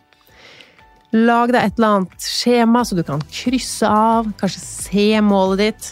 Lag 1.14 1.52
deg 1.54 1.60
et 1.60 1.76
eller 1.78 1.98
annet 1.98 2.24
skjema 2.26 2.82
så 2.82 2.96
du 2.98 3.04
kan 3.06 3.20
krysse 3.30 3.86
av, 3.86 4.30
kanskje 4.40 4.62
se 4.64 5.06
målet 5.22 5.60
ditt. 5.60 5.90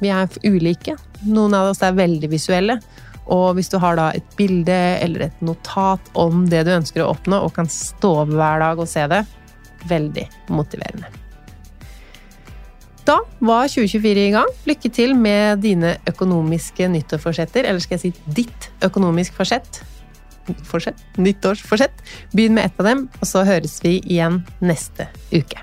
Vi 0.00 0.12
er 0.12 0.30
ulike. 0.44 0.94
Noen 1.26 1.56
av 1.56 1.72
oss 1.72 1.82
er 1.84 1.96
veldig 1.96 2.30
visuelle. 2.32 2.78
Og 3.32 3.56
hvis 3.56 3.70
du 3.72 3.78
har 3.82 3.98
da 3.98 4.10
et 4.14 4.26
bilde 4.38 4.76
eller 5.02 5.26
et 5.26 5.44
notat 5.44 6.10
om 6.14 6.44
det 6.50 6.62
du 6.66 6.74
ønsker 6.76 7.02
å 7.02 7.10
oppnå, 7.14 7.42
og 7.42 7.54
kan 7.56 7.70
stå 7.70 8.12
opp 8.22 8.34
hver 8.34 8.62
dag 8.62 8.82
og 8.82 8.90
se 8.90 9.06
det, 9.10 9.24
veldig 9.90 10.26
motiverende. 10.54 11.10
Da 13.06 13.20
var 13.38 13.68
2024 13.70 14.24
i 14.28 14.32
gang. 14.34 14.48
Lykke 14.66 14.90
til 14.90 15.14
med 15.18 15.62
dine 15.62 15.94
økonomiske 16.10 16.88
nyttårsforsetter. 16.90 17.68
Eller 17.68 17.82
skal 17.82 18.00
jeg 18.00 18.08
si 18.08 18.32
ditt 18.40 18.66
økonomisk 18.82 19.36
forsett? 19.38 19.82
Forsett? 20.66 20.98
Nyttårsforsett. 21.18 22.02
Begynn 22.34 22.58
med 22.58 22.66
ett 22.66 22.82
av 22.82 22.90
dem, 22.90 23.06
og 23.20 23.30
så 23.30 23.46
høres 23.46 23.78
vi 23.84 24.00
igjen 24.00 24.42
neste 24.58 25.06
uke. 25.30 25.62